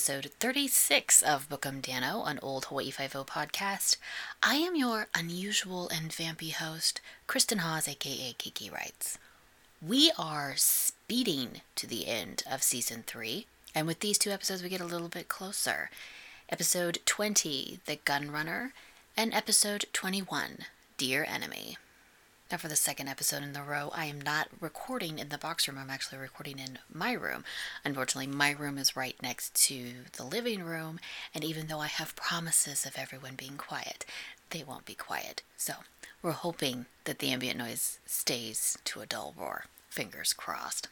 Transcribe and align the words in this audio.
episode 0.00 0.30
36 0.40 1.20
of 1.20 1.46
Bookum 1.50 1.82
Dano, 1.82 2.24
an 2.24 2.38
old 2.40 2.64
Hawaii 2.64 2.90
Five-O 2.90 3.22
podcast. 3.22 3.98
I 4.42 4.54
am 4.54 4.74
your 4.74 5.08
unusual 5.14 5.90
and 5.90 6.10
vampy 6.10 6.54
host, 6.54 7.02
Kristen 7.26 7.58
Hawes, 7.58 7.86
aka 7.86 8.32
Kiki 8.38 8.70
Writes. 8.70 9.18
We 9.86 10.10
are 10.16 10.54
speeding 10.56 11.60
to 11.76 11.86
the 11.86 12.06
end 12.06 12.44
of 12.50 12.62
season 12.62 13.04
three, 13.06 13.46
and 13.74 13.86
with 13.86 14.00
these 14.00 14.16
two 14.16 14.30
episodes, 14.30 14.62
we 14.62 14.70
get 14.70 14.80
a 14.80 14.86
little 14.86 15.08
bit 15.08 15.28
closer. 15.28 15.90
Episode 16.48 17.00
20, 17.04 17.80
The 17.84 17.96
Gun 17.96 18.30
Runner, 18.30 18.72
and 19.18 19.34
episode 19.34 19.84
21, 19.92 20.64
Dear 20.96 21.26
Enemy. 21.28 21.76
Now, 22.50 22.56
for 22.56 22.66
the 22.66 22.74
second 22.74 23.06
episode 23.06 23.44
in 23.44 23.52
the 23.52 23.62
row, 23.62 23.92
I 23.94 24.06
am 24.06 24.20
not 24.20 24.48
recording 24.58 25.20
in 25.20 25.28
the 25.28 25.38
box 25.38 25.68
room. 25.68 25.78
I'm 25.78 25.88
actually 25.88 26.18
recording 26.18 26.58
in 26.58 26.80
my 26.92 27.12
room. 27.12 27.44
Unfortunately, 27.84 28.26
my 28.26 28.50
room 28.50 28.76
is 28.76 28.96
right 28.96 29.14
next 29.22 29.54
to 29.66 29.92
the 30.16 30.24
living 30.24 30.64
room, 30.64 30.98
and 31.32 31.44
even 31.44 31.68
though 31.68 31.78
I 31.78 31.86
have 31.86 32.16
promises 32.16 32.84
of 32.84 32.98
everyone 32.98 33.34
being 33.36 33.56
quiet, 33.56 34.04
they 34.50 34.64
won't 34.64 34.84
be 34.84 34.96
quiet. 34.96 35.42
So, 35.56 35.74
we're 36.22 36.32
hoping 36.32 36.86
that 37.04 37.20
the 37.20 37.30
ambient 37.30 37.58
noise 37.58 38.00
stays 38.04 38.76
to 38.86 39.00
a 39.00 39.06
dull 39.06 39.32
roar. 39.38 39.66
Fingers 39.88 40.32
crossed. 40.32 40.88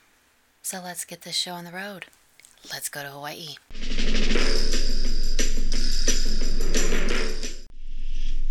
So, 0.62 0.80
let's 0.80 1.04
get 1.04 1.22
this 1.22 1.34
show 1.34 1.54
on 1.54 1.64
the 1.64 1.72
road. 1.72 2.06
Let's 2.70 2.88
go 2.88 3.02
to 3.02 3.08
Hawaii. 3.08 3.56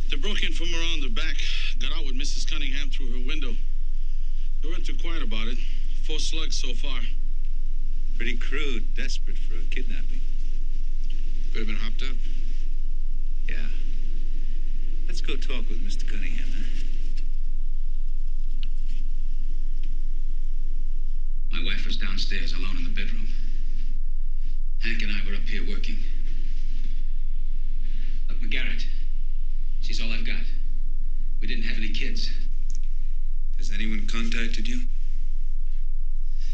They 0.09 0.17
broke 0.17 0.43
in 0.43 0.51
from 0.51 0.73
around 0.73 1.03
the 1.03 1.11
back, 1.15 1.35
got 1.79 1.91
out 1.93 2.05
with 2.05 2.15
Mrs. 2.15 2.49
Cunningham 2.49 2.89
through 2.89 3.11
her 3.11 3.27
window. 3.27 3.55
They 4.61 4.69
weren't 4.69 4.85
too 4.85 4.97
quiet 5.01 5.21
about 5.21 5.47
it. 5.47 5.57
Four 6.05 6.19
slugs 6.19 6.59
so 6.59 6.73
far. 6.73 6.99
Pretty 8.17 8.37
crude, 8.37 8.95
desperate 8.95 9.37
for 9.37 9.55
a 9.55 9.63
kidnapping. 9.69 10.21
Could 11.51 11.59
have 11.59 11.67
been 11.67 11.75
hopped 11.75 12.01
up. 12.01 12.17
Yeah. 13.47 13.67
Let's 15.07 15.21
go 15.21 15.35
talk 15.35 15.69
with 15.69 15.85
Mr. 15.85 16.09
Cunningham, 16.09 16.47
huh? 16.51 16.63
My 21.51 21.63
wife 21.63 21.85
was 21.85 21.97
downstairs 21.97 22.53
alone 22.53 22.77
in 22.77 22.83
the 22.83 22.89
bedroom. 22.89 23.27
Hank 24.83 25.01
and 25.01 25.11
I 25.11 25.29
were 25.29 25.35
up 25.35 25.47
here 25.47 25.67
working. 25.67 25.97
Look, 28.27 28.39
McGarrett. 28.41 28.83
She's 29.81 30.01
all 30.01 30.11
I've 30.11 30.25
got. 30.25 30.43
We 31.39 31.47
didn't 31.47 31.63
have 31.63 31.77
any 31.77 31.89
kids. 31.89 32.31
Has 33.57 33.71
anyone 33.71 34.07
contacted 34.07 34.67
you? 34.67 34.81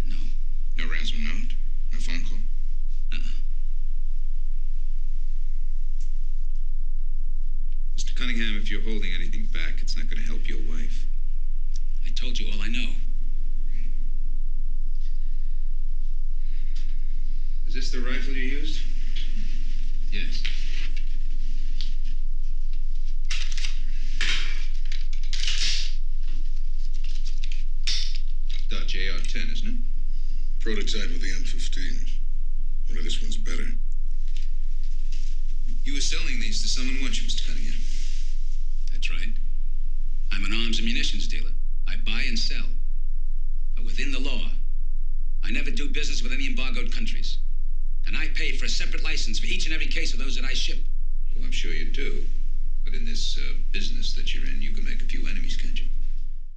No. 0.06 0.16
No 0.78 0.92
ransom 0.92 1.24
note? 1.24 1.54
No 1.92 2.00
phone 2.00 2.24
call? 2.24 2.40
Uh-uh. 3.14 3.40
Mr. 7.98 8.16
Cunningham, 8.16 8.58
if 8.58 8.70
you're 8.70 8.82
holding 8.82 9.12
anything 9.14 9.48
back, 9.54 9.82
it's 9.82 9.96
not 9.96 10.10
going 10.10 10.22
to 10.22 10.28
help 10.28 10.48
your 10.48 10.60
wife. 10.70 11.06
I 12.06 12.10
told 12.10 12.40
you 12.40 12.48
all 12.52 12.62
I 12.62 12.68
know. 12.68 12.90
Is 17.68 17.74
this 17.74 17.92
the 17.92 18.00
rifle 18.00 18.34
you 18.34 18.60
used? 18.60 18.82
Yes. 20.12 20.44
Dodge 28.70 28.96
AR-10, 28.96 29.54
isn't 29.54 29.70
it? 29.70 29.76
Prototype 30.74 31.12
of 31.14 31.22
the 31.22 31.30
M15. 31.30 32.10
Only 32.90 33.04
this 33.04 33.22
one's 33.22 33.38
better. 33.38 33.78
You 35.84 35.94
were 35.94 36.02
selling 36.02 36.40
these 36.40 36.64
to 36.64 36.68
someone, 36.68 37.00
weren't 37.00 37.22
you, 37.22 37.28
Mr. 37.28 37.46
Cunningham? 37.46 37.80
That's 38.92 39.12
right. 39.12 39.38
I'm 40.32 40.44
an 40.44 40.52
arms 40.52 40.80
and 40.80 40.88
munitions 40.88 41.28
dealer. 41.28 41.52
I 41.88 41.98
buy 41.98 42.24
and 42.28 42.40
sell. 42.40 42.66
But 43.76 43.86
within 43.86 44.12
the 44.12 44.20
law, 44.20 44.50
I 45.46 45.52
never 45.52 45.70
do 45.70 45.90
business 45.90 46.24
with 46.24 46.34
any 46.34 46.48
embargoed 46.48 46.92
countries. 46.92 47.38
And 48.08 48.18
I 48.18 48.30
pay 48.30 48.58
for 48.58 48.66
a 48.66 48.70
separate 48.70 49.04
license 49.04 49.38
for 49.38 49.46
each 49.46 49.68
and 49.68 49.76
every 49.76 49.86
case 49.86 50.12
of 50.14 50.18
those 50.18 50.36
that 50.38 50.46
I 50.46 50.56
ship. 50.56 50.84
Well, 51.36 51.46
I'm 51.46 51.52
sure 51.52 51.72
you 51.72 51.92
do. 51.92 52.26
But 52.84 52.96
in 52.96 53.06
this 53.06 53.38
uh, 53.38 53.58
business 53.72 54.14
that 54.14 54.34
you're 54.34 54.48
in, 54.48 54.60
you 54.60 54.72
can 54.72 54.86
make 54.86 55.04
a 55.04 55.06
few 55.06 55.28
enemies, 55.28 55.56
can't 55.56 55.80
you? 55.80 55.86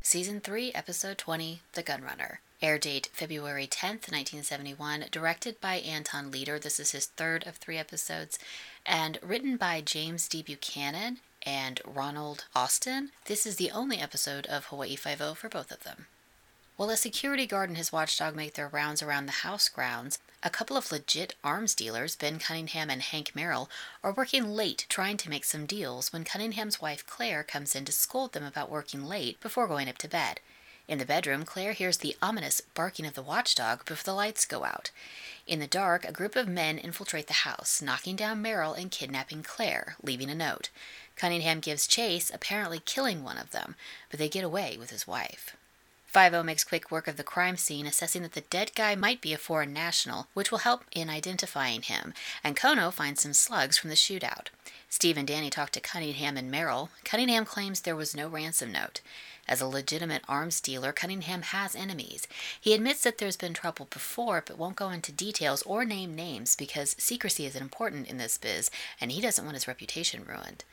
Season 0.09 0.39
3, 0.41 0.71
Episode 0.73 1.19
20, 1.19 1.63
The 1.73 1.83
Gunrunner. 1.83 2.37
Air 2.63 2.79
date 2.79 3.11
February 3.13 3.67
10th, 3.67 4.07
1971. 4.07 5.07
Directed 5.11 5.61
by 5.61 5.79
Anton 5.79 6.31
Leader. 6.31 6.61
This 6.61 6.79
is 6.79 6.93
his 6.93 7.07
third 7.07 7.45
of 7.45 7.57
three 7.57 7.77
episodes. 7.77 8.39
And 8.87 9.19
written 9.21 9.57
by 9.57 9.81
James 9.81 10.29
D. 10.29 10.45
Buchanan 10.45 11.19
and 11.43 11.81
Ronald 11.85 12.45
Austin. 12.55 13.11
This 13.25 13.47
is 13.47 13.57
the 13.57 13.73
only 13.73 13.99
episode 13.99 14.47
of 14.47 14.67
Hawaii 14.67 14.95
Five-O 14.95 15.35
for 15.35 15.49
both 15.49 15.73
of 15.73 15.83
them. 15.83 16.07
While 16.77 16.91
a 16.91 16.97
security 16.99 17.47
guard 17.47 17.71
and 17.71 17.79
his 17.79 17.91
watchdog 17.91 18.37
make 18.37 18.53
their 18.53 18.69
rounds 18.69 19.03
around 19.03 19.25
the 19.25 19.41
house 19.41 19.67
grounds, 19.67 20.19
a 20.43 20.51
couple 20.51 20.77
of 20.77 20.93
legit 20.93 21.35
arms 21.43 21.75
dealers, 21.75 22.17
Ben 22.17 22.39
Cunningham 22.39 22.91
and 22.91 23.01
Hank 23.01 23.35
Merrill, 23.35 23.71
are 24.05 24.13
working 24.13 24.51
late 24.51 24.85
trying 24.91 25.17
to 25.17 25.31
make 25.31 25.45
some 25.45 25.65
deals 25.65 26.13
when 26.13 26.23
Cunningham's 26.23 26.79
wife 26.79 27.07
Claire 27.07 27.43
comes 27.43 27.75
in 27.75 27.87
to 27.87 27.93
scold 27.93 28.35
them 28.35 28.45
about 28.45 28.71
working 28.71 29.07
late 29.07 29.41
before 29.41 29.67
going 29.67 29.89
up 29.89 29.97
to 29.99 30.09
bed. 30.09 30.41
In 30.87 30.99
the 30.99 31.07
bedroom, 31.07 31.47
Claire 31.47 31.73
hears 31.73 31.97
the 31.97 32.15
ominous 32.21 32.61
barking 32.61 33.07
of 33.07 33.15
the 33.15 33.23
watchdog 33.23 33.87
before 33.87 34.05
the 34.05 34.15
lights 34.15 34.45
go 34.45 34.65
out. 34.65 34.91
In 35.47 35.61
the 35.61 35.67
dark, 35.67 36.05
a 36.05 36.13
group 36.13 36.37
of 36.37 36.47
men 36.47 36.77
infiltrate 36.77 37.27
the 37.27 37.33
house, 37.33 37.81
knocking 37.81 38.17
down 38.17 38.43
Merrill 38.43 38.75
and 38.75 38.91
kidnapping 38.91 39.43
Claire, 39.43 39.97
leaving 40.03 40.29
a 40.29 40.35
note. 40.35 40.69
Cunningham 41.17 41.61
gives 41.61 41.87
chase, 41.87 42.31
apparently 42.31 42.81
killing 42.85 43.25
one 43.25 43.39
of 43.39 43.53
them, 43.53 43.77
but 44.11 44.19
they 44.19 44.29
get 44.29 44.45
away 44.45 44.77
with 44.79 44.91
his 44.91 45.07
wife. 45.07 45.57
5 46.17 46.47
makes 46.47 46.65
quick 46.65 46.91
work 46.91 47.09
of 47.09 47.19
the 47.19 47.23
crime 47.23 47.59
scene, 47.59 47.87
assessing 47.87 48.23
that 48.23 48.33
the 48.33 48.41
dead 48.41 48.71
guy 48.75 48.95
might 48.95 49.21
be 49.21 49.35
a 49.35 49.37
foreign 49.37 49.75
national, 49.75 50.29
which 50.33 50.51
will 50.51 50.61
help 50.61 50.83
in 50.93 51.11
identifying 51.11 51.83
him, 51.83 52.15
and 52.43 52.57
Kono 52.57 52.91
finds 52.91 53.21
some 53.21 53.35
slugs 53.35 53.77
from 53.77 53.91
the 53.91 53.97
shootout. 53.97 54.47
Steve 54.89 55.19
and 55.19 55.29
Danny 55.29 55.51
talk 55.51 55.73
to 55.73 55.79
Cunningham 55.79 56.39
and 56.39 56.51
Merrill. 56.51 56.89
Cunningham 57.05 57.45
claims 57.45 57.83
there 57.83 57.95
was 57.95 58.17
no 58.17 58.29
ransom 58.29 58.73
note. 58.73 59.03
As 59.47 59.61
a 59.61 59.67
legitimate 59.67 60.23
arms 60.27 60.59
dealer, 60.63 60.91
Cunningham 60.91 61.43
has 61.43 61.77
enemies. 61.77 62.27
He 62.59 62.73
admits 62.73 63.03
that 63.03 63.19
there's 63.19 63.37
been 63.37 63.53
trouble 63.53 63.87
before, 63.91 64.43
but 64.47 64.57
won't 64.57 64.77
go 64.77 64.89
into 64.89 65.13
details 65.13 65.63
or 65.65 65.85
name 65.85 66.17
names 66.17 66.57
because 66.57 66.97
secrecy 66.99 67.45
is 67.45 67.55
important 67.55 68.09
in 68.09 68.17
this 68.17 68.39
biz, 68.39 68.71
and 69.03 69.13
he 69.13 69.21
doesn't 69.21 69.45
want 69.45 69.57
his 69.57 69.69
reputation 69.69 70.25
ruined. 70.27 70.65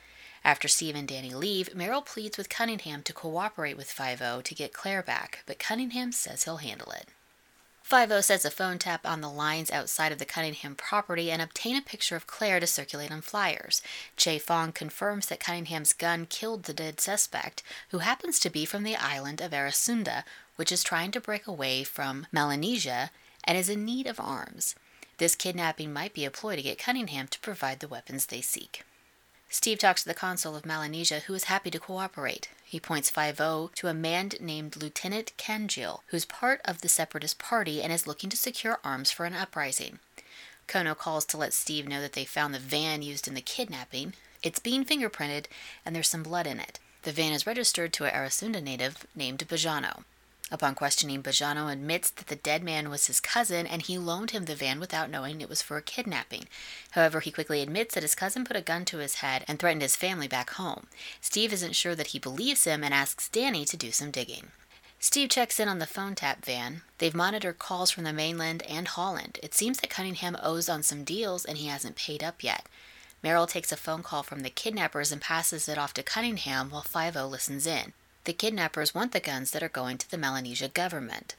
After 0.45 0.67
Steve 0.67 0.95
and 0.95 1.07
Danny 1.07 1.33
leave, 1.33 1.73
Merrill 1.73 2.01
pleads 2.01 2.37
with 2.37 2.49
Cunningham 2.49 3.01
to 3.03 3.13
cooperate 3.13 3.77
with 3.77 3.89
5 3.89 4.43
to 4.43 4.55
get 4.55 4.73
Claire 4.73 5.01
back, 5.01 5.43
but 5.45 5.57
Cunningham 5.57 6.11
says 6.11 6.43
he'll 6.43 6.57
handle 6.57 6.91
it. 6.91 7.07
5 7.83 8.25
sets 8.25 8.43
a 8.43 8.51
phone 8.51 8.77
tap 8.77 9.05
on 9.05 9.21
the 9.21 9.29
lines 9.29 9.71
outside 9.71 10.11
of 10.11 10.17
the 10.17 10.25
Cunningham 10.25 10.75
property 10.75 11.31
and 11.31 11.41
obtain 11.41 11.75
a 11.77 11.81
picture 11.81 12.15
of 12.15 12.27
Claire 12.27 12.59
to 12.59 12.67
circulate 12.67 13.11
on 13.11 13.21
flyers. 13.21 13.81
Che 14.17 14.37
Fong 14.37 14.71
confirms 14.71 15.27
that 15.27 15.39
Cunningham's 15.39 15.93
gun 15.93 16.25
killed 16.25 16.63
the 16.63 16.73
dead 16.73 16.99
suspect, 16.99 17.63
who 17.89 17.99
happens 17.99 18.39
to 18.39 18.49
be 18.49 18.65
from 18.65 18.83
the 18.83 18.95
island 18.95 19.41
of 19.41 19.51
Arasunda, 19.51 20.23
which 20.55 20.71
is 20.71 20.83
trying 20.83 21.11
to 21.11 21.21
break 21.21 21.47
away 21.47 21.83
from 21.83 22.27
Melanesia 22.31 23.11
and 23.43 23.57
is 23.57 23.69
in 23.69 23.85
need 23.85 24.07
of 24.07 24.19
arms. 24.19 24.75
This 25.17 25.35
kidnapping 25.35 25.93
might 25.93 26.13
be 26.13 26.25
a 26.25 26.31
ploy 26.31 26.55
to 26.55 26.61
get 26.61 26.79
Cunningham 26.79 27.27
to 27.27 27.39
provide 27.39 27.79
the 27.79 27.87
weapons 27.87 28.25
they 28.25 28.41
seek. 28.41 28.83
Steve 29.53 29.77
talks 29.77 30.01
to 30.01 30.07
the 30.07 30.15
consul 30.15 30.55
of 30.55 30.65
Melanesia, 30.65 31.19
who 31.19 31.33
is 31.35 31.43
happy 31.43 31.69
to 31.69 31.79
cooperate. 31.79 32.49
He 32.65 32.79
points 32.79 33.11
5 33.11 33.37
to 33.75 33.87
a 33.87 33.93
man 33.93 34.31
named 34.41 34.75
Lieutenant 34.75 35.31
Kanjil, 35.37 35.99
who's 36.07 36.25
part 36.25 36.59
of 36.65 36.81
the 36.81 36.89
Separatist 36.89 37.37
Party 37.37 37.79
and 37.79 37.93
is 37.93 38.07
looking 38.07 38.31
to 38.31 38.35
secure 38.35 38.79
arms 38.83 39.11
for 39.11 39.25
an 39.25 39.35
uprising. 39.35 39.99
Kono 40.67 40.97
calls 40.97 41.23
to 41.25 41.37
let 41.37 41.53
Steve 41.53 41.87
know 41.87 42.01
that 42.01 42.13
they 42.13 42.25
found 42.25 42.55
the 42.55 42.59
van 42.59 43.03
used 43.03 43.27
in 43.27 43.35
the 43.35 43.41
kidnapping. 43.41 44.13
It's 44.41 44.57
being 44.57 44.83
fingerprinted, 44.83 45.45
and 45.85 45.95
there's 45.95 46.07
some 46.07 46.23
blood 46.23 46.47
in 46.47 46.59
it. 46.59 46.79
The 47.03 47.11
van 47.11 47.31
is 47.31 47.45
registered 47.45 47.93
to 47.93 48.05
an 48.05 48.11
Arasunda 48.11 48.61
native 48.61 49.05
named 49.15 49.47
Bajano. 49.47 50.03
Upon 50.51 50.75
questioning, 50.75 51.23
Bajano 51.23 51.71
admits 51.71 52.09
that 52.11 52.27
the 52.27 52.35
dead 52.35 52.63
man 52.63 52.89
was 52.89 53.07
his 53.07 53.19
cousin 53.19 53.65
and 53.65 53.81
he 53.81 53.97
loaned 53.97 54.31
him 54.31 54.45
the 54.45 54.55
van 54.55 54.79
without 54.79 55.09
knowing 55.09 55.41
it 55.41 55.49
was 55.49 55.61
for 55.61 55.77
a 55.77 55.81
kidnapping. 55.81 56.47
However, 56.91 57.21
he 57.21 57.31
quickly 57.31 57.61
admits 57.61 57.95
that 57.95 58.03
his 58.03 58.13
cousin 58.13 58.43
put 58.45 58.57
a 58.57 58.61
gun 58.61 58.85
to 58.85 58.97
his 58.97 59.15
head 59.15 59.45
and 59.47 59.57
threatened 59.57 59.81
his 59.81 59.95
family 59.95 60.27
back 60.27 60.51
home. 60.51 60.87
Steve 61.21 61.53
isn't 61.53 61.75
sure 61.75 61.95
that 61.95 62.07
he 62.07 62.19
believes 62.19 62.65
him 62.65 62.83
and 62.83 62.93
asks 62.93 63.29
Danny 63.29 63.65
to 63.65 63.77
do 63.77 63.91
some 63.91 64.11
digging. 64.11 64.51
Steve 64.99 65.29
checks 65.29 65.59
in 65.59 65.67
on 65.67 65.79
the 65.79 65.87
phone 65.87 66.15
tap 66.15 66.45
van. 66.45 66.81
They've 66.99 67.15
monitored 67.15 67.59
calls 67.59 67.91
from 67.91 68.03
the 68.03 68.13
mainland 68.13 68.63
and 68.63 68.87
Holland. 68.87 69.39
It 69.41 69.53
seems 69.53 69.79
that 69.79 69.89
Cunningham 69.89 70.37
owes 70.41 70.69
on 70.69 70.83
some 70.83 71.03
deals 71.03 71.45
and 71.45 71.57
he 71.57 71.67
hasn't 71.67 71.95
paid 71.95 72.23
up 72.23 72.43
yet. 72.43 72.67
Merrill 73.23 73.47
takes 73.47 73.71
a 73.71 73.77
phone 73.77 74.03
call 74.03 74.23
from 74.23 74.41
the 74.41 74.49
kidnappers 74.49 75.11
and 75.11 75.21
passes 75.21 75.67
it 75.67 75.77
off 75.77 75.93
to 75.95 76.03
Cunningham 76.03 76.69
while 76.69 76.83
5 76.83 77.15
listens 77.15 77.65
in. 77.65 77.93
The 78.25 78.33
kidnappers 78.33 78.95
want 78.95 79.11
the 79.11 79.19
guns 79.19 79.51
that 79.51 79.63
are 79.63 79.69
going 79.69 79.97
to 79.97 80.09
the 80.09 80.17
Melanesia 80.17 80.69
government. 80.69 81.35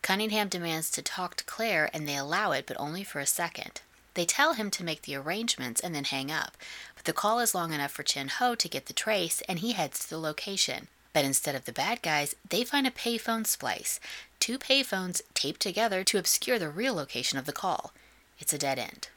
Cunningham 0.00 0.48
demands 0.48 0.90
to 0.92 1.02
talk 1.02 1.34
to 1.36 1.44
Claire, 1.44 1.90
and 1.92 2.08
they 2.08 2.16
allow 2.16 2.52
it, 2.52 2.66
but 2.66 2.78
only 2.80 3.04
for 3.04 3.20
a 3.20 3.26
second. 3.26 3.82
They 4.14 4.24
tell 4.24 4.54
him 4.54 4.70
to 4.70 4.84
make 4.84 5.02
the 5.02 5.16
arrangements 5.16 5.80
and 5.80 5.94
then 5.94 6.04
hang 6.04 6.30
up. 6.30 6.56
But 6.94 7.04
the 7.04 7.12
call 7.12 7.40
is 7.40 7.54
long 7.54 7.72
enough 7.72 7.90
for 7.90 8.02
Chin 8.02 8.28
Ho 8.28 8.54
to 8.54 8.68
get 8.68 8.86
the 8.86 8.92
trace, 8.92 9.42
and 9.48 9.58
he 9.58 9.72
heads 9.72 10.00
to 10.00 10.10
the 10.10 10.18
location. 10.18 10.88
But 11.12 11.24
instead 11.24 11.54
of 11.54 11.64
the 11.64 11.72
bad 11.72 12.00
guys, 12.00 12.34
they 12.48 12.64
find 12.64 12.86
a 12.86 12.90
payphone 12.90 13.46
splice. 13.46 14.00
Two 14.40 14.58
payphones 14.58 15.20
taped 15.34 15.60
together 15.60 16.04
to 16.04 16.18
obscure 16.18 16.58
the 16.58 16.68
real 16.68 16.94
location 16.94 17.38
of 17.38 17.44
the 17.44 17.52
call. 17.52 17.92
It's 18.38 18.52
a 18.52 18.58
dead 18.58 18.78
end. 18.78 19.08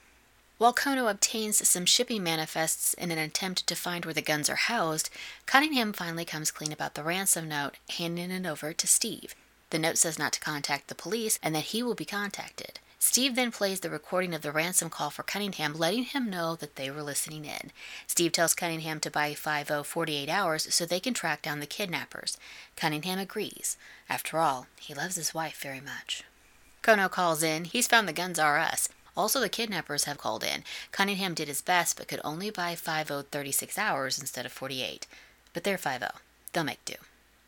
While 0.57 0.73
Kono 0.73 1.07
obtains 1.09 1.67
some 1.67 1.85
shipping 1.85 2.23
manifests 2.23 2.95
in 2.95 3.11
an 3.11 3.19
attempt 3.19 3.67
to 3.67 3.75
find 3.75 4.05
where 4.05 4.13
the 4.13 4.23
guns 4.23 4.49
are 4.49 4.55
housed, 4.55 5.11
Cunningham 5.45 5.93
finally 5.93 6.25
comes 6.25 6.49
clean 6.49 6.71
about 6.71 6.95
the 6.95 7.03
ransom 7.03 7.47
note, 7.47 7.75
handing 7.89 8.31
it 8.31 8.47
over 8.47 8.73
to 8.73 8.87
Steve. 8.87 9.35
The 9.69 9.77
note 9.77 9.99
says 9.99 10.17
not 10.17 10.33
to 10.33 10.39
contact 10.39 10.87
the 10.87 10.95
police 10.95 11.37
and 11.43 11.53
that 11.53 11.65
he 11.65 11.83
will 11.83 11.93
be 11.93 12.05
contacted. 12.05 12.79
Steve 12.97 13.35
then 13.35 13.51
plays 13.51 13.81
the 13.81 13.91
recording 13.91 14.33
of 14.33 14.41
the 14.41 14.51
ransom 14.51 14.89
call 14.89 15.11
for 15.11 15.21
Cunningham, 15.21 15.75
letting 15.75 16.05
him 16.05 16.27
know 16.27 16.55
that 16.55 16.75
they 16.75 16.89
were 16.89 17.03
listening 17.03 17.45
in. 17.45 17.71
Steve 18.07 18.31
tells 18.31 18.55
Cunningham 18.55 18.99
to 19.01 19.11
buy 19.11 19.35
50 19.35 19.83
48 19.83 20.27
hours 20.27 20.73
so 20.73 20.85
they 20.85 20.99
can 20.99 21.13
track 21.13 21.43
down 21.43 21.59
the 21.59 21.67
kidnappers. 21.67 22.39
Cunningham 22.75 23.19
agrees. 23.19 23.77
After 24.09 24.39
all, 24.39 24.65
he 24.79 24.95
loves 24.95 25.17
his 25.17 25.35
wife 25.35 25.59
very 25.61 25.81
much. 25.81 26.23
Kono 26.81 27.11
calls 27.11 27.43
in. 27.43 27.65
He's 27.65 27.87
found 27.87 28.07
the 28.07 28.13
guns 28.13 28.39
are 28.39 28.57
us. 28.57 28.89
Also, 29.17 29.39
the 29.39 29.49
kidnappers 29.49 30.03
have 30.03 30.19
called 30.19 30.43
in. 30.43 30.63
Cunningham 30.91 31.33
did 31.33 31.49
his 31.49 31.61
best 31.61 31.97
but 31.97 32.07
could 32.07 32.21
only 32.23 32.51
buy 32.51 32.75
50 32.75 33.23
36 33.31 33.77
hours 33.77 34.19
instead 34.19 34.45
of 34.45 34.53
48. 34.53 35.07
But 35.53 35.63
they're 35.63 35.77
50. 35.77 36.05
They'll 36.53 36.63
make 36.63 36.85
do. 36.85 36.95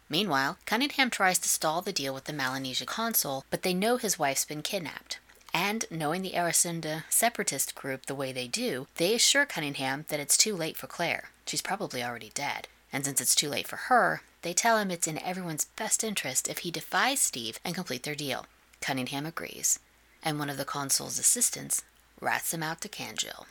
Meanwhile, 0.10 0.58
Cunningham 0.66 1.12
tries 1.12 1.38
to 1.40 1.48
stall 1.48 1.82
the 1.84 1.94
deal 1.94 2.16
with 2.16 2.24
the 2.26 2.34
Melanesia 2.34 2.88
consul, 2.88 3.46
but 3.52 3.62
they 3.62 3.76
know 3.76 3.98
his 3.98 4.18
wife's 4.18 4.46
been 4.46 4.64
kidnapped. 4.64 5.20
And 5.54 5.86
knowing 5.92 6.24
the 6.24 6.34
Arasunda 6.34 7.04
separatist 7.10 7.76
group 7.76 8.08
the 8.08 8.16
way 8.16 8.32
they 8.32 8.48
do, 8.48 8.88
they 8.96 9.14
assure 9.14 9.46
Cunningham 9.46 10.06
that 10.10 10.20
it's 10.20 10.38
too 10.38 10.56
late 10.56 10.78
for 10.78 10.88
Claire. 10.88 11.30
She's 11.46 11.62
probably 11.62 12.04
already 12.04 12.32
dead. 12.34 12.68
And 12.92 13.06
since 13.06 13.22
it's 13.22 13.36
too 13.36 13.50
late 13.50 13.68
for 13.68 13.76
her, 13.76 14.22
they 14.42 14.54
tell 14.54 14.80
him 14.80 14.90
it's 14.90 15.08
in 15.08 15.22
everyone's 15.22 15.66
best 15.66 16.04
interest 16.04 16.48
if 16.48 16.60
he 16.60 16.72
defies 16.72 17.22
Steve 17.22 17.60
and 17.64 17.76
complete 17.76 18.04
their 18.04 18.16
deal. 18.16 18.48
Cunningham 18.82 19.26
agrees, 19.26 19.80
and 20.24 20.40
one 20.40 20.50
of 20.50 20.58
the 20.58 20.66
consul's 20.66 21.20
assistants 21.20 21.84
rats 22.22 22.54
him 22.54 22.64
out 22.64 22.82
to 22.82 22.90
Kanjil. 22.90 23.46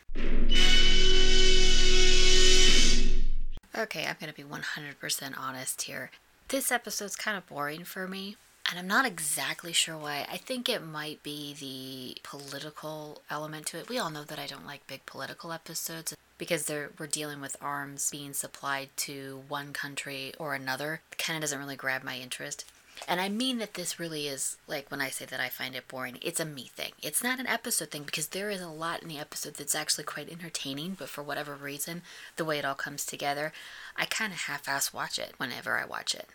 Okay, 3.76 4.06
I'm 4.06 4.16
to 4.16 4.32
be 4.32 4.42
100% 4.42 5.38
honest 5.38 5.82
here. 5.82 6.10
This 6.48 6.72
episode's 6.72 7.16
kind 7.16 7.36
of 7.36 7.46
boring 7.46 7.84
for 7.84 8.08
me, 8.08 8.36
and 8.68 8.78
I'm 8.78 8.88
not 8.88 9.06
exactly 9.06 9.72
sure 9.72 9.96
why. 9.96 10.26
I 10.30 10.36
think 10.36 10.68
it 10.68 10.82
might 10.82 11.22
be 11.22 11.54
the 11.54 12.20
political 12.22 13.22
element 13.30 13.66
to 13.66 13.78
it. 13.78 13.88
We 13.88 13.98
all 13.98 14.10
know 14.10 14.24
that 14.24 14.38
I 14.38 14.46
don't 14.46 14.66
like 14.66 14.86
big 14.86 15.06
political 15.06 15.52
episodes 15.52 16.14
because 16.38 16.70
we're 16.98 17.06
dealing 17.06 17.40
with 17.40 17.56
arms 17.60 18.10
being 18.10 18.32
supplied 18.32 18.88
to 18.96 19.42
one 19.48 19.72
country 19.72 20.32
or 20.38 20.54
another. 20.54 21.02
It 21.12 21.18
kind 21.18 21.36
of 21.36 21.42
doesn't 21.42 21.58
really 21.58 21.76
grab 21.76 22.02
my 22.02 22.16
interest. 22.16 22.64
And 23.06 23.20
I 23.20 23.28
mean 23.28 23.58
that 23.58 23.74
this 23.74 24.00
really 24.00 24.26
is, 24.26 24.56
like, 24.66 24.90
when 24.90 25.00
I 25.00 25.08
say 25.08 25.24
that 25.26 25.40
I 25.40 25.48
find 25.48 25.76
it 25.76 25.88
boring, 25.88 26.18
it's 26.22 26.40
a 26.40 26.44
me 26.44 26.70
thing. 26.74 26.92
It's 27.02 27.22
not 27.22 27.38
an 27.38 27.46
episode 27.46 27.90
thing 27.90 28.02
because 28.02 28.28
there 28.28 28.50
is 28.50 28.60
a 28.60 28.68
lot 28.68 29.02
in 29.02 29.08
the 29.08 29.18
episode 29.18 29.54
that's 29.54 29.74
actually 29.74 30.04
quite 30.04 30.30
entertaining, 30.30 30.96
but 30.98 31.08
for 31.08 31.22
whatever 31.22 31.54
reason, 31.54 32.02
the 32.36 32.44
way 32.44 32.58
it 32.58 32.64
all 32.64 32.74
comes 32.74 33.04
together, 33.04 33.52
I 33.96 34.06
kind 34.06 34.32
of 34.32 34.40
half 34.40 34.68
ass 34.68 34.92
watch 34.92 35.18
it 35.18 35.34
whenever 35.36 35.78
I 35.78 35.84
watch 35.84 36.14
it. 36.14 36.28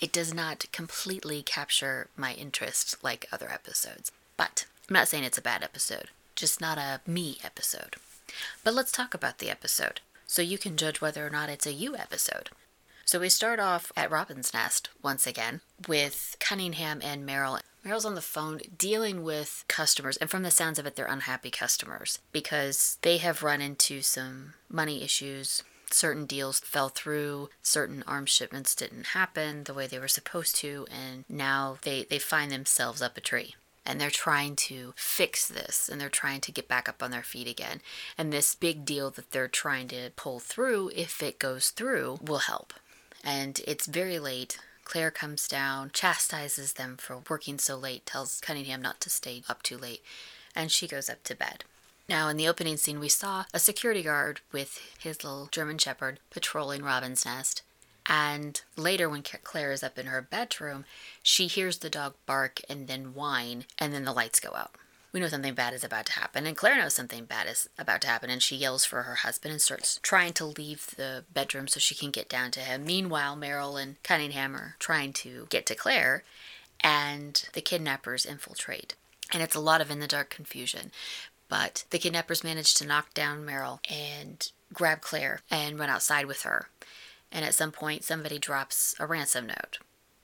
It 0.00 0.12
does 0.12 0.32
not 0.32 0.66
completely 0.72 1.42
capture 1.42 2.08
my 2.16 2.34
interest 2.34 3.02
like 3.02 3.26
other 3.32 3.50
episodes. 3.50 4.12
But 4.36 4.66
I'm 4.88 4.94
not 4.94 5.08
saying 5.08 5.24
it's 5.24 5.38
a 5.38 5.42
bad 5.42 5.62
episode, 5.62 6.10
just 6.34 6.60
not 6.60 6.78
a 6.78 7.00
me 7.06 7.38
episode. 7.42 7.96
But 8.62 8.74
let's 8.74 8.92
talk 8.92 9.14
about 9.14 9.38
the 9.38 9.50
episode 9.50 10.00
so 10.26 10.42
you 10.42 10.58
can 10.58 10.76
judge 10.76 11.00
whether 11.00 11.26
or 11.26 11.30
not 11.30 11.48
it's 11.48 11.66
a 11.66 11.72
you 11.72 11.96
episode. 11.96 12.50
So 13.06 13.20
we 13.20 13.28
start 13.28 13.60
off 13.60 13.92
at 13.96 14.10
Robin's 14.10 14.52
Nest 14.52 14.88
once 15.00 15.28
again 15.28 15.60
with 15.86 16.34
Cunningham 16.40 17.00
and 17.04 17.24
Merrill. 17.24 17.60
Merrill's 17.84 18.04
on 18.04 18.16
the 18.16 18.20
phone 18.20 18.58
dealing 18.76 19.22
with 19.22 19.64
customers, 19.68 20.16
and 20.16 20.28
from 20.28 20.42
the 20.42 20.50
sounds 20.50 20.76
of 20.80 20.86
it, 20.86 20.96
they're 20.96 21.06
unhappy 21.06 21.52
customers 21.52 22.18
because 22.32 22.98
they 23.02 23.18
have 23.18 23.44
run 23.44 23.60
into 23.60 24.02
some 24.02 24.54
money 24.68 25.04
issues. 25.04 25.62
Certain 25.88 26.26
deals 26.26 26.58
fell 26.58 26.88
through, 26.88 27.48
certain 27.62 28.02
arms 28.08 28.30
shipments 28.30 28.74
didn't 28.74 29.06
happen 29.06 29.62
the 29.62 29.74
way 29.74 29.86
they 29.86 30.00
were 30.00 30.08
supposed 30.08 30.56
to, 30.56 30.84
and 30.90 31.24
now 31.28 31.78
they, 31.82 32.02
they 32.10 32.18
find 32.18 32.50
themselves 32.50 33.00
up 33.00 33.16
a 33.16 33.20
tree 33.20 33.54
and 33.88 34.00
they're 34.00 34.10
trying 34.10 34.56
to 34.56 34.92
fix 34.96 35.46
this 35.46 35.88
and 35.88 36.00
they're 36.00 36.08
trying 36.08 36.40
to 36.40 36.50
get 36.50 36.66
back 36.66 36.88
up 36.88 37.04
on 37.04 37.12
their 37.12 37.22
feet 37.22 37.46
again. 37.46 37.80
And 38.18 38.32
this 38.32 38.56
big 38.56 38.84
deal 38.84 39.12
that 39.12 39.30
they're 39.30 39.46
trying 39.46 39.86
to 39.88 40.10
pull 40.16 40.40
through, 40.40 40.90
if 40.96 41.22
it 41.22 41.38
goes 41.38 41.70
through, 41.70 42.18
will 42.20 42.38
help 42.38 42.72
and 43.26 43.60
it's 43.66 43.86
very 43.86 44.20
late. 44.20 44.58
Claire 44.84 45.10
comes 45.10 45.48
down, 45.48 45.90
chastises 45.92 46.74
them 46.74 46.96
for 46.96 47.18
working 47.28 47.58
so 47.58 47.76
late, 47.76 48.06
tells 48.06 48.40
Cunningham 48.40 48.80
not 48.80 49.00
to 49.00 49.10
stay 49.10 49.42
up 49.48 49.64
too 49.64 49.76
late, 49.76 50.00
and 50.54 50.70
she 50.70 50.86
goes 50.86 51.10
up 51.10 51.24
to 51.24 51.34
bed. 51.34 51.64
Now, 52.08 52.28
in 52.28 52.36
the 52.36 52.46
opening 52.46 52.76
scene, 52.76 53.00
we 53.00 53.08
saw 53.08 53.46
a 53.52 53.58
security 53.58 54.04
guard 54.04 54.40
with 54.52 54.80
his 54.96 55.24
little 55.24 55.48
German 55.50 55.76
Shepherd 55.76 56.20
patrolling 56.30 56.84
Robin's 56.84 57.26
nest. 57.26 57.62
And 58.08 58.62
later, 58.76 59.08
when 59.08 59.24
Claire 59.24 59.72
is 59.72 59.82
up 59.82 59.98
in 59.98 60.06
her 60.06 60.22
bedroom, 60.22 60.84
she 61.20 61.48
hears 61.48 61.78
the 61.78 61.90
dog 61.90 62.14
bark 62.26 62.60
and 62.70 62.86
then 62.86 63.12
whine, 63.14 63.64
and 63.76 63.92
then 63.92 64.04
the 64.04 64.12
lights 64.12 64.38
go 64.38 64.54
out 64.54 64.76
we 65.16 65.20
know 65.20 65.28
something 65.28 65.54
bad 65.54 65.72
is 65.72 65.82
about 65.82 66.04
to 66.04 66.12
happen, 66.12 66.46
and 66.46 66.54
Claire 66.54 66.76
knows 66.76 66.92
something 66.92 67.24
bad 67.24 67.46
is 67.46 67.70
about 67.78 68.02
to 68.02 68.06
happen, 68.06 68.28
and 68.28 68.42
she 68.42 68.54
yells 68.54 68.84
for 68.84 69.04
her 69.04 69.14
husband 69.14 69.50
and 69.50 69.62
starts 69.62 69.98
trying 70.02 70.34
to 70.34 70.44
leave 70.44 70.88
the 70.98 71.24
bedroom 71.32 71.68
so 71.68 71.80
she 71.80 71.94
can 71.94 72.10
get 72.10 72.28
down 72.28 72.50
to 72.50 72.60
him. 72.60 72.84
Meanwhile, 72.84 73.34
Merrill 73.34 73.78
and 73.78 73.96
Cunningham 74.02 74.54
are 74.54 74.76
trying 74.78 75.14
to 75.14 75.46
get 75.48 75.64
to 75.66 75.74
Claire, 75.74 76.22
and 76.82 77.48
the 77.54 77.62
kidnappers 77.62 78.26
infiltrate. 78.26 78.94
And 79.32 79.42
it's 79.42 79.54
a 79.54 79.60
lot 79.60 79.80
of 79.80 79.90
in 79.90 80.00
the 80.00 80.06
dark 80.06 80.28
confusion. 80.28 80.92
But 81.48 81.86
the 81.88 81.98
kidnappers 81.98 82.44
manage 82.44 82.74
to 82.74 82.86
knock 82.86 83.14
down 83.14 83.42
Merrill 83.42 83.80
and 83.90 84.46
grab 84.74 85.00
Claire 85.00 85.40
and 85.50 85.78
run 85.78 85.88
outside 85.88 86.26
with 86.26 86.42
her. 86.42 86.68
And 87.32 87.42
at 87.42 87.54
some 87.54 87.72
point, 87.72 88.04
somebody 88.04 88.38
drops 88.38 88.94
a 89.00 89.06
ransom 89.06 89.46
note. 89.46 89.78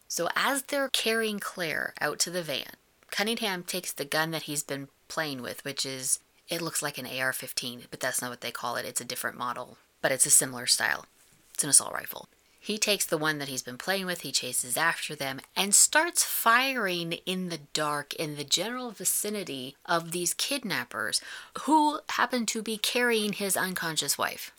So 0.07 0.29
as 0.37 0.65
they're 0.65 0.91
carrying 0.91 1.41
Claire 1.41 1.95
out 1.99 2.19
to 2.19 2.31
the 2.31 2.43
van, 2.43 2.75
Cunningham 3.13 3.63
takes 3.63 3.93
the 3.93 4.07
gun 4.07 4.31
that 4.31 4.45
he's 4.45 4.63
been 4.63 4.89
playing 5.07 5.43
with, 5.43 5.63
which 5.67 5.85
is, 5.85 6.19
it 6.49 6.63
looks 6.63 6.83
like 6.83 6.97
an 6.97 7.07
AR 7.07 7.35
15, 7.35 7.83
but 7.91 8.01
that's 8.01 8.23
not 8.23 8.31
what 8.31 8.41
they 8.41 8.51
call 8.51 8.77
it. 8.77 8.87
It's 8.87 9.03
a 9.03 9.05
different 9.05 9.37
model, 9.37 9.77
but 10.01 10.11
it's 10.11 10.25
a 10.25 10.31
similar 10.31 10.67
style. 10.67 11.05
It's 11.53 11.63
an 11.63 11.69
assault 11.69 11.93
rifle. 11.93 12.29
He 12.59 12.79
takes 12.79 13.05
the 13.05 13.19
one 13.19 13.39
that 13.39 13.49
he's 13.49 13.63
been 13.63 13.77
playing 13.77 14.07
with, 14.07 14.23
he 14.23 14.33
chases 14.33 14.79
after 14.79 15.15
them, 15.15 15.41
and 15.55 15.75
starts 15.75 16.25
firing 16.25 17.13
in 17.27 17.51
the 17.51 17.61
dark 17.75 18.15
in 18.15 18.37
the 18.37 18.45
general 18.45 18.93
vicinity 18.93 19.77
of 19.85 20.13
these 20.13 20.33
kidnappers 20.33 21.21
who 21.63 22.01
happen 22.09 22.47
to 22.47 22.63
be 22.63 22.79
carrying 22.79 23.35
his 23.35 23.59
unconscious 23.59 24.17
wife. 24.17 24.53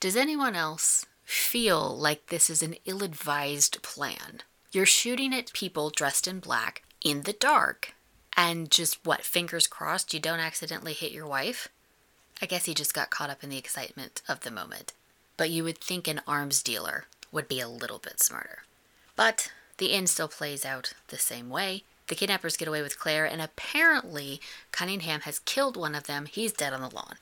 Does 0.00 0.16
anyone 0.16 0.56
else 0.56 1.04
feel 1.24 1.94
like 1.94 2.28
this 2.28 2.48
is 2.48 2.62
an 2.62 2.76
ill 2.86 3.02
advised 3.02 3.82
plan? 3.82 4.40
You're 4.72 4.86
shooting 4.86 5.34
at 5.34 5.52
people 5.52 5.90
dressed 5.90 6.26
in 6.26 6.40
black 6.40 6.84
in 7.02 7.22
the 7.22 7.34
dark 7.34 7.92
and 8.38 8.70
just 8.70 9.04
what, 9.04 9.24
fingers 9.24 9.66
crossed 9.66 10.14
you 10.14 10.20
don't 10.20 10.38
accidentally 10.38 10.92
hit 10.92 11.10
your 11.10 11.26
wife? 11.26 11.66
I 12.40 12.46
guess 12.46 12.66
he 12.66 12.72
just 12.72 12.94
got 12.94 13.10
caught 13.10 13.30
up 13.30 13.42
in 13.42 13.50
the 13.50 13.58
excitement 13.58 14.22
of 14.28 14.40
the 14.40 14.52
moment. 14.52 14.92
But 15.36 15.50
you 15.50 15.64
would 15.64 15.78
think 15.78 16.06
an 16.06 16.20
arms 16.24 16.62
dealer 16.62 17.06
would 17.32 17.48
be 17.48 17.58
a 17.58 17.68
little 17.68 17.98
bit 17.98 18.20
smarter. 18.20 18.60
But 19.16 19.50
the 19.78 19.92
end 19.92 20.08
still 20.08 20.28
plays 20.28 20.64
out 20.64 20.94
the 21.08 21.18
same 21.18 21.50
way. 21.50 21.82
The 22.06 22.14
kidnappers 22.14 22.56
get 22.56 22.68
away 22.68 22.80
with 22.80 23.00
Claire, 23.00 23.24
and 23.24 23.42
apparently 23.42 24.40
Cunningham 24.70 25.22
has 25.22 25.40
killed 25.40 25.76
one 25.76 25.96
of 25.96 26.06
them. 26.06 26.26
He's 26.26 26.52
dead 26.52 26.72
on 26.72 26.80
the 26.80 26.94
lawn. 26.94 27.16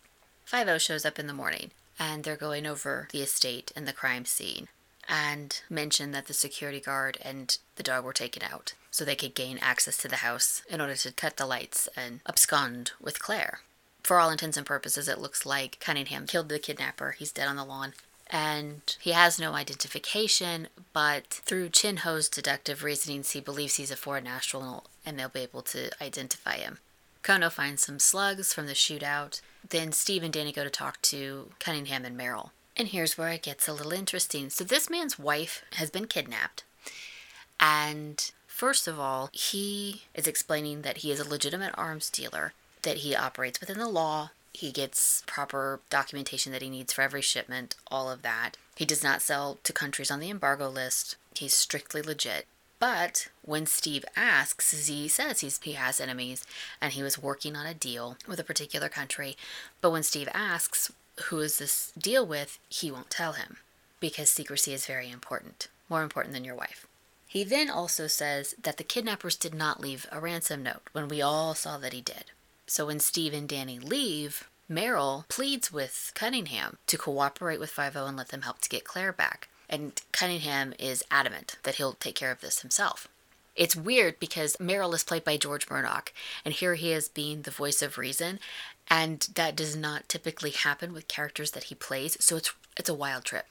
Five 0.45 0.69
oh 0.69 0.77
shows 0.77 1.07
up 1.07 1.19
in 1.19 1.27
the 1.27 1.33
morning, 1.33 1.71
and 1.99 2.25
they're 2.25 2.37
going 2.37 2.67
over 2.67 3.09
the 3.11 3.23
estate 3.23 3.73
and 3.75 3.89
the 3.89 3.95
crime 3.95 4.27
scene 4.27 4.69
and 5.09 5.61
mention 5.71 6.13
that 6.13 6.27
the 6.27 6.35
security 6.35 6.81
guard 6.81 7.19
and 7.23 7.59
the 7.77 7.83
dog 7.83 8.05
were 8.05 8.13
taken 8.13 8.43
out 8.43 8.75
so 8.91 9.05
they 9.05 9.15
could 9.15 9.35
gain 9.35 9.59
access 9.61 9.97
to 9.99 10.09
the 10.09 10.17
house 10.17 10.63
in 10.69 10.81
order 10.81 10.95
to 10.95 11.13
cut 11.13 11.37
the 11.37 11.47
lights 11.47 11.89
and 11.97 12.21
abscond 12.27 12.93
with 13.01 13.19
Claire. 13.19 13.61
For 14.03 14.19
all 14.19 14.31
intents 14.31 14.57
and 14.57 14.65
purposes, 14.65 15.09
it 15.09 15.21
looks 15.21 15.45
like 15.45 15.81
Cunningham 15.81 16.27
killed 16.27 16.49
the 16.49 16.59
kidnapper. 16.59 17.13
He's 17.13 17.33
dead 17.33 17.49
on 17.49 17.57
the 17.57 17.65
lawn. 17.65 17.93
And 18.29 18.97
he 19.01 19.13
has 19.13 19.39
no 19.39 19.53
identification, 19.53 20.69
but 20.93 21.27
through 21.29 21.69
Chin 21.69 21.99
Ho's 21.99 22.29
deductive 22.29 22.83
reasonings, 22.83 23.33
he 23.33 23.41
believes 23.41 23.77
he's 23.77 23.91
a 23.91 23.97
foreign 23.97 24.25
national 24.25 24.85
and 25.05 25.19
they'll 25.19 25.29
be 25.29 25.41
able 25.41 25.63
to 25.63 25.91
identify 26.03 26.57
him. 26.57 26.79
Kono 27.23 27.51
finds 27.51 27.85
some 27.85 27.99
slugs 27.99 28.53
from 28.53 28.67
the 28.67 28.73
shootout. 28.73 29.41
Then 29.69 29.93
Steve 29.93 30.23
and 30.23 30.33
Danny 30.33 30.53
go 30.53 30.65
to 30.65 30.71
talk 30.71 31.03
to 31.03 31.51
Cunningham 31.59 32.05
and 32.05 32.17
Merrill. 32.17 32.53
And 32.77 32.89
here's 32.89 33.17
where 33.17 33.31
it 33.31 33.43
gets 33.43 33.67
a 33.67 33.73
little 33.73 33.93
interesting. 33.93 34.51
So, 34.51 34.63
this 34.63 34.91
man's 34.91 35.19
wife 35.19 35.65
has 35.75 35.91
been 35.91 36.07
kidnapped. 36.07 36.65
And 37.59 38.31
first 38.47 38.87
of 38.87 39.01
all, 39.01 39.31
he 39.33 40.03
is 40.15 40.27
explaining 40.27 40.83
that 40.83 40.99
he 40.99 41.11
is 41.11 41.19
a 41.19 41.29
legitimate 41.29 41.73
arms 41.75 42.11
dealer, 42.11 42.53
that 42.83 42.99
he 42.99 43.17
operates 43.17 43.61
within 43.61 43.79
the 43.79 43.89
law. 43.89 44.31
He 44.53 44.73
gets 44.73 45.23
proper 45.27 45.81
documentation 45.91 46.53
that 46.53 46.63
he 46.63 46.71
needs 46.71 46.93
for 46.93 47.03
every 47.03 47.23
shipment, 47.23 47.77
all 47.91 48.11
of 48.11 48.23
that. 48.23 48.57
He 48.75 48.85
does 48.85 49.03
not 49.03 49.23
sell 49.23 49.59
to 49.65 49.73
countries 49.73 50.11
on 50.11 50.21
the 50.21 50.31
embargo 50.31 50.69
list. 50.69 51.17
He's 51.35 51.55
strictly 51.55 52.03
legit. 52.03 52.47
But 52.79 53.29
when 53.43 53.65
Steve 53.65 54.05
asks, 54.17 54.87
he 54.87 55.09
says 55.09 55.41
he's, 55.41 55.59
he 55.63 55.73
has 55.73 55.99
enemies 55.99 56.45
and 56.81 56.93
he 56.93 57.03
was 57.03 57.19
working 57.19 57.57
on 57.57 57.67
a 57.67 57.73
deal 57.73 58.19
with 58.29 58.39
a 58.39 58.45
particular 58.45 58.91
country. 58.91 59.37
But 59.81 59.93
when 59.93 60.03
Steve 60.03 60.29
asks, 60.35 60.93
who 61.25 61.41
is 61.41 61.59
this 61.59 61.93
deal 61.97 62.27
with, 62.27 62.59
he 62.69 62.91
won't 62.91 63.11
tell 63.11 63.33
him 63.33 63.57
because 64.01 64.31
secrecy 64.31 64.73
is 64.73 64.87
very 64.87 65.11
important, 65.11 65.69
more 65.89 66.03
important 66.03 66.35
than 66.35 66.45
your 66.45 66.55
wife. 66.55 66.87
He 67.27 67.45
then 67.45 67.69
also 67.69 68.07
says 68.07 68.55
that 68.63 68.77
the 68.77 68.85
kidnappers 68.85 69.37
did 69.37 69.55
not 69.55 69.81
leave 69.81 70.07
a 70.13 70.21
ransom 70.21 70.63
note 70.63 70.83
when 70.93 71.09
we 71.09 71.21
all 71.21 71.55
saw 71.55 71.77
that 71.79 71.93
he 71.93 72.01
did. 72.01 72.27
So 72.67 72.87
when 72.87 73.01
Steve 73.01 73.35
and 73.35 73.49
Danny 73.49 73.79
leave, 73.79 74.49
Merrill 74.69 75.25
pleads 75.29 75.73
with 75.73 76.13
Cunningham 76.15 76.79
to 76.87 76.99
cooperate 76.99 77.61
with 77.61 77.71
5 77.71 77.97
and 77.97 78.17
let 78.17 78.29
them 78.29 78.43
help 78.43 78.61
to 78.61 78.69
get 78.69 78.85
Claire 78.85 79.13
back. 79.13 79.49
And 79.69 80.01
Cunningham 80.13 80.75
is 80.79 81.05
adamant 81.11 81.57
that 81.63 81.77
he'll 81.77 81.95
take 81.95 82.15
care 82.15 82.31
of 82.31 82.41
this 82.41 82.61
himself. 82.61 83.09
It's 83.57 83.75
weird 83.75 84.21
because 84.21 84.57
Merrill 84.61 84.95
is 84.95 85.05
played 85.05 85.25
by 85.25 85.39
George 85.39 85.69
Murdock, 85.71 86.13
and 86.45 86.53
here 86.53 86.75
he 86.75 86.93
is 86.93 87.09
being 87.09 87.43
the 87.43 87.51
voice 87.51 87.81
of 87.83 87.99
reason, 87.99 88.39
and 88.89 89.27
that 89.35 89.57
does 89.57 89.75
not 89.75 90.09
typically 90.09 90.51
happen 90.51 90.93
with 90.93 91.09
characters 91.09 91.53
that 91.53 91.65
he 91.65 91.75
plays, 91.75 92.17
so 92.21 92.37
it's 92.37 92.53
it's 92.77 92.89
a 92.89 92.95
wild 92.95 93.25
trip. 93.25 93.47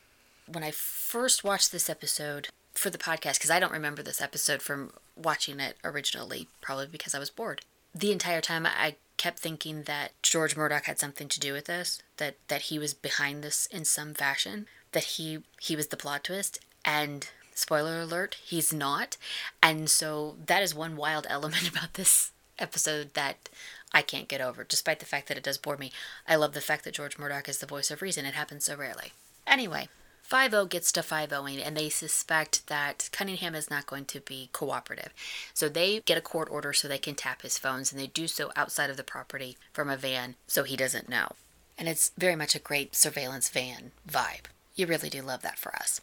When 0.47 0.63
I 0.63 0.71
first 0.71 1.43
watched 1.43 1.71
this 1.71 1.89
episode 1.89 2.49
for 2.73 2.89
the 2.89 2.99
podcast, 2.99 3.33
because 3.33 3.49
I 3.49 3.59
don't 3.59 3.71
remember 3.71 4.03
this 4.03 4.21
episode 4.21 4.61
from 4.61 4.91
watching 5.15 5.59
it 5.59 5.77
originally, 5.83 6.47
probably 6.61 6.87
because 6.87 7.15
I 7.15 7.19
was 7.19 7.29
bored. 7.31 7.61
The 7.93 8.11
entire 8.11 8.41
time 8.41 8.65
I 8.65 8.95
kept 9.17 9.39
thinking 9.39 9.83
that 9.83 10.11
George 10.21 10.55
Murdock 10.55 10.85
had 10.85 10.99
something 10.99 11.27
to 11.29 11.39
do 11.39 11.53
with 11.53 11.65
this, 11.65 11.99
that 12.17 12.35
that 12.47 12.63
he 12.63 12.77
was 12.77 12.93
behind 12.93 13.43
this 13.43 13.65
in 13.67 13.85
some 13.85 14.13
fashion, 14.13 14.67
that 14.91 15.03
he 15.03 15.39
he 15.59 15.75
was 15.75 15.87
the 15.87 15.97
plot 15.97 16.25
twist, 16.25 16.59
and 16.83 17.29
spoiler 17.55 18.01
alert, 18.01 18.37
he's 18.43 18.71
not. 18.71 19.17
And 19.63 19.89
so 19.89 20.35
that 20.45 20.61
is 20.61 20.75
one 20.75 20.95
wild 20.95 21.25
element 21.31 21.67
about 21.67 21.95
this 21.95 22.31
episode 22.59 23.15
that 23.15 23.49
I 23.91 24.03
can't 24.03 24.27
get 24.27 24.41
over, 24.41 24.63
despite 24.63 24.99
the 24.99 25.05
fact 25.05 25.27
that 25.27 25.37
it 25.37 25.43
does 25.43 25.57
bore 25.57 25.77
me. 25.77 25.91
I 26.27 26.35
love 26.35 26.53
the 26.53 26.61
fact 26.61 26.83
that 26.83 26.93
George 26.93 27.17
Murdock 27.17 27.49
is 27.49 27.57
the 27.57 27.65
voice 27.65 27.89
of 27.89 28.01
reason. 28.01 28.25
It 28.25 28.33
happens 28.35 28.65
so 28.65 28.75
rarely. 28.75 29.13
Anyway, 29.47 29.89
5 30.23 30.69
gets 30.69 30.91
to 30.93 31.03
5 31.03 31.31
and 31.31 31.77
they 31.77 31.89
suspect 31.89 32.67
that 32.67 33.09
Cunningham 33.11 33.55
is 33.55 33.69
not 33.69 33.85
going 33.85 34.05
to 34.05 34.19
be 34.19 34.49
cooperative. 34.51 35.13
So 35.53 35.69
they 35.69 36.01
get 36.01 36.17
a 36.17 36.21
court 36.21 36.49
order 36.51 36.73
so 36.73 36.87
they 36.87 36.97
can 36.97 37.15
tap 37.15 37.43
his 37.43 37.57
phones, 37.57 37.91
and 37.91 38.01
they 38.01 38.07
do 38.07 38.27
so 38.27 38.51
outside 38.55 38.89
of 38.89 38.97
the 38.97 39.03
property 39.03 39.57
from 39.71 39.89
a 39.89 39.97
van 39.97 40.35
so 40.47 40.63
he 40.63 40.75
doesn't 40.75 41.09
know. 41.09 41.29
And 41.77 41.87
it's 41.87 42.11
very 42.17 42.35
much 42.35 42.55
a 42.55 42.59
great 42.59 42.95
surveillance 42.95 43.49
van 43.49 43.91
vibe. 44.09 44.45
You 44.75 44.87
really 44.87 45.09
do 45.09 45.21
love 45.21 45.41
that 45.43 45.59
for 45.59 45.75
us. 45.75 46.01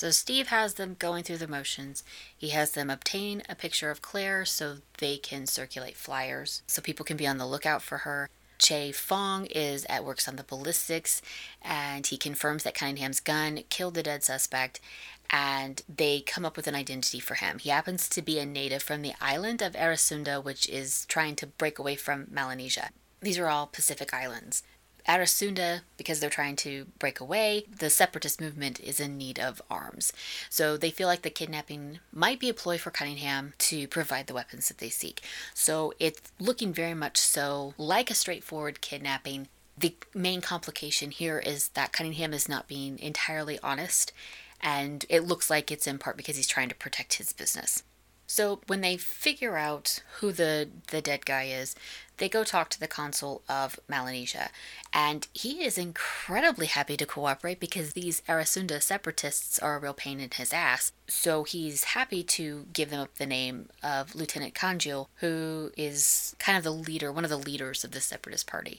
So 0.00 0.10
Steve 0.10 0.46
has 0.46 0.74
them 0.74 0.96
going 0.98 1.24
through 1.24 1.36
the 1.36 1.46
motions. 1.46 2.02
He 2.34 2.48
has 2.48 2.70
them 2.70 2.88
obtain 2.88 3.42
a 3.50 3.54
picture 3.54 3.90
of 3.90 4.00
Claire 4.00 4.46
so 4.46 4.76
they 4.96 5.18
can 5.18 5.46
circulate 5.46 5.94
flyers 5.94 6.62
so 6.66 6.80
people 6.80 7.04
can 7.04 7.18
be 7.18 7.26
on 7.26 7.36
the 7.36 7.44
lookout 7.44 7.82
for 7.82 7.98
her. 7.98 8.30
Che 8.56 8.92
Fong 8.92 9.44
is 9.44 9.84
at 9.90 10.02
works 10.02 10.26
on 10.26 10.36
the 10.36 10.42
ballistics 10.42 11.20
and 11.60 12.06
he 12.06 12.16
confirms 12.16 12.62
that 12.62 12.74
Cunningham's 12.74 13.20
gun 13.20 13.64
killed 13.68 13.92
the 13.92 14.02
dead 14.02 14.24
suspect 14.24 14.80
and 15.28 15.82
they 15.86 16.22
come 16.22 16.46
up 16.46 16.56
with 16.56 16.66
an 16.66 16.74
identity 16.74 17.20
for 17.20 17.34
him. 17.34 17.58
He 17.58 17.68
happens 17.68 18.08
to 18.08 18.22
be 18.22 18.38
a 18.38 18.46
native 18.46 18.82
from 18.82 19.02
the 19.02 19.12
island 19.20 19.60
of 19.60 19.74
Arasunda, 19.74 20.42
which 20.42 20.66
is 20.66 21.04
trying 21.10 21.36
to 21.36 21.46
break 21.46 21.78
away 21.78 21.96
from 21.96 22.26
Melanesia. 22.30 22.88
These 23.20 23.38
are 23.38 23.48
all 23.48 23.66
Pacific 23.66 24.14
islands. 24.14 24.62
Arasunda, 25.10 25.80
because 25.96 26.20
they're 26.20 26.30
trying 26.30 26.54
to 26.56 26.86
break 27.00 27.18
away, 27.18 27.64
the 27.76 27.90
separatist 27.90 28.40
movement 28.40 28.78
is 28.78 29.00
in 29.00 29.18
need 29.18 29.40
of 29.40 29.60
arms. 29.68 30.12
So 30.48 30.76
they 30.76 30.92
feel 30.92 31.08
like 31.08 31.22
the 31.22 31.30
kidnapping 31.30 31.98
might 32.12 32.38
be 32.38 32.48
a 32.48 32.54
ploy 32.54 32.78
for 32.78 32.92
Cunningham 32.92 33.54
to 33.58 33.88
provide 33.88 34.28
the 34.28 34.34
weapons 34.34 34.68
that 34.68 34.78
they 34.78 34.88
seek. 34.88 35.20
So 35.52 35.92
it's 35.98 36.30
looking 36.38 36.72
very 36.72 36.94
much 36.94 37.16
so 37.16 37.74
like 37.76 38.08
a 38.08 38.14
straightforward 38.14 38.80
kidnapping. 38.80 39.48
The 39.76 39.96
main 40.14 40.40
complication 40.42 41.10
here 41.10 41.40
is 41.40 41.68
that 41.70 41.92
Cunningham 41.92 42.32
is 42.32 42.48
not 42.48 42.68
being 42.68 42.96
entirely 43.00 43.58
honest, 43.64 44.12
and 44.60 45.04
it 45.08 45.24
looks 45.24 45.50
like 45.50 45.72
it's 45.72 45.88
in 45.88 45.98
part 45.98 46.16
because 46.16 46.36
he's 46.36 46.46
trying 46.46 46.68
to 46.68 46.74
protect 46.76 47.14
his 47.14 47.32
business. 47.32 47.82
So 48.30 48.60
when 48.68 48.80
they 48.80 48.96
figure 48.96 49.56
out 49.56 50.04
who 50.20 50.30
the 50.30 50.68
the 50.86 51.02
dead 51.02 51.26
guy 51.26 51.46
is, 51.46 51.74
they 52.18 52.28
go 52.28 52.44
talk 52.44 52.68
to 52.70 52.78
the 52.78 52.86
consul 52.86 53.42
of 53.48 53.80
Melanesia, 53.88 54.50
and 54.94 55.26
he 55.34 55.64
is 55.64 55.76
incredibly 55.76 56.66
happy 56.66 56.96
to 56.96 57.06
cooperate 57.06 57.58
because 57.58 57.90
these 57.90 58.22
Arasunda 58.28 58.80
separatists 58.80 59.58
are 59.58 59.74
a 59.74 59.80
real 59.80 59.94
pain 59.94 60.20
in 60.20 60.30
his 60.30 60.52
ass. 60.52 60.92
So 61.08 61.42
he's 61.42 61.82
happy 61.98 62.22
to 62.22 62.66
give 62.72 62.90
them 62.90 63.00
up 63.00 63.16
the 63.16 63.26
name 63.26 63.68
of 63.82 64.14
Lieutenant 64.14 64.54
Kanjil, 64.54 65.08
who 65.16 65.72
is 65.76 66.36
kind 66.38 66.56
of 66.56 66.62
the 66.62 66.70
leader, 66.70 67.10
one 67.10 67.24
of 67.24 67.30
the 67.30 67.36
leaders 67.36 67.82
of 67.82 67.90
the 67.90 68.00
separatist 68.00 68.46
party, 68.46 68.78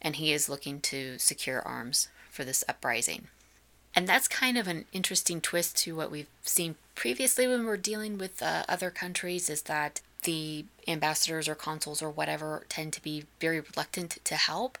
and 0.00 0.14
he 0.14 0.32
is 0.32 0.48
looking 0.48 0.80
to 0.82 1.18
secure 1.18 1.60
arms 1.62 2.10
for 2.30 2.44
this 2.44 2.62
uprising. 2.68 3.26
And 3.96 4.08
that's 4.08 4.28
kind 4.28 4.56
of 4.56 4.68
an 4.68 4.84
interesting 4.92 5.40
twist 5.40 5.76
to 5.78 5.96
what 5.96 6.12
we've 6.12 6.30
seen 6.42 6.76
previously 6.94 7.46
when 7.46 7.64
we're 7.64 7.76
dealing 7.76 8.18
with 8.18 8.42
uh, 8.42 8.64
other 8.68 8.90
countries 8.90 9.50
is 9.50 9.62
that 9.62 10.00
the 10.24 10.64
ambassadors 10.88 11.48
or 11.48 11.54
consuls 11.54 12.02
or 12.02 12.10
whatever 12.10 12.64
tend 12.68 12.92
to 12.94 13.02
be 13.02 13.24
very 13.40 13.60
reluctant 13.60 14.18
to 14.24 14.36
help. 14.36 14.78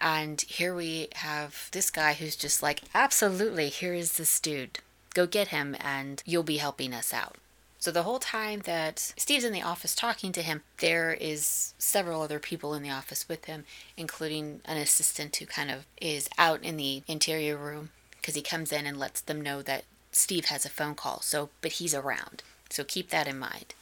And 0.00 0.40
here 0.42 0.74
we 0.74 1.08
have 1.16 1.68
this 1.72 1.90
guy 1.90 2.14
who's 2.14 2.36
just 2.36 2.62
like, 2.62 2.82
absolutely, 2.94 3.68
here 3.68 3.94
is 3.94 4.16
this 4.16 4.40
dude. 4.40 4.78
Go 5.14 5.26
get 5.26 5.48
him 5.48 5.76
and 5.80 6.22
you'll 6.26 6.42
be 6.42 6.58
helping 6.58 6.92
us 6.92 7.12
out. 7.12 7.36
So 7.78 7.90
the 7.90 8.02
whole 8.02 8.18
time 8.18 8.60
that 8.66 8.98
Steve's 9.16 9.44
in 9.44 9.54
the 9.54 9.62
office 9.62 9.94
talking 9.94 10.32
to 10.32 10.42
him, 10.42 10.62
there 10.78 11.14
is 11.14 11.72
several 11.78 12.20
other 12.20 12.38
people 12.38 12.74
in 12.74 12.82
the 12.82 12.90
office 12.90 13.26
with 13.26 13.46
him, 13.46 13.64
including 13.96 14.60
an 14.66 14.76
assistant 14.76 15.34
who 15.36 15.46
kind 15.46 15.70
of 15.70 15.86
is 15.98 16.28
out 16.36 16.62
in 16.62 16.76
the 16.76 17.02
interior 17.06 17.56
room 17.56 17.88
because 18.20 18.34
he 18.34 18.42
comes 18.42 18.70
in 18.70 18.84
and 18.84 18.98
lets 18.98 19.22
them 19.22 19.40
know 19.40 19.62
that 19.62 19.84
Steve 20.12 20.46
has 20.46 20.64
a 20.64 20.70
phone 20.70 20.94
call. 20.94 21.20
So, 21.22 21.50
but 21.60 21.72
he's 21.72 21.94
around. 21.94 22.42
So 22.68 22.84
keep 22.84 23.10
that 23.10 23.28
in 23.28 23.38
mind. 23.38 23.74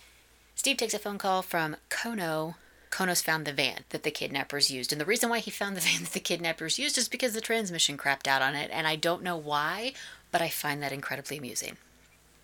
Steve 0.54 0.76
takes 0.76 0.94
a 0.94 0.98
phone 0.98 1.18
call 1.18 1.42
from 1.42 1.76
Kono. 1.90 2.54
Kono's 2.90 3.22
found 3.22 3.44
the 3.44 3.52
van 3.52 3.84
that 3.90 4.02
the 4.02 4.10
kidnappers 4.10 4.70
used. 4.70 4.92
And 4.92 5.00
the 5.00 5.06
reason 5.06 5.28
why 5.28 5.38
he 5.38 5.50
found 5.50 5.76
the 5.76 5.80
van 5.88 6.02
that 6.02 6.12
the 6.12 6.20
kidnappers 6.20 6.78
used 6.78 6.98
is 6.98 7.08
because 7.08 7.34
the 7.34 7.40
transmission 7.40 7.96
crapped 7.96 8.26
out 8.26 8.42
on 8.42 8.54
it. 8.54 8.70
And 8.72 8.86
I 8.86 8.96
don't 8.96 9.22
know 9.22 9.36
why, 9.36 9.92
but 10.30 10.42
I 10.42 10.48
find 10.48 10.82
that 10.82 10.92
incredibly 10.92 11.38
amusing. 11.38 11.76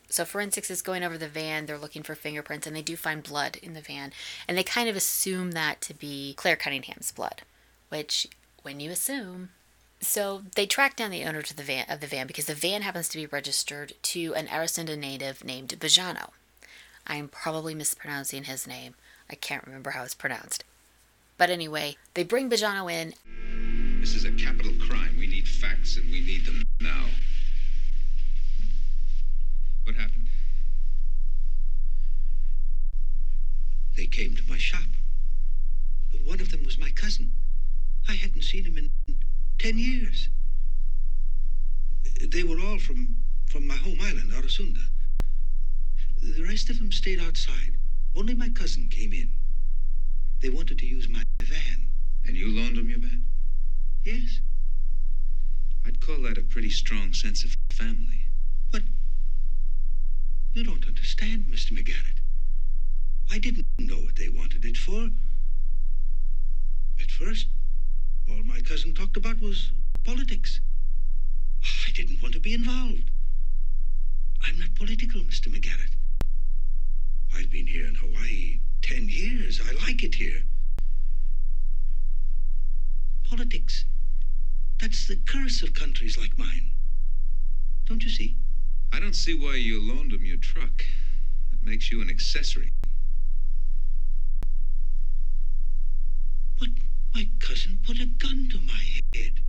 So 0.09 0.25
forensics 0.25 0.71
is 0.71 0.83
going 0.83 1.03
over 1.03 1.19
the 1.19 1.29
van. 1.29 1.67
They're 1.67 1.79
looking 1.79 2.03
for 2.03 2.15
fingerprints, 2.15 2.67
and 2.67 2.77
they 2.77 2.83
do 2.83 2.95
find 2.95 3.23
blood 3.23 3.57
in 3.63 3.75
the 3.75 3.81
van. 3.81 4.13
And 4.47 4.57
they 4.57 4.63
kind 4.63 4.89
of 4.89 4.97
assume 4.97 5.53
that 5.53 5.81
to 5.81 5.95
be 5.95 6.35
Claire 6.35 6.57
Cunningham's 6.57 7.11
blood, 7.11 7.43
which, 7.89 8.29
when 8.63 8.79
you 8.81 8.91
assume, 8.91 9.49
so 10.05 10.43
they 10.55 10.67
track 10.67 10.97
down 10.97 11.11
the 11.11 11.25
owner 11.25 11.43
to 11.43 11.57
the 11.57 11.63
van 11.63 11.87
of 11.89 12.01
the 12.01 12.07
van 12.07 12.27
because 12.27 12.47
the 12.47 12.55
van 12.55 12.83
happens 12.83 13.09
to 13.09 13.19
be 13.19 13.27
registered 13.27 13.95
to 14.03 14.35
an 14.35 14.47
Arasunda 14.47 14.99
native 14.99 15.45
named 15.45 15.71
Bajano. 15.81 16.31
I 17.07 17.17
am 17.17 17.29
probably 17.29 17.75
mispronouncing 17.75 18.45
his 18.45 18.67
name. 18.67 18.95
I 19.31 19.35
can't 19.35 19.67
remember 19.67 19.91
how 19.91 20.05
it's 20.05 20.15
pronounced. 20.15 20.65
But 21.37 21.51
anyway, 21.51 21.97
they 22.15 22.25
bring 22.25 22.49
Bajano 22.49 22.93
in. 22.93 23.15
This 24.01 24.15
is 24.15 24.25
a 24.25 24.33
capital 24.33 24.73
crime. 24.87 25.17
We 25.19 25.27
need 25.27 25.49
facts 25.49 25.97
and 25.97 26.11
we 26.11 26.21
need 26.21 26.47
them 26.47 26.63
now. 26.81 27.07
What 29.85 29.97
happened? 29.97 30.29
They 33.97 34.07
came 34.07 34.35
to 34.37 34.43
my 34.49 34.59
shop. 34.59 34.89
One 36.25 36.41
of 36.41 36.51
them 36.51 36.65
was 36.65 36.79
my 36.79 36.91
cousin. 36.91 37.33
I 38.09 38.15
hadn't 38.15 38.43
seen 38.43 38.65
him 38.65 38.79
in 38.79 38.91
ten 39.59 39.79
years. 39.79 40.29
They 42.29 42.43
were 42.45 42.61
all 42.61 42.79
from, 42.79 43.17
from 43.47 43.67
my 43.67 43.77
home 43.77 43.99
island, 44.01 44.33
Arasunda. 44.33 44.85
The 46.23 46.43
rest 46.45 46.71
of 46.71 46.79
them 46.79 46.93
stayed 46.93 47.21
outside. 47.21 47.77
Only 48.15 48.35
my 48.35 48.49
cousin 48.49 48.89
came 48.89 49.13
in. 49.13 49.31
They 50.41 50.49
wanted 50.49 50.79
to 50.79 50.87
use 50.87 51.09
my 51.09 51.23
van. 51.43 51.89
And 52.27 52.37
you 52.37 52.49
loaned 52.49 52.77
them 52.77 52.89
your 52.89 53.01
van? 53.01 53.25
Yes, 54.05 54.41
I'd 55.87 56.01
call 56.01 56.23
that 56.23 56.39
a 56.39 56.43
pretty 56.43 56.71
strong 56.71 57.13
sense 57.13 57.45
of 57.45 57.57
family. 57.71 58.23
but 58.71 58.83
you 60.55 60.65
don't 60.65 60.87
understand, 60.87 61.47
Mr. 61.51 61.73
McGarrett. 61.73 62.21
I 63.31 63.39
didn't 63.39 63.67
know 63.79 63.97
what 63.97 64.17
they 64.17 64.29
wanted 64.29 64.65
it 64.65 64.77
for. 64.77 65.11
At 67.01 67.11
first, 67.11 67.49
all 68.31 68.43
my 68.45 68.61
cousin 68.61 68.95
talked 68.95 69.17
about 69.17 69.41
was 69.41 69.71
politics. 70.05 70.61
I 71.87 71.93
didn't 71.93 72.23
want 72.23 72.35
to 72.35 72.41
be 72.41 72.55
involved. 72.55 73.11
I'm 74.43 74.59
not 74.59 74.75
political, 74.75 75.21
Mr. 75.23 75.49
McGarrett. 75.49 75.95
I've 77.35 77.51
been 77.51 77.67
here 77.67 77.87
in 77.87 77.95
Hawaii 77.95 78.61
ten 78.83 79.09
years. 79.09 79.61
I 79.65 79.73
like 79.87 80.03
it 80.03 80.15
here. 80.15 80.43
politics. 83.35 83.85
That's 84.81 85.09
the 85.09 85.17
curse 85.17 85.63
of 85.63 85.75
countries 85.75 86.17
like 86.17 86.39
mine. 86.39 86.71
Don't 87.87 88.05
you 88.05 88.11
see? 88.11 88.37
I 88.93 89.01
don't 89.01 89.17
see 89.17 89.35
why 89.35 89.57
you 89.57 89.83
loaned 89.83 90.13
him 90.13 90.25
your 90.25 90.37
truck. 90.37 90.85
That 91.51 91.65
makes 91.65 91.91
you 91.91 92.01
an 92.01 92.09
accessory. 92.09 92.73
But 96.59 96.69
my 97.15 97.29
cousin 97.39 97.79
put 97.87 98.01
a 98.01 98.07
gun 98.07 98.49
to 98.51 98.59
my 98.61 98.83
head. 99.15 99.41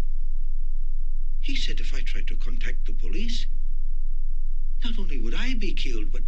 He 1.42 1.56
said 1.56 1.80
if 1.80 1.94
I 1.94 2.02
tried 2.02 2.28
to 2.28 2.36
contact 2.36 2.86
the 2.86 2.94
police, 2.94 3.48
not 4.84 5.00
only 5.00 5.20
would 5.20 5.34
I 5.34 5.56
be 5.56 5.74
killed, 5.74 6.12
but. 6.12 6.22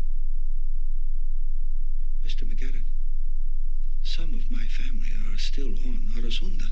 Mr. 2.25 2.43
McGarrett, 2.43 2.83
some 4.03 4.33
of 4.33 4.51
my 4.51 4.65
family 4.65 5.09
are 5.29 5.37
still 5.37 5.69
on 5.87 6.11
Arasunda. 6.15 6.71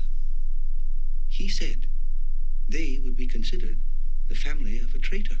He 1.28 1.48
said 1.48 1.86
they 2.68 2.98
would 3.02 3.16
be 3.16 3.26
considered 3.26 3.78
the 4.28 4.34
family 4.34 4.78
of 4.78 4.94
a 4.94 4.98
traitor. 4.98 5.36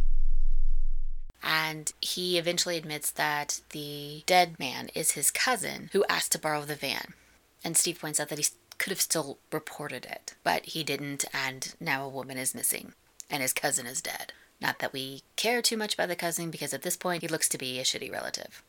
And 1.42 1.92
he 2.00 2.38
eventually 2.38 2.76
admits 2.76 3.10
that 3.12 3.60
the 3.70 4.22
dead 4.26 4.58
man 4.58 4.88
is 4.94 5.12
his 5.12 5.30
cousin 5.30 5.90
who 5.92 6.04
asked 6.08 6.32
to 6.32 6.38
borrow 6.38 6.62
the 6.62 6.74
van. 6.74 7.14
And 7.62 7.76
Steve 7.76 8.00
points 8.00 8.20
out 8.20 8.28
that 8.28 8.38
he 8.38 8.46
could 8.78 8.90
have 8.90 9.00
still 9.00 9.38
reported 9.52 10.04
it, 10.04 10.34
but 10.44 10.66
he 10.66 10.84
didn't, 10.84 11.24
and 11.32 11.74
now 11.80 12.04
a 12.04 12.08
woman 12.08 12.38
is 12.38 12.54
missing, 12.54 12.92
and 13.30 13.42
his 13.42 13.52
cousin 13.52 13.86
is 13.86 14.02
dead. 14.02 14.32
Not 14.60 14.78
that 14.78 14.92
we 14.92 15.22
care 15.36 15.62
too 15.62 15.76
much 15.76 15.94
about 15.94 16.08
the 16.08 16.16
cousin 16.16 16.50
because 16.50 16.72
at 16.72 16.82
this 16.82 16.96
point 16.96 17.22
he 17.22 17.28
looks 17.28 17.48
to 17.50 17.58
be 17.58 17.78
a 17.78 17.84
shitty 17.84 18.10
relative. 18.10 18.62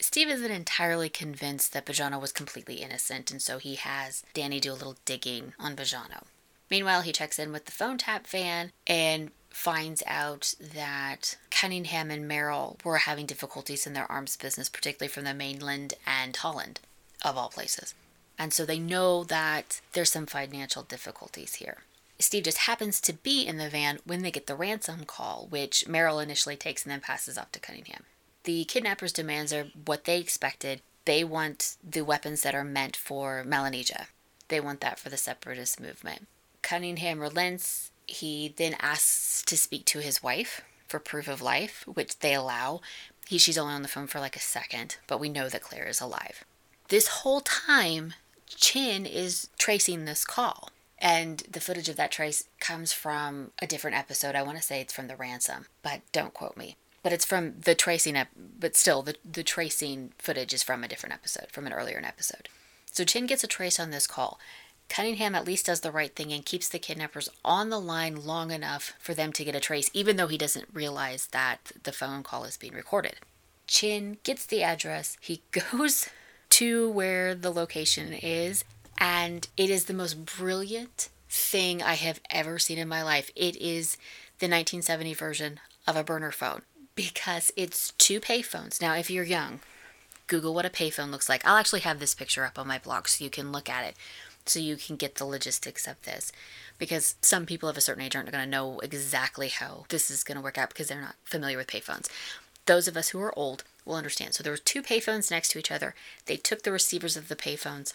Steve 0.00 0.28
isn't 0.28 0.50
entirely 0.50 1.08
convinced 1.08 1.72
that 1.72 1.86
Bajano 1.86 2.20
was 2.20 2.32
completely 2.32 2.76
innocent, 2.76 3.30
and 3.30 3.40
so 3.40 3.58
he 3.58 3.76
has 3.76 4.22
Danny 4.34 4.60
do 4.60 4.72
a 4.72 4.74
little 4.74 4.96
digging 5.04 5.54
on 5.58 5.76
Bajano. 5.76 6.24
Meanwhile, 6.70 7.02
he 7.02 7.12
checks 7.12 7.38
in 7.38 7.52
with 7.52 7.66
the 7.66 7.72
phone 7.72 7.98
tap 7.98 8.26
van 8.26 8.72
and 8.86 9.30
finds 9.50 10.02
out 10.06 10.54
that 10.60 11.36
Cunningham 11.50 12.10
and 12.10 12.26
Merrill 12.26 12.76
were 12.84 12.98
having 12.98 13.26
difficulties 13.26 13.86
in 13.86 13.92
their 13.92 14.10
arms 14.10 14.36
business, 14.36 14.68
particularly 14.68 15.08
from 15.08 15.24
the 15.24 15.32
mainland 15.32 15.94
and 16.06 16.36
Holland, 16.36 16.80
of 17.22 17.36
all 17.36 17.48
places. 17.48 17.94
And 18.38 18.52
so 18.52 18.64
they 18.64 18.78
know 18.78 19.24
that 19.24 19.80
there's 19.92 20.12
some 20.12 20.26
financial 20.26 20.82
difficulties 20.82 21.56
here. 21.56 21.78
Steve 22.18 22.44
just 22.44 22.58
happens 22.58 23.00
to 23.00 23.12
be 23.12 23.46
in 23.46 23.58
the 23.58 23.68
van 23.68 23.98
when 24.04 24.22
they 24.22 24.30
get 24.30 24.46
the 24.46 24.54
ransom 24.54 25.04
call, 25.04 25.46
which 25.50 25.88
Merrill 25.88 26.20
initially 26.20 26.56
takes 26.56 26.84
and 26.84 26.92
then 26.92 27.00
passes 27.00 27.36
off 27.36 27.52
to 27.52 27.60
Cunningham. 27.60 28.04
The 28.44 28.64
kidnappers' 28.64 29.12
demands 29.12 29.52
are 29.52 29.68
what 29.84 30.04
they 30.04 30.18
expected. 30.20 30.80
They 31.06 31.24
want 31.24 31.76
the 31.82 32.02
weapons 32.02 32.42
that 32.42 32.54
are 32.54 32.64
meant 32.64 32.96
for 32.96 33.42
Melanesia. 33.44 34.08
They 34.48 34.60
want 34.60 34.80
that 34.80 34.98
for 34.98 35.08
the 35.08 35.16
separatist 35.16 35.80
movement. 35.80 36.26
Cunningham 36.62 37.20
relents. 37.20 37.90
He 38.06 38.54
then 38.56 38.76
asks 38.80 39.42
to 39.44 39.56
speak 39.56 39.84
to 39.86 40.00
his 40.00 40.22
wife 40.22 40.62
for 40.86 40.98
proof 40.98 41.26
of 41.26 41.42
life, 41.42 41.84
which 41.86 42.18
they 42.18 42.34
allow. 42.34 42.80
He, 43.26 43.38
she's 43.38 43.58
only 43.58 43.74
on 43.74 43.82
the 43.82 43.88
phone 43.88 44.06
for 44.06 44.20
like 44.20 44.36
a 44.36 44.40
second, 44.40 44.96
but 45.06 45.18
we 45.18 45.28
know 45.28 45.48
that 45.48 45.62
Claire 45.62 45.88
is 45.88 46.00
alive. 46.00 46.44
This 46.88 47.08
whole 47.08 47.40
time, 47.40 48.14
Chin 48.56 49.06
is 49.06 49.48
tracing 49.58 50.04
this 50.04 50.24
call. 50.24 50.70
And 50.98 51.40
the 51.50 51.60
footage 51.60 51.88
of 51.88 51.96
that 51.96 52.12
trace 52.12 52.44
comes 52.60 52.92
from 52.92 53.50
a 53.60 53.66
different 53.66 53.96
episode. 53.96 54.34
I 54.34 54.42
want 54.42 54.56
to 54.56 54.62
say 54.62 54.80
it's 54.80 54.92
from 54.92 55.08
the 55.08 55.16
ransom, 55.16 55.66
but 55.82 56.00
don't 56.12 56.32
quote 56.32 56.56
me. 56.56 56.76
But 57.02 57.12
it's 57.12 57.26
from 57.26 57.60
the 57.60 57.74
tracing, 57.74 58.16
ep- 58.16 58.28
but 58.34 58.76
still, 58.76 59.02
the, 59.02 59.16
the 59.30 59.42
tracing 59.42 60.12
footage 60.18 60.54
is 60.54 60.62
from 60.62 60.82
a 60.82 60.88
different 60.88 61.14
episode, 61.14 61.50
from 61.50 61.66
an 61.66 61.74
earlier 61.74 62.00
episode. 62.02 62.48
So 62.90 63.04
Chin 63.04 63.26
gets 63.26 63.44
a 63.44 63.48
trace 63.48 63.78
on 63.78 63.90
this 63.90 64.06
call. 64.06 64.38
Cunningham 64.88 65.34
at 65.34 65.44
least 65.46 65.66
does 65.66 65.80
the 65.80 65.90
right 65.90 66.14
thing 66.14 66.32
and 66.32 66.44
keeps 66.44 66.68
the 66.68 66.78
kidnappers 66.78 67.28
on 67.44 67.68
the 67.68 67.80
line 67.80 68.24
long 68.24 68.50
enough 68.50 68.94
for 68.98 69.12
them 69.12 69.32
to 69.32 69.44
get 69.44 69.54
a 69.54 69.60
trace, 69.60 69.90
even 69.92 70.16
though 70.16 70.28
he 70.28 70.38
doesn't 70.38 70.68
realize 70.72 71.26
that 71.28 71.72
the 71.82 71.92
phone 71.92 72.22
call 72.22 72.44
is 72.44 72.56
being 72.56 72.74
recorded. 72.74 73.16
Chin 73.66 74.18
gets 74.22 74.46
the 74.46 74.62
address. 74.62 75.16
He 75.20 75.42
goes 75.72 76.08
to 76.54 76.88
where 76.88 77.34
the 77.34 77.50
location 77.50 78.12
is, 78.12 78.62
and 78.96 79.48
it 79.56 79.70
is 79.70 79.86
the 79.86 79.92
most 79.92 80.24
brilliant 80.24 81.08
thing 81.28 81.82
I 81.82 81.94
have 81.94 82.20
ever 82.30 82.60
seen 82.60 82.78
in 82.78 82.86
my 82.86 83.02
life. 83.02 83.28
It 83.34 83.56
is 83.56 83.96
the 84.38 84.46
1970 84.46 85.14
version 85.14 85.58
of 85.84 85.96
a 85.96 86.04
burner 86.04 86.30
phone 86.30 86.62
because 86.94 87.50
it's 87.56 87.90
two 87.98 88.20
payphones. 88.20 88.80
Now, 88.80 88.94
if 88.94 89.10
you're 89.10 89.24
young, 89.24 89.62
Google 90.28 90.54
what 90.54 90.64
a 90.64 90.70
payphone 90.70 91.10
looks 91.10 91.28
like. 91.28 91.44
I'll 91.44 91.56
actually 91.56 91.80
have 91.80 91.98
this 91.98 92.14
picture 92.14 92.44
up 92.44 92.56
on 92.56 92.68
my 92.68 92.78
blog 92.78 93.08
so 93.08 93.24
you 93.24 93.30
can 93.30 93.50
look 93.50 93.68
at 93.68 93.84
it 93.84 93.96
so 94.46 94.60
you 94.60 94.76
can 94.76 94.94
get 94.94 95.16
the 95.16 95.24
logistics 95.24 95.88
of 95.88 96.00
this 96.02 96.30
because 96.78 97.16
some 97.20 97.46
people 97.46 97.68
of 97.68 97.76
a 97.76 97.80
certain 97.80 98.04
age 98.04 98.14
aren't 98.14 98.30
going 98.30 98.44
to 98.44 98.48
know 98.48 98.78
exactly 98.78 99.48
how 99.48 99.86
this 99.88 100.08
is 100.08 100.22
going 100.22 100.36
to 100.36 100.44
work 100.44 100.56
out 100.56 100.68
because 100.68 100.86
they're 100.86 101.00
not 101.00 101.16
familiar 101.24 101.58
with 101.58 101.66
payphones. 101.66 102.08
Those 102.66 102.86
of 102.86 102.96
us 102.96 103.08
who 103.08 103.20
are 103.20 103.36
old 103.36 103.64
will 103.84 103.96
understand. 103.96 104.34
So 104.34 104.42
there 104.42 104.52
were 104.52 104.56
two 104.56 104.82
payphones 104.82 105.30
next 105.30 105.50
to 105.50 105.58
each 105.58 105.70
other. 105.70 105.94
They 106.26 106.36
took 106.36 106.62
the 106.62 106.72
receivers 106.72 107.16
of 107.16 107.28
the 107.28 107.36
payphones, 107.36 107.92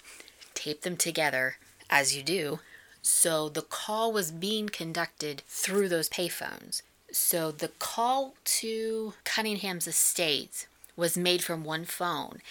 taped 0.54 0.84
them 0.84 0.97
together 0.97 1.58
as 1.89 2.15
you 2.15 2.23
do. 2.23 2.60
So 3.02 3.49
the 3.49 3.62
call 3.62 4.12
was 4.12 4.32
being 4.32 4.69
conducted 4.69 5.41
through 5.47 5.89
those 5.89 6.10
payphones. 6.10 6.82
So 7.12 7.52
the 7.52 7.69
call 7.80 8.36
to 8.45 9.13
Cunningham's 9.23 9.88
estate 9.88 10.67
was 10.95 11.17
made 11.17 11.43
from 11.43 11.63
one 11.63 11.86
phone. 11.86 12.41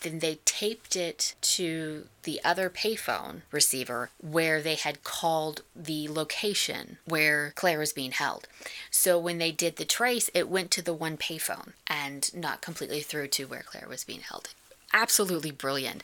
Then 0.00 0.20
they 0.20 0.38
taped 0.44 0.96
it 0.96 1.34
to 1.40 2.04
the 2.22 2.40
other 2.44 2.70
payphone 2.70 3.42
receiver 3.50 4.10
where 4.20 4.62
they 4.62 4.76
had 4.76 5.02
called 5.02 5.62
the 5.74 6.08
location 6.08 6.98
where 7.04 7.52
Claire 7.56 7.78
was 7.78 7.92
being 7.92 8.12
held. 8.12 8.46
So 8.90 9.18
when 9.18 9.38
they 9.38 9.50
did 9.50 9.76
the 9.76 9.84
trace, 9.84 10.30
it 10.34 10.48
went 10.48 10.70
to 10.72 10.82
the 10.82 10.94
one 10.94 11.16
payphone 11.16 11.72
and 11.86 12.32
not 12.34 12.60
completely 12.60 13.00
through 13.00 13.28
to 13.28 13.46
where 13.46 13.62
Claire 13.62 13.88
was 13.88 14.04
being 14.04 14.20
held. 14.20 14.50
Absolutely 14.92 15.50
brilliant. 15.50 16.02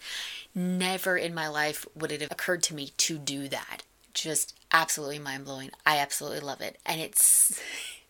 Never 0.54 1.16
in 1.16 1.34
my 1.34 1.48
life 1.48 1.86
would 1.94 2.12
it 2.12 2.20
have 2.20 2.30
occurred 2.30 2.62
to 2.64 2.74
me 2.74 2.92
to 2.98 3.18
do 3.18 3.48
that. 3.48 3.82
Just 4.12 4.54
absolutely 4.72 5.18
mind 5.18 5.44
blowing. 5.44 5.70
I 5.86 5.98
absolutely 5.98 6.40
love 6.40 6.60
it. 6.60 6.78
And 6.84 7.00
it's 7.00 7.60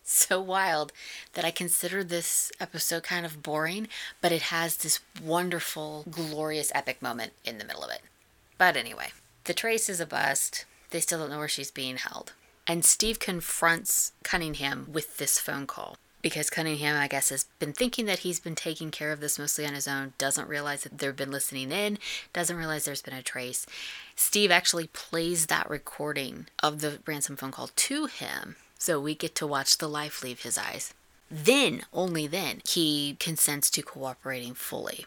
so 0.06 0.40
wild 0.40 0.92
that 1.32 1.44
I 1.44 1.50
consider 1.50 2.04
this 2.04 2.52
episode 2.60 3.02
kind 3.02 3.24
of 3.24 3.42
boring, 3.42 3.88
but 4.20 4.32
it 4.32 4.42
has 4.42 4.76
this 4.76 5.00
wonderful, 5.22 6.04
glorious, 6.10 6.70
epic 6.74 7.00
moment 7.00 7.32
in 7.44 7.58
the 7.58 7.64
middle 7.64 7.82
of 7.82 7.90
it. 7.90 8.02
But 8.58 8.76
anyway, 8.76 9.08
the 9.44 9.54
trace 9.54 9.88
is 9.88 10.00
a 10.00 10.06
bust. 10.06 10.66
They 10.90 11.00
still 11.00 11.20
don't 11.20 11.30
know 11.30 11.38
where 11.38 11.48
she's 11.48 11.70
being 11.70 11.96
held. 11.96 12.32
And 12.66 12.84
Steve 12.84 13.18
confronts 13.18 14.12
Cunningham 14.22 14.88
with 14.92 15.16
this 15.16 15.38
phone 15.38 15.66
call 15.66 15.96
because 16.22 16.48
Cunningham, 16.48 16.96
I 16.96 17.08
guess, 17.08 17.28
has 17.28 17.44
been 17.58 17.74
thinking 17.74 18.06
that 18.06 18.20
he's 18.20 18.40
been 18.40 18.54
taking 18.54 18.90
care 18.90 19.12
of 19.12 19.20
this 19.20 19.38
mostly 19.38 19.66
on 19.66 19.74
his 19.74 19.86
own, 19.86 20.14
doesn't 20.16 20.48
realize 20.48 20.82
that 20.82 20.96
they've 20.96 21.14
been 21.14 21.30
listening 21.30 21.70
in, 21.70 21.98
doesn't 22.32 22.56
realize 22.56 22.86
there's 22.86 23.02
been 23.02 23.12
a 23.12 23.22
trace. 23.22 23.66
Steve 24.16 24.50
actually 24.50 24.86
plays 24.86 25.46
that 25.46 25.68
recording 25.68 26.46
of 26.62 26.80
the 26.80 27.00
ransom 27.06 27.36
phone 27.36 27.50
call 27.50 27.68
to 27.76 28.06
him 28.06 28.56
so 28.84 29.00
we 29.00 29.14
get 29.14 29.34
to 29.34 29.46
watch 29.46 29.78
the 29.78 29.88
life 29.88 30.22
leave 30.22 30.42
his 30.42 30.58
eyes. 30.58 30.92
Then, 31.30 31.84
only 31.94 32.26
then, 32.26 32.60
he 32.68 33.16
consents 33.18 33.70
to 33.70 33.82
cooperating 33.82 34.52
fully. 34.52 35.06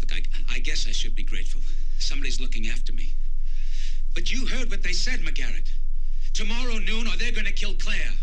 Look, 0.00 0.12
I, 0.12 0.22
I 0.54 0.60
guess 0.60 0.86
I 0.88 0.92
should 0.92 1.16
be 1.16 1.24
grateful. 1.24 1.60
Somebody's 1.98 2.40
looking 2.40 2.68
after 2.68 2.92
me. 2.92 3.14
But 4.14 4.30
you 4.30 4.46
heard 4.46 4.70
what 4.70 4.84
they 4.84 4.92
said, 4.92 5.18
McGarrett. 5.18 5.68
Tomorrow 6.32 6.78
noon, 6.78 7.08
or 7.08 7.16
they're 7.16 7.32
going 7.32 7.46
to 7.46 7.52
kill 7.52 7.74
Claire. 7.74 8.14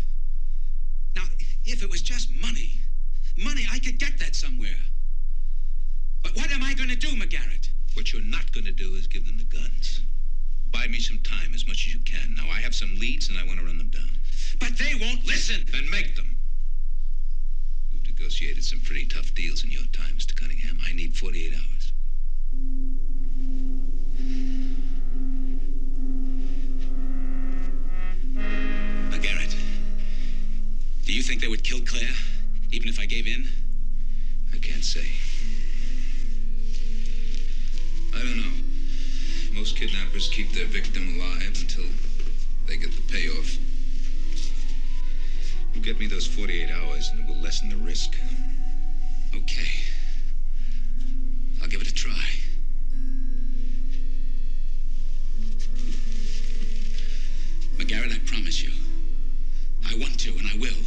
Now, 1.14 1.24
if 1.66 1.82
it 1.82 1.90
was 1.90 2.00
just 2.00 2.30
money, 2.40 2.80
money, 3.36 3.66
I 3.70 3.80
could 3.80 3.98
get 3.98 4.18
that 4.18 4.34
somewhere. 4.34 4.80
But 6.22 6.34
what 6.36 6.50
am 6.52 6.62
I 6.62 6.72
going 6.72 6.88
to 6.88 6.96
do, 6.96 7.08
McGarrett? 7.08 7.68
What 7.92 8.14
you're 8.14 8.22
not 8.22 8.50
going 8.52 8.64
to 8.64 8.72
do 8.72 8.94
is 8.94 9.06
give 9.06 9.26
them 9.26 9.36
the 9.36 9.44
guns. 9.44 10.00
Buy 10.72 10.86
me 10.86 11.00
some 11.00 11.18
time 11.18 11.52
as 11.54 11.66
much 11.66 11.86
as 11.86 11.92
you 11.92 12.00
can. 12.00 12.34
Now, 12.34 12.48
I 12.50 12.60
have 12.60 12.74
some 12.74 12.98
leads 12.98 13.28
and 13.28 13.36
I 13.36 13.44
want 13.44 13.58
to 13.58 13.66
run 13.66 13.76
them 13.76 13.90
down. 13.90 14.08
But 14.60 14.76
they 14.78 14.94
won't 15.00 15.26
listen. 15.26 15.64
Then 15.72 15.90
make 15.90 16.14
them. 16.14 16.36
You've 17.90 18.06
negotiated 18.06 18.62
some 18.62 18.80
pretty 18.80 19.06
tough 19.06 19.34
deals 19.34 19.64
in 19.64 19.70
your 19.70 19.84
time, 19.92 20.14
Mr. 20.16 20.36
Cunningham. 20.36 20.78
I 20.86 20.92
need 20.92 21.16
48 21.16 21.54
hours. 21.54 21.92
McGarrett, 29.10 29.54
do 31.04 31.12
you 31.12 31.22
think 31.22 31.40
they 31.40 31.48
would 31.48 31.64
kill 31.64 31.80
Claire, 31.80 32.14
even 32.70 32.88
if 32.88 33.00
I 33.00 33.06
gave 33.06 33.26
in? 33.26 33.48
I 34.52 34.58
can't 34.58 34.84
say. 34.84 35.06
I 38.14 38.18
don't 38.18 38.38
know. 38.38 38.52
Most 39.54 39.76
kidnappers 39.76 40.28
keep 40.28 40.52
their 40.52 40.66
victim 40.66 41.16
alive 41.16 41.56
until 41.60 41.84
they 42.66 42.76
get 42.76 42.92
the 42.92 43.02
payoff. 43.12 43.56
You 45.74 45.80
get 45.80 45.98
me 45.98 46.06
those 46.06 46.26
48 46.26 46.70
hours 46.70 47.10
and 47.10 47.20
it 47.20 47.26
will 47.26 47.40
lessen 47.40 47.68
the 47.68 47.76
risk. 47.76 48.16
Okay. 49.34 49.68
I'll 51.62 51.68
give 51.68 51.80
it 51.80 51.88
a 51.88 51.94
try. 51.94 52.12
McGarrett, 57.76 58.12
I 58.12 58.18
promise 58.26 58.62
you. 58.62 58.72
I 59.88 59.96
want 59.98 60.18
to, 60.20 60.30
and 60.32 60.46
I 60.52 60.58
will. 60.58 60.84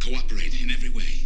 Cooperate 0.00 0.60
in 0.60 0.70
every 0.70 0.90
way. 0.90 1.20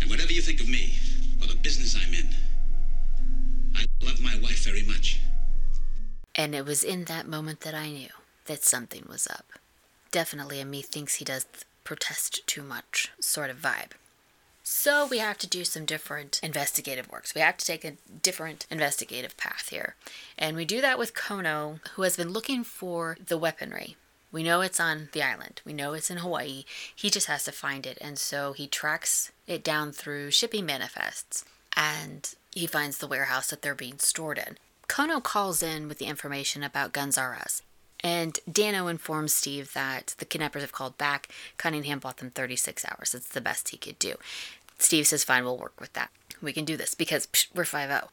And 0.00 0.10
whatever 0.10 0.32
you 0.32 0.40
think 0.40 0.60
of 0.60 0.68
me, 0.68 0.94
or 1.40 1.48
the 1.48 1.56
business 1.56 1.96
I'm 1.96 2.14
in, 2.14 2.28
I 3.74 3.84
love 4.04 4.20
my 4.20 4.38
wife 4.40 4.64
very 4.64 4.82
much. 4.84 5.20
And 6.36 6.54
it 6.54 6.66
was 6.66 6.84
in 6.84 7.04
that 7.04 7.26
moment 7.26 7.60
that 7.60 7.74
I 7.74 7.90
knew 7.90 8.10
that 8.44 8.62
something 8.62 9.06
was 9.08 9.26
up. 9.26 9.46
Definitely 10.10 10.60
a 10.60 10.64
me 10.64 10.82
thinks 10.82 11.16
he 11.16 11.24
does 11.24 11.46
protest 11.82 12.46
too 12.46 12.62
much 12.62 13.10
sort 13.18 13.50
of 13.50 13.60
vibe. 13.60 13.92
So 14.62 15.06
we 15.06 15.18
have 15.18 15.38
to 15.38 15.46
do 15.46 15.64
some 15.64 15.84
different 15.84 16.40
investigative 16.42 17.08
works. 17.08 17.34
We 17.34 17.40
have 17.40 17.56
to 17.56 17.64
take 17.64 17.84
a 17.84 17.92
different 18.22 18.66
investigative 18.70 19.36
path 19.36 19.68
here. 19.70 19.94
And 20.36 20.56
we 20.56 20.64
do 20.64 20.80
that 20.80 20.98
with 20.98 21.14
Kono, 21.14 21.78
who 21.94 22.02
has 22.02 22.16
been 22.16 22.32
looking 22.32 22.64
for 22.64 23.16
the 23.24 23.38
weaponry. 23.38 23.96
We 24.32 24.42
know 24.42 24.60
it's 24.60 24.80
on 24.80 25.08
the 25.12 25.22
island. 25.22 25.62
We 25.64 25.72
know 25.72 25.92
it's 25.92 26.10
in 26.10 26.18
Hawaii. 26.18 26.64
He 26.94 27.10
just 27.10 27.28
has 27.28 27.44
to 27.44 27.52
find 27.52 27.86
it. 27.86 27.96
And 28.00 28.18
so 28.18 28.52
he 28.52 28.66
tracks 28.66 29.30
it 29.46 29.62
down 29.62 29.92
through 29.92 30.32
shipping 30.32 30.66
manifests 30.66 31.44
and 31.76 32.34
he 32.52 32.66
finds 32.66 32.98
the 32.98 33.06
warehouse 33.06 33.50
that 33.50 33.62
they're 33.62 33.74
being 33.74 33.98
stored 33.98 34.38
in. 34.38 34.58
Kono 34.88 35.22
calls 35.22 35.62
in 35.62 35.88
with 35.88 35.98
the 35.98 36.06
information 36.06 36.62
about 36.62 36.92
Guns 36.92 37.18
R 37.18 37.34
Us. 37.34 37.62
And 38.00 38.38
Danno 38.48 38.90
informs 38.90 39.32
Steve 39.32 39.72
that 39.72 40.14
the 40.18 40.24
kidnappers 40.24 40.62
have 40.62 40.72
called 40.72 40.98
back. 40.98 41.28
Cunningham 41.56 41.98
bought 41.98 42.18
them 42.18 42.30
36 42.30 42.84
hours. 42.84 43.14
It's 43.14 43.28
the 43.28 43.40
best 43.40 43.70
he 43.70 43.76
could 43.76 43.98
do. 43.98 44.14
Steve 44.78 45.06
says, 45.06 45.24
fine, 45.24 45.44
we'll 45.44 45.56
work 45.56 45.80
with 45.80 45.92
that. 45.94 46.10
We 46.42 46.52
can 46.52 46.64
do 46.64 46.76
this 46.76 46.94
because 46.94 47.26
psh, 47.26 47.46
we're 47.54 47.64
5 47.64 47.88
0. 47.88 48.08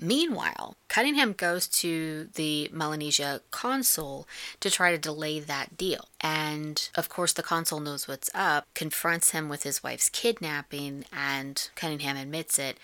Meanwhile, 0.00 0.76
Cunningham 0.86 1.32
goes 1.32 1.66
to 1.68 2.28
the 2.34 2.70
Melanesia 2.72 3.40
consul 3.50 4.28
to 4.60 4.70
try 4.70 4.92
to 4.92 4.98
delay 4.98 5.40
that 5.40 5.76
deal. 5.76 6.08
And 6.20 6.88
of 6.94 7.08
course, 7.08 7.32
the 7.32 7.42
consul 7.42 7.80
knows 7.80 8.06
what's 8.06 8.30
up, 8.32 8.66
confronts 8.74 9.30
him 9.30 9.48
with 9.48 9.64
his 9.64 9.82
wife's 9.82 10.08
kidnapping, 10.08 11.04
and 11.12 11.68
Cunningham 11.74 12.16
admits 12.16 12.60
it. 12.60 12.78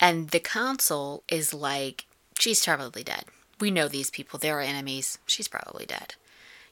And 0.00 0.30
the 0.30 0.40
consul 0.40 1.22
is 1.28 1.54
like, 1.54 2.06
she's 2.38 2.64
probably 2.64 3.02
dead. 3.02 3.24
We 3.60 3.70
know 3.70 3.88
these 3.88 4.10
people, 4.10 4.38
they're 4.38 4.54
our 4.54 4.60
enemies. 4.60 5.18
She's 5.26 5.48
probably 5.48 5.84
dead. 5.84 6.14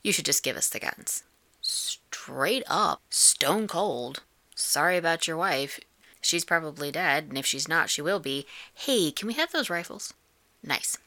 You 0.02 0.12
should 0.12 0.24
just 0.24 0.44
give 0.44 0.57
us 0.57 0.68
the 0.68 0.81
guns. 0.81 1.24
Straight 1.61 2.62
up, 2.68 3.02
stone 3.11 3.66
cold. 3.66 4.22
Sorry 4.55 4.96
about 4.96 5.26
your 5.26 5.37
wife. 5.37 5.81
She's 6.20 6.44
probably 6.44 6.90
dead, 6.90 7.26
and 7.29 7.38
if 7.38 7.46
she's 7.46 7.68
not, 7.68 7.90
she 7.90 8.02
will 8.02 8.20
be. 8.20 8.46
Hey, 8.72 9.11
can 9.11 9.29
we 9.29 9.35
have 9.35 9.52
those 9.52 9.70
rifles? 9.70 10.14
Nice. 10.62 10.98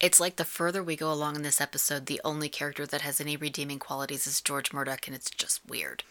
It's 0.00 0.20
like 0.20 0.36
the 0.36 0.44
further 0.44 0.82
we 0.82 0.96
go 0.96 1.12
along 1.12 1.36
in 1.36 1.42
this 1.42 1.60
episode, 1.60 2.06
the 2.06 2.20
only 2.24 2.48
character 2.48 2.86
that 2.86 3.02
has 3.02 3.20
any 3.20 3.36
redeeming 3.36 3.78
qualities 3.78 4.26
is 4.26 4.40
George 4.40 4.72
Murdock, 4.72 5.06
and 5.06 5.14
it's 5.14 5.30
just 5.30 5.60
weird. 5.68 6.04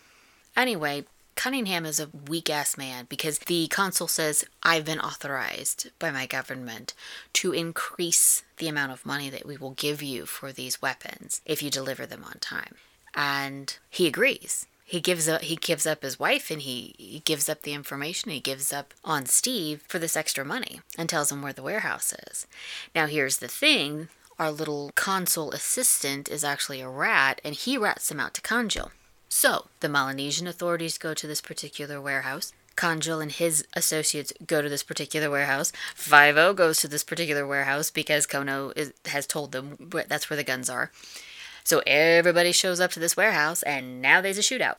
Anyway, 0.56 1.06
Cunningham 1.39 1.86
is 1.86 2.02
a 2.02 2.10
weak 2.28 2.49
ass 2.49 2.78
man 2.78 3.06
because 3.08 3.39
the 3.39 3.69
consul 3.69 4.10
says, 4.10 4.43
I've 4.62 4.84
been 4.84 4.99
authorized 4.99 5.89
by 5.97 6.12
my 6.12 6.25
government 6.25 6.93
to 7.36 7.54
increase 7.54 8.43
the 8.58 8.67
amount 8.67 8.91
of 8.91 9.06
money 9.06 9.30
that 9.30 9.45
we 9.45 9.56
will 9.56 9.71
give 9.71 10.04
you 10.04 10.25
for 10.25 10.52
these 10.52 10.82
weapons 10.82 11.39
if 11.45 11.63
you 11.63 11.69
deliver 11.69 12.06
them 12.06 12.25
on 12.25 12.39
time. 12.41 12.75
And 13.15 13.78
he 13.89 14.06
agrees. 14.06 14.67
He 14.84 14.99
gives 14.99 15.30
up 15.30 15.43
he 15.43 15.56
gives 15.56 15.88
up 15.88 16.04
his 16.04 16.19
wife 16.19 16.52
and 16.52 16.62
he, 16.62 16.93
he 16.97 17.21
gives 17.23 17.47
up 17.47 17.62
the 17.62 17.71
information. 17.71 18.32
He 18.32 18.41
gives 18.41 18.73
up 18.73 18.93
on 19.06 19.25
steve 19.25 19.82
for 19.88 19.97
this 19.97 20.17
extra 20.17 20.43
money 20.43 20.82
and 20.97 21.08
tells 21.08 21.32
him 21.32 21.41
where 21.41 21.54
the 21.54 21.63
warehouse 21.63 22.13
is. 22.28 22.47
Now 22.93 23.06
here's 23.06 23.38
the 23.38 23.47
thing. 23.47 24.10
Our 24.38 24.52
little 24.52 24.91
consul 24.95 25.54
assistant 25.54 26.28
is 26.28 26.43
actually 26.43 26.82
a 26.82 26.89
rat 26.89 27.39
and 27.45 27.56
he 27.56 27.78
rats 27.78 28.12
him 28.12 28.19
out 28.19 28.34
to 28.34 28.41
kanjil 28.41 28.91
so 29.30 29.68
the 29.80 29.89
melanesian 29.89 30.48
authorities 30.48 30.98
go 30.98 31.13
to 31.13 31.28
this 31.28 31.42
particular 31.42 32.02
warehouse 32.02 32.52
Kanjil 32.80 33.22
and 33.22 33.32
his 33.32 33.68
associates 33.74 34.32
go 34.48 34.62
to 34.62 34.70
this 34.70 34.84
particular 34.84 35.30
warehouse. 35.30 35.74
Five-O 35.96 36.54
goes 36.54 36.80
to 36.80 36.88
this 36.88 37.04
particular 37.04 37.46
warehouse 37.46 37.92
because 37.92 38.26
Kono 38.26 38.72
is, 38.74 38.94
has 39.08 39.28
told 39.28 39.52
them 39.52 39.92
that's 40.08 40.30
where 40.30 40.38
the 40.38 40.46
guns 40.46 40.70
are. 40.70 40.89
So 41.65 41.84
everybody 41.86 42.54
shows 42.54 42.80
up 42.80 42.92
to 42.92 43.00
this 43.02 43.18
warehouse, 43.18 43.63
and 43.63 44.02
now 44.02 44.22
there's 44.22 44.38
a 44.38 44.42
shootout. 44.42 44.76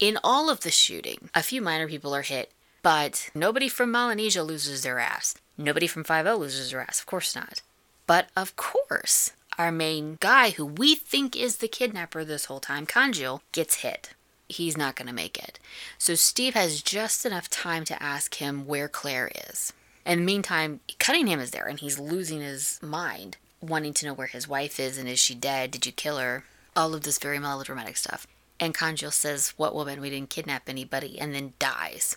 In 0.00 0.18
all 0.24 0.50
of 0.50 0.60
the 0.60 0.70
shooting, 0.70 1.30
a 1.32 1.44
few 1.44 1.62
minor 1.62 1.86
people 1.86 2.12
are 2.12 2.22
hit, 2.22 2.50
but 2.82 3.30
nobody 3.36 3.68
from 3.68 3.92
Melanesia 3.92 4.42
loses 4.42 4.82
their 4.82 4.98
ass. 4.98 5.36
Nobody 5.56 5.86
from 5.86 6.04
Five 6.04 6.26
O 6.26 6.36
loses 6.36 6.70
their 6.70 6.80
ass. 6.80 7.00
Of 7.00 7.06
course 7.06 7.36
not. 7.36 7.62
But 8.06 8.30
of 8.36 8.56
course, 8.56 9.30
our 9.58 9.72
main 9.72 10.16
guy, 10.20 10.50
who 10.50 10.64
we 10.64 10.94
think 10.94 11.36
is 11.36 11.56
the 11.56 11.68
kidnapper 11.68 12.24
this 12.24 12.46
whole 12.46 12.60
time, 12.60 12.86
Kanjil, 12.86 13.40
gets 13.52 13.76
hit. 13.76 14.10
He's 14.48 14.76
not 14.76 14.96
going 14.96 15.08
to 15.08 15.14
make 15.14 15.36
it. 15.36 15.58
So 15.98 16.14
Steve 16.14 16.54
has 16.54 16.80
just 16.80 17.26
enough 17.26 17.50
time 17.50 17.84
to 17.86 18.02
ask 18.02 18.36
him 18.36 18.66
where 18.66 18.88
Claire 18.88 19.30
is. 19.50 19.72
In 20.06 20.20
the 20.20 20.24
meantime, 20.24 20.80
Cunningham 20.98 21.40
is 21.40 21.50
there 21.50 21.66
and 21.66 21.78
he's 21.78 21.98
losing 21.98 22.40
his 22.40 22.78
mind 22.82 23.36
wanting 23.60 23.92
to 23.92 24.06
know 24.06 24.14
where 24.14 24.26
his 24.28 24.48
wife 24.48 24.78
is 24.78 24.98
and 24.98 25.08
is 25.08 25.18
she 25.18 25.34
dead? 25.34 25.70
Did 25.70 25.86
you 25.86 25.92
kill 25.92 26.18
her? 26.18 26.44
All 26.76 26.94
of 26.94 27.02
this 27.02 27.18
very 27.18 27.38
melodramatic 27.38 27.96
stuff. 27.96 28.26
And 28.60 28.74
Kanjil 28.74 29.12
says, 29.12 29.54
What 29.56 29.74
woman? 29.74 30.00
We 30.00 30.10
didn't 30.10 30.30
kidnap 30.30 30.68
anybody, 30.68 31.18
and 31.20 31.34
then 31.34 31.54
dies. 31.58 32.16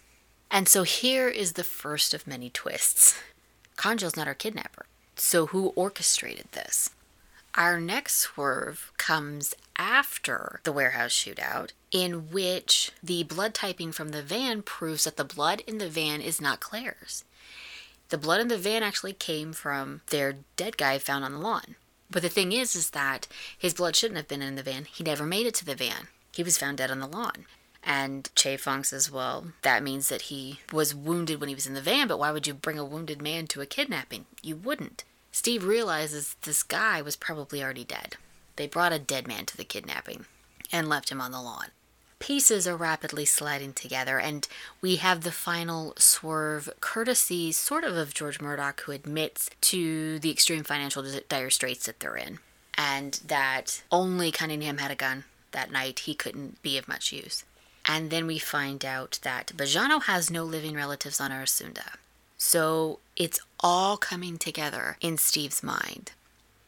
And 0.50 0.68
so 0.68 0.84
here 0.84 1.30
is 1.30 1.54
the 1.54 1.64
first 1.64 2.14
of 2.14 2.28
many 2.28 2.50
twists. 2.50 3.20
Kanjil's 3.78 4.16
not 4.16 4.28
our 4.28 4.34
kidnapper. 4.34 4.86
So 5.16 5.48
who 5.48 5.68
orchestrated 5.76 6.52
this? 6.52 6.90
Our 7.56 7.82
next 7.82 8.16
swerve 8.18 8.94
comes 8.98 9.54
after 9.76 10.62
the 10.64 10.72
warehouse 10.72 11.12
shootout, 11.12 11.72
in 11.92 12.32
which 12.32 12.92
the 13.04 13.24
blood 13.24 13.54
typing 13.54 13.92
from 13.92 14.10
the 14.10 14.22
van 14.22 14.62
proves 14.62 15.04
that 15.04 15.18
the 15.18 15.26
blood 15.26 15.62
in 15.68 15.78
the 15.78 15.90
van 15.90 16.22
is 16.22 16.40
not 16.40 16.62
Claire's. 16.62 17.26
The 18.08 18.18
blood 18.18 18.40
in 18.40 18.48
the 18.48 18.58
van 18.58 18.84
actually 18.84 19.14
came 19.14 19.52
from 19.52 20.02
their 20.08 20.38
dead 20.56 20.78
guy 20.78 20.98
found 20.98 21.26
on 21.26 21.34
the 21.34 21.40
lawn. 21.40 21.76
But 22.10 22.22
the 22.22 22.30
thing 22.30 22.52
is, 22.52 22.76
is 22.76 22.92
that 22.92 23.28
his 23.58 23.74
blood 23.74 23.96
shouldn't 23.96 24.18
have 24.18 24.28
been 24.28 24.42
in 24.42 24.56
the 24.56 24.64
van. 24.64 24.86
He 24.86 25.04
never 25.04 25.26
made 25.26 25.46
it 25.46 25.56
to 25.56 25.66
the 25.66 25.76
van. 25.76 26.08
He 26.34 26.44
was 26.44 26.58
found 26.58 26.78
dead 26.78 26.92
on 26.92 27.00
the 27.00 27.08
lawn. 27.08 27.46
And 27.84 28.30
Che 28.36 28.58
Fong 28.58 28.84
says, 28.84 29.12
well, 29.12 29.48
that 29.64 29.84
means 29.84 30.10
that 30.10 30.24
he 30.24 30.60
was 30.72 30.94
wounded 30.94 31.40
when 31.40 31.50
he 31.50 31.56
was 31.56 31.66
in 31.66 31.74
the 31.74 31.82
van, 31.82 32.08
but 32.08 32.20
why 32.20 32.32
would 32.32 32.48
you 32.48 32.54
bring 32.54 32.78
a 32.78 32.86
wounded 32.86 33.22
man 33.22 33.48
to 33.48 33.62
a 33.62 33.66
kidnapping? 33.66 34.26
You 34.42 34.56
wouldn't. 34.56 35.04
Steve 35.32 35.64
realizes 35.64 36.36
this 36.42 36.64
guy 36.64 37.02
was 37.02 37.16
probably 37.16 37.64
already 37.64 37.86
dead. 37.86 38.18
They 38.56 38.68
brought 38.68 38.94
a 38.94 39.00
dead 39.00 39.28
man 39.28 39.46
to 39.46 39.58
the 39.58 39.64
kidnapping 39.64 40.26
and 40.72 40.90
left 40.90 41.10
him 41.10 41.22
on 41.22 41.32
the 41.32 41.42
lawn 41.42 41.68
pieces 42.22 42.68
are 42.68 42.78
rapidly 42.78 43.26
sliding 43.26 43.74
together, 43.74 44.18
and 44.18 44.48
we 44.80 44.98
have 44.98 45.22
the 45.22 45.32
final 45.32 45.94
swerve, 45.98 46.70
courtesy 46.80 47.52
sort 47.52 47.84
of 47.84 47.98
of 47.98 48.14
George 48.14 48.40
Murdock, 48.40 48.82
who 48.82 48.94
admits 48.94 49.50
to 49.60 50.20
the 50.20 50.32
extreme 50.32 50.64
financial 50.64 51.04
dire 51.28 51.50
straits 51.50 51.88
that 51.88 52.00
they're 52.00 52.16
in, 52.16 52.40
and 52.76 53.20
that 53.26 53.82
only 53.92 54.32
Cunningham 54.32 54.78
had 54.78 54.92
a 54.92 54.96
gun 54.96 55.26
that 55.52 55.72
night. 55.72 56.00
He 56.00 56.14
couldn't 56.14 56.62
be 56.62 56.78
of 56.78 56.88
much 56.88 57.12
use. 57.12 57.44
And 57.86 58.12
then 58.12 58.28
we 58.28 58.38
find 58.38 58.86
out 58.86 59.20
that 59.24 59.54
Bajano 59.58 60.04
has 60.04 60.30
no 60.30 60.44
living 60.44 60.76
relatives 60.76 61.20
on 61.20 61.32
Arasunda. 61.32 61.96
So 62.38 63.00
it's 63.22 63.40
all 63.60 63.98
coming 63.98 64.36
together 64.36 64.98
in 65.00 65.16
Steve's 65.16 65.62
mind. 65.62 66.12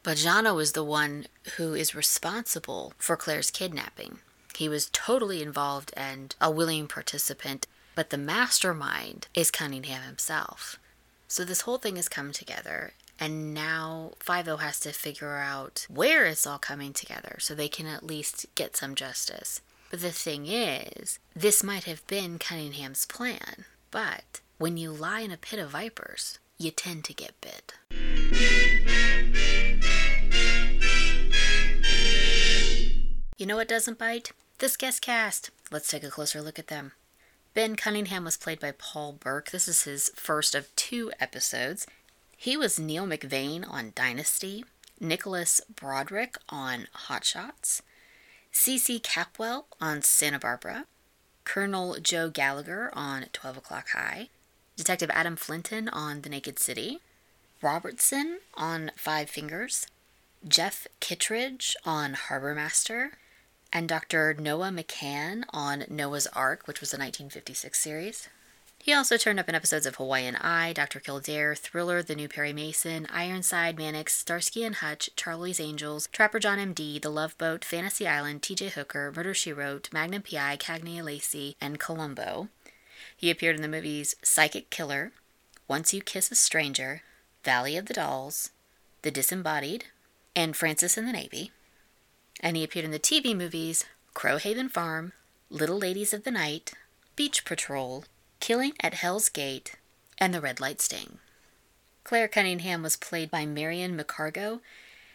Bajano 0.04 0.62
is 0.62 0.74
the 0.74 0.84
one 0.84 1.26
who 1.58 1.74
is 1.74 1.96
responsible 1.96 2.94
for 3.00 3.18
Claire's 3.18 3.50
kidnapping. 3.50 4.20
He 4.56 4.70
was 4.70 4.92
totally 4.94 5.42
involved 5.42 5.92
and 5.98 6.36
a 6.40 6.52
willing 6.52 6.86
participant, 6.86 7.66
but 7.96 8.12
the 8.12 8.20
mastermind 8.20 9.28
is 9.34 9.50
Cunningham 9.50 10.04
himself. 10.04 10.78
So 11.28 11.44
this 11.44 11.62
whole 11.62 11.80
thing 11.80 11.96
has 11.96 12.08
come 12.08 12.32
together, 12.32 12.94
and 13.20 13.52
now 13.56 14.12
5 14.20 14.60
has 14.60 14.80
to 14.82 14.92
figure 14.92 15.38
out 15.38 15.88
where 15.90 16.28
it's 16.28 16.46
all 16.46 16.60
coming 16.60 16.94
together 16.94 17.38
so 17.40 17.56
they 17.56 17.68
can 17.68 17.88
at 17.88 18.06
least 18.06 18.46
get 18.54 18.78
some 18.78 18.94
justice. 18.94 19.62
But 19.90 20.02
the 20.02 20.12
thing 20.12 20.46
is, 20.46 21.18
this 21.36 21.64
might 21.64 21.86
have 21.86 22.06
been 22.06 22.38
Cunningham's 22.38 23.08
plan, 23.08 23.66
but 23.90 24.42
when 24.60 24.78
you 24.78 24.92
lie 24.92 25.22
in 25.22 25.32
a 25.32 25.38
pit 25.38 25.58
of 25.58 25.72
vipers, 25.72 26.38
you 26.64 26.72
tend 26.72 27.04
to 27.04 27.14
get 27.14 27.40
bit. 27.42 27.74
You 33.38 33.46
know 33.46 33.58
what 33.58 33.68
doesn't 33.68 34.00
bite? 34.00 34.32
This 34.60 34.78
guest 34.78 35.02
cast. 35.02 35.50
Let's 35.72 35.90
take 35.90 36.04
a 36.04 36.10
closer 36.10 36.42
look 36.42 36.58
at 36.58 36.68
them. 36.68 36.94
Ben 37.54 37.76
Cunningham 37.76 38.24
was 38.24 38.38
played 38.38 38.60
by 38.60 38.72
Paul 38.72 39.14
Burke. 39.14 39.52
This 39.52 39.68
is 39.68 39.84
his 39.84 40.10
first 40.16 40.56
of 40.56 40.74
two 40.76 41.12
episodes. 41.20 41.86
He 42.38 42.56
was 42.56 42.80
Neil 42.80 43.06
McVane 43.06 43.70
on 43.70 43.92
Dynasty, 43.96 44.64
Nicholas 45.00 45.60
Broderick 45.76 46.38
on 46.50 46.88
Hot 46.94 47.26
Shots, 47.26 47.82
C.C. 48.52 49.00
Capwell 49.00 49.66
on 49.82 50.02
Santa 50.02 50.40
Barbara, 50.40 50.86
Colonel 51.44 51.98
Joe 52.02 52.30
Gallagher 52.30 52.90
on 52.94 53.26
12 53.34 53.58
O'Clock 53.58 53.90
High, 53.90 54.30
Detective 54.76 55.10
Adam 55.14 55.36
Flinton 55.36 55.88
on 55.90 56.22
The 56.22 56.30
Naked 56.30 56.60
City, 56.60 57.00
Robertson 57.62 58.40
on 58.56 58.92
Five 58.96 59.30
Fingers, 59.30 59.88
Jeff 60.48 60.88
Kittredge 61.00 61.76
on 61.86 62.14
Harbor 62.16 62.56
Master, 62.56 63.14
and 63.72 63.88
Dr. 63.88 64.34
Noah 64.34 64.70
McCann 64.70 65.44
on 65.50 65.86
Noah's 65.90 66.28
Ark, 66.28 66.68
which 66.68 66.82
was 66.82 66.94
a 66.94 66.98
1956 66.98 67.80
series. 67.80 68.30
He 68.84 68.94
also 68.94 69.16
turned 69.16 69.40
up 69.40 69.48
in 69.48 69.56
episodes 69.56 69.86
of 69.86 69.96
Hawaiian 69.96 70.36
Eye, 70.36 70.74
Dr. 70.74 71.00
Kildare, 71.00 71.56
Thriller, 71.56 72.04
The 72.04 72.16
New 72.16 72.28
Perry 72.28 72.52
Mason, 72.52 73.08
Ironside, 73.10 73.78
Mannix, 73.78 74.14
Starsky 74.14 74.66
and 74.66 74.76
Hutch, 74.76 75.10
Charlie's 75.16 75.62
Angels, 75.62 76.10
Trapper 76.12 76.38
John 76.40 76.60
M.D., 76.60 77.00
The 77.00 77.10
Love 77.10 77.38
Boat, 77.38 77.64
Fantasy 77.64 78.06
Island, 78.06 78.42
T.J. 78.42 78.70
Hooker, 78.70 79.14
Murder 79.16 79.34
She 79.34 79.54
Wrote, 79.54 79.88
Magnum 79.94 80.24
P.I., 80.24 80.58
Cagney 80.58 81.02
Lacey, 81.02 81.56
and 81.62 81.80
Columbo. 81.80 82.50
He 83.24 83.32
appeared 83.32 83.56
in 83.56 83.62
the 83.62 83.70
movies 83.70 84.18
Psychic 84.22 84.70
Killer, 84.70 85.14
Once 85.66 85.94
You 85.94 86.02
Kiss 86.02 86.30
a 86.30 86.36
Stranger, 86.36 87.04
Valley 87.46 87.78
of 87.78 87.86
the 87.86 87.94
Dolls, 87.94 88.50
The 89.04 89.12
Disembodied, 89.12 89.86
and 90.36 90.58
Francis 90.58 90.98
in 90.98 91.06
the 91.06 91.14
Navy. 91.14 91.54
And 92.42 92.58
he 92.58 92.66
appeared 92.66 92.84
in 92.84 92.92
the 92.92 93.00
TV 93.00 93.34
movies 93.34 93.86
Crowhaven 94.14 94.68
Farm, 94.68 95.14
Little 95.50 95.78
Ladies 95.78 96.14
of 96.14 96.26
the 96.26 96.32
Night, 96.32 96.74
Beach 97.16 97.46
Patrol, 97.46 98.04
Killing 98.42 98.74
at 98.82 98.96
Hell's 98.96 99.30
Gate, 99.30 99.78
and 100.18 100.34
The 100.34 100.42
Red 100.42 100.60
Light 100.60 100.82
Sting. 100.82 101.20
Claire 102.04 102.28
Cunningham 102.28 102.84
was 102.84 102.98
played 102.98 103.32
by 103.32 103.46
Marian 103.46 103.98
McCargo. 103.98 104.60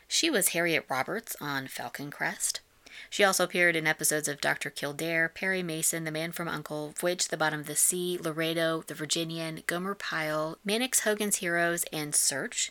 She 0.09 0.31
was 0.31 0.55
Harriet 0.55 0.87
Roberts 0.89 1.37
on 1.43 1.67
Falcon 1.67 2.11
Crest. 2.11 2.63
She 3.11 3.25
also 3.25 3.45
appeared 3.45 3.77
in 3.77 3.87
episodes 3.87 4.29
of 4.29 4.41
Dr. 4.41 4.71
Kildare, 4.71 5.29
Perry 5.29 5.63
Mason, 5.63 6.05
The 6.05 6.11
Man 6.11 6.33
from 6.33 6.49
Uncle, 6.49 6.95
Voyage 6.99 7.29
the 7.29 7.37
Bottom 7.37 7.61
of 7.61 7.67
the 7.67 7.77
Sea, 7.77 8.19
Laredo, 8.21 8.83
The 8.87 8.95
Virginian, 8.95 9.63
Gomer 9.67 9.95
Pyle, 9.95 10.59
Mannix 10.65 11.01
Hogan's 11.01 11.37
Heroes, 11.37 11.85
and 11.93 12.15
Search. 12.15 12.71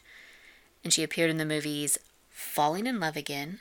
And 0.84 0.94
she 0.94 1.04
appeared 1.04 1.30
in 1.30 1.38
the 1.38 1.46
movies 1.46 1.98
Falling 2.30 2.86
in 2.86 3.00
Love 3.00 3.18
Again, 3.18 3.60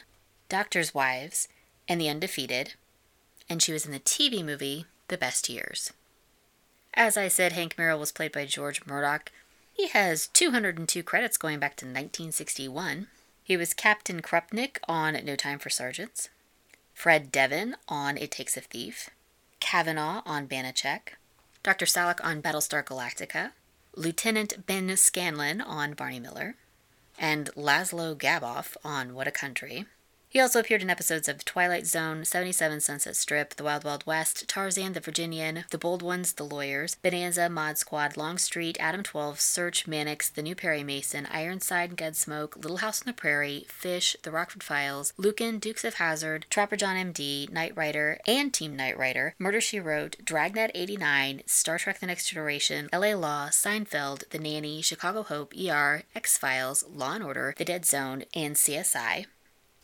Doctor's 0.49 0.95
Wives, 0.95 1.49
and 1.89 2.01
The 2.01 2.09
Undefeated. 2.09 2.75
And 3.49 3.63
she 3.63 3.73
was 3.73 3.87
in 3.87 3.93
the 3.93 4.01
TV 4.01 4.45
movie 4.45 4.87
The 5.09 5.19
Best 5.19 5.49
Years. 5.49 5.93
As 6.95 7.17
I 7.17 7.29
said, 7.29 7.53
Hank 7.53 7.77
Merrill 7.77 7.99
was 7.99 8.13
played 8.13 8.33
by 8.33 8.47
George 8.47 8.85
Murdock. 8.87 9.31
He 9.73 9.89
has 9.89 10.29
202 10.29 11.03
credits 11.03 11.37
going 11.37 11.59
back 11.59 11.77
to 11.77 11.85
1961. 11.85 13.09
He 13.45 13.57
was 13.57 13.75
Captain 13.75 14.23
Krupnik 14.23 14.79
on 14.89 15.13
No 15.25 15.37
Time 15.37 15.59
for 15.59 15.71
Sergeants, 15.71 16.31
Fred 16.97 17.31
Devon 17.31 17.77
on 17.89 18.17
It 18.17 18.31
Takes 18.31 18.57
a 18.57 18.63
Thief, 18.63 19.11
Kavanaugh 19.61 20.23
on 20.25 20.49
Banacek, 20.49 21.11
Dr. 21.63 21.85
Salak 21.85 22.25
on 22.25 22.41
Battlestar 22.41 22.83
Galactica, 22.83 23.53
Lieutenant 23.95 24.67
Ben 24.67 24.97
Scanlon 24.97 25.61
on 25.61 25.93
Barney 25.93 26.19
Miller, 26.19 26.57
and 27.19 27.51
Laszlo 27.55 28.17
Gaboff 28.17 28.79
on 28.83 29.13
What 29.13 29.29
a 29.29 29.31
Country. 29.31 29.85
He 30.29 30.41
also 30.41 30.61
appeared 30.61 30.83
in 30.83 30.91
episodes 30.91 31.29
of 31.29 31.45
Twilight 31.45 31.87
Zone, 31.87 32.25
77 32.25 32.81
Sunset 32.81 33.17
Strip, 33.17 33.55
The 33.55 33.65
Wild 33.65 33.85
Wild 33.85 34.05
West, 34.07 34.47
Tarzan 34.49 34.93
the 34.93 35.01
Virginian, 35.01 35.65
The 35.71 35.79
Bold 35.79 36.03
Ones, 36.03 36.33
The 36.33 36.45
Lawyers, 36.45 36.97
Bonanza, 36.97 37.49
Mod 37.49 37.79
Squad, 37.79 38.17
Longstreet, 38.17 38.77
Adam 38.81 39.03
12, 39.03 39.41
Search, 39.41 39.87
Mannix, 39.87 40.29
The 40.29 40.43
New 40.43 40.55
Perry 40.55 40.83
Mason, 40.83 41.27
Ironside, 41.27 41.97
Gunsmoke, 41.97 42.57
Little 42.57 42.79
House 42.79 43.01
on 43.01 43.07
the 43.07 43.13
Prairie, 43.13 43.67
Fish, 43.69 44.17
The 44.25 44.33
Rockford 44.33 44.63
Files, 44.63 45.13
Lucan, 45.17 45.59
Dukes 45.59 45.85
of 45.85 45.95
Hazzard, 45.95 46.47
Trapper 46.51 46.77
John 46.77 46.97
MD, 46.97 47.49
Knight 47.51 47.77
Rider, 47.77 48.19
and 48.27 48.53
Team 48.53 48.75
Knight 48.77 48.99
Rider, 48.99 49.35
Murder 49.39 49.61
She 49.61 49.79
Wrote, 49.79 50.17
Dragnet 50.25 50.73
89, 50.75 51.43
Star 51.47 51.79
Trek 51.79 52.01
The 52.01 52.07
Next 52.07 52.29
Generation, 52.29 52.89
LA 52.93 53.15
Law, 53.15 53.49
Seinfeld, 53.51 54.29
The 54.31 54.39
Nanny, 54.39 54.83
Chicago 54.83 55.23
Hope, 55.23 55.55
ER, 55.55 56.03
X 56.15 56.37
Files, 56.37 56.85
Law 56.89 57.15
and 57.15 57.25
Order, 57.25 57.55
The 57.57 57.65
Dead 57.65 57.87
Zone, 57.87 58.25
and 58.35 58.57
CSI. 58.57 59.27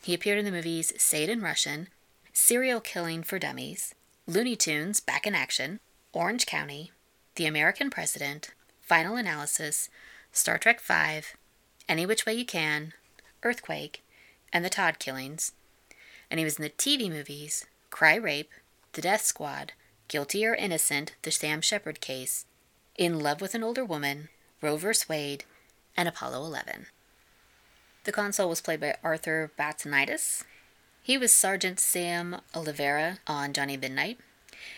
He 0.02 0.14
appeared 0.14 0.38
in 0.38 0.44
the 0.44 0.50
movies 0.50 0.92
Say 0.98 1.22
It 1.22 1.30
in 1.30 1.40
Russian, 1.40 1.88
Serial 2.32 2.80
Killing 2.80 3.22
for 3.22 3.38
Dummies, 3.38 3.94
Looney 4.26 4.56
Tunes 4.56 4.98
Back 4.98 5.28
in 5.28 5.34
Action, 5.34 5.78
Orange 6.12 6.44
County, 6.44 6.90
The 7.36 7.46
American 7.46 7.88
President, 7.88 8.50
Final 8.80 9.16
Analysis, 9.16 9.88
Star 10.32 10.58
Trek 10.58 10.80
V, 10.80 11.26
Any 11.88 12.04
Which 12.04 12.26
Way 12.26 12.34
You 12.34 12.44
Can, 12.44 12.94
Earthquake, 13.44 14.02
and 14.52 14.64
The 14.64 14.70
Todd 14.70 14.98
Killings. 14.98 15.52
And 16.30 16.38
he 16.40 16.44
was 16.44 16.56
in 16.56 16.64
the 16.64 16.70
TV 16.70 17.08
movies 17.08 17.66
Cry 17.90 18.16
Rape, 18.16 18.50
The 18.94 19.02
Death 19.02 19.22
Squad, 19.22 19.72
Guilty 20.08 20.44
or 20.44 20.56
Innocent, 20.56 21.14
The 21.22 21.30
Sam 21.30 21.60
Shepard 21.60 22.00
Case, 22.00 22.44
In 22.96 23.20
Love 23.20 23.40
with 23.40 23.54
an 23.54 23.62
Older 23.62 23.84
Woman, 23.84 24.30
Roe 24.60 24.76
vs. 24.76 25.08
Wade, 25.08 25.44
and 25.96 26.08
Apollo 26.08 26.44
11. 26.44 26.86
The 28.04 28.12
consul 28.12 28.48
was 28.48 28.60
played 28.60 28.80
by 28.80 28.96
Arthur 29.04 29.50
Batanides. 29.56 30.42
He 31.02 31.16
was 31.16 31.32
Sergeant 31.32 31.78
Sam 31.78 32.40
Oliveira 32.54 33.18
on 33.26 33.52
Johnny 33.52 33.76
Midnight. 33.76 34.18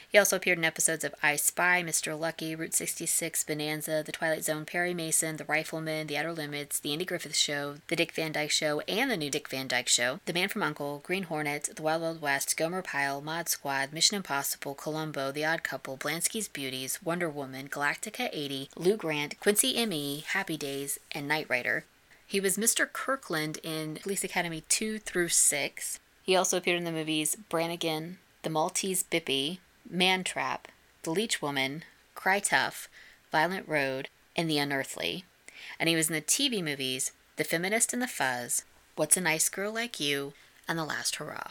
He 0.08 0.18
also 0.18 0.36
appeared 0.36 0.58
in 0.58 0.64
episodes 0.64 1.04
of 1.04 1.14
I 1.22 1.36
Spy, 1.36 1.82
Mr. 1.82 2.18
Lucky, 2.18 2.54
Route 2.54 2.74
66, 2.74 3.44
Bonanza, 3.44 4.02
The 4.04 4.12
Twilight 4.12 4.44
Zone, 4.44 4.64
Perry 4.64 4.94
Mason, 4.94 5.36
The 5.36 5.44
Rifleman, 5.44 6.06
The 6.06 6.16
Outer 6.16 6.32
Limits, 6.32 6.78
The 6.78 6.92
Andy 6.92 7.04
Griffith 7.04 7.34
Show, 7.34 7.76
The 7.88 7.96
Dick 7.96 8.12
Van 8.12 8.32
Dyke 8.32 8.50
Show, 8.50 8.80
and 8.80 9.10
The 9.10 9.16
New 9.16 9.30
Dick 9.30 9.48
Van 9.48 9.68
Dyke 9.68 9.88
Show, 9.88 10.20
The 10.26 10.32
Man 10.32 10.48
from 10.48 10.62
Uncle, 10.62 11.00
Green 11.02 11.24
Hornet, 11.24 11.70
The 11.74 11.82
Wild 11.82 12.02
Wild 12.02 12.20
West, 12.20 12.56
Gomer 12.56 12.82
Pyle, 12.82 13.20
Mod 13.20 13.48
Squad, 13.48 13.92
Mission 13.92 14.16
Impossible, 14.16 14.74
Columbo, 14.74 15.32
The 15.32 15.44
Odd 15.44 15.62
Couple, 15.62 15.96
Blansky's 15.96 16.48
Beauties, 16.48 17.00
Wonder 17.02 17.28
Woman, 17.28 17.68
Galactica 17.68 18.28
80, 18.32 18.70
Lou 18.76 18.96
Grant, 18.96 19.40
Quincy 19.40 19.76
M.E., 19.76 20.24
Happy 20.28 20.56
Days, 20.56 21.00
and 21.12 21.26
Knight 21.26 21.46
Rider. 21.48 21.84
He 22.26 22.40
was 22.40 22.56
Mr. 22.56 22.90
Kirkland 22.90 23.58
in 23.62 23.96
Police 23.96 24.24
Academy 24.24 24.64
2 24.68 24.98
through 24.98 25.28
6. 25.28 26.00
He 26.22 26.34
also 26.34 26.56
appeared 26.56 26.78
in 26.78 26.84
the 26.84 26.90
movies 26.90 27.36
Brannigan, 27.48 28.18
The 28.42 28.50
Maltese 28.50 29.04
Bippy, 29.04 29.58
Man 29.88 30.24
Trap, 30.24 30.68
The 31.02 31.10
Leech 31.10 31.42
Woman, 31.42 31.84
Cry 32.14 32.40
Tough, 32.40 32.88
Violent 33.30 33.68
Road, 33.68 34.08
and 34.34 34.48
The 34.48 34.58
Unearthly. 34.58 35.24
And 35.78 35.88
he 35.88 35.96
was 35.96 36.08
in 36.08 36.14
the 36.14 36.22
TV 36.22 36.64
movies 36.64 37.12
The 37.36 37.44
Feminist 37.44 37.92
and 37.92 38.00
the 38.00 38.08
Fuzz, 38.08 38.64
What's 38.96 39.16
a 39.16 39.20
Nice 39.20 39.48
Girl 39.48 39.72
Like 39.72 40.00
You, 40.00 40.32
and 40.66 40.78
The 40.78 40.84
Last 40.84 41.16
Hurrah. 41.16 41.50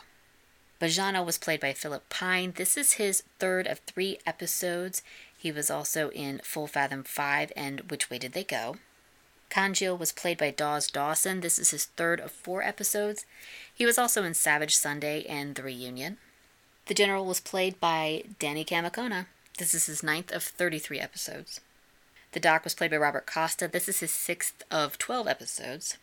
Bajano 0.82 1.24
was 1.24 1.38
played 1.38 1.60
by 1.60 1.72
Philip 1.74 2.10
Pine. 2.10 2.54
This 2.58 2.76
is 2.76 2.94
his 2.94 3.24
third 3.40 3.68
of 3.68 3.80
three 3.80 4.18
episodes. 4.26 5.02
He 5.38 5.52
was 5.52 5.70
also 5.70 6.10
in 6.10 6.42
Full 6.44 6.68
Fathom 6.68 7.04
5 7.04 7.54
and 7.56 7.92
Which 7.92 8.10
Way 8.10 8.18
Did 8.18 8.34
They 8.34 8.44
Go? 8.44 8.78
Kanjil 9.54 10.00
was 10.00 10.12
played 10.12 10.40
by 10.40 10.50
Dawes 10.50 10.88
Dawson. 10.90 11.42
This 11.42 11.60
is 11.60 11.70
his 11.70 11.86
third 11.86 12.20
of 12.20 12.32
four 12.32 12.64
episodes. 12.64 13.24
He 13.72 13.86
was 13.86 14.00
also 14.00 14.24
in 14.24 14.34
Savage 14.34 14.76
Sunday 14.76 15.26
and 15.26 15.54
The 15.54 15.62
Reunion. 15.62 16.18
The 16.88 16.96
General 16.96 17.26
was 17.26 17.40
played 17.40 17.80
by 17.80 18.24
Danny 18.40 18.66
Kamekona. 18.66 19.28
This 19.60 19.76
is 19.76 19.86
his 19.86 20.02
ninth 20.02 20.32
of 20.32 20.42
33 20.42 21.00
episodes. 21.00 21.62
The 22.32 22.40
Doc 22.40 22.64
was 22.64 22.74
played 22.74 22.90
by 22.90 22.98
Robert 22.98 23.28
Costa. 23.28 23.68
This 23.68 23.88
is 23.88 24.00
his 24.00 24.12
sixth 24.12 24.64
of 24.72 24.98
12 24.98 25.28
episodes. 25.28 25.98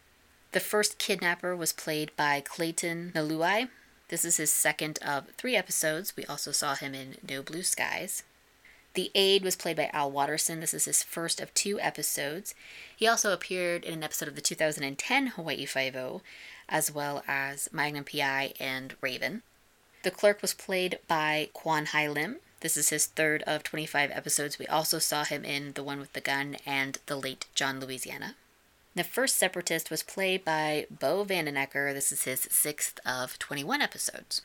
The 0.53 0.61
first 0.61 0.99
kidnapper 0.99 1.57
was 1.57 1.73
played 1.73 2.13
by 2.17 2.41
Clayton 2.43 3.11
Naluai. 3.17 3.69
This 4.11 4.25
is 4.25 4.37
his 4.37 4.53
second 4.53 5.01
of 5.05 5.29
three 5.31 5.57
episodes. 5.57 6.17
We 6.17 6.25
also 6.27 6.53
saw 6.53 6.77
him 6.77 6.95
in 6.95 7.17
No 7.29 7.43
Blue 7.43 7.65
Skies. 7.65 8.23
The 8.95 9.13
Aide 9.15 9.45
was 9.45 9.55
played 9.55 9.77
by 9.77 9.89
Al 9.93 10.11
Watterson. 10.11 10.59
This 10.59 10.75
is 10.75 10.85
his 10.85 11.03
first 11.03 11.41
of 11.41 11.55
two 11.55 11.79
episodes. 11.81 12.55
He 12.97 13.07
also 13.07 13.33
appeared 13.33 13.85
in 13.85 13.95
an 13.95 14.03
episode 14.03 14.29
of 14.29 14.35
the 14.35 14.41
2010 14.41 15.29
Hawaii 15.29 15.65
Five-O, 15.65 16.23
as 16.69 16.91
well 16.91 17.23
as 17.29 17.69
Magnum 17.73 18.05
PI 18.05 18.55
and 18.59 18.97
Raven. 19.01 19.43
The 20.03 20.11
Clerk 20.11 20.43
was 20.43 20.55
played 20.55 20.99
by 21.07 21.51
Kwan 21.53 21.87
Hai 21.87 22.09
Lim. 22.09 22.39
This 22.61 22.77
is 22.77 22.89
his 22.89 23.07
third 23.07 23.43
of 23.47 23.63
25 23.63 24.11
episodes. 24.11 24.59
We 24.59 24.67
also 24.67 24.99
saw 24.99 25.25
him 25.25 25.45
in 25.45 25.73
The 25.75 25.85
One 25.85 26.01
with 26.01 26.13
the 26.13 26.21
Gun 26.21 26.57
and 26.67 26.99
The 27.07 27.17
Late 27.17 27.47
John 27.55 27.79
Louisiana. 27.81 28.35
The 28.97 29.05
first 29.05 29.37
separatist 29.37 29.89
was 29.89 30.03
played 30.03 30.45
by 30.45 30.87
Bo 30.91 31.25
Vandenecker. 31.25 31.95
This 31.95 32.11
is 32.11 32.25
his 32.25 32.49
sixth 32.51 32.99
of 33.07 33.39
21 33.39 33.81
episodes 33.81 34.43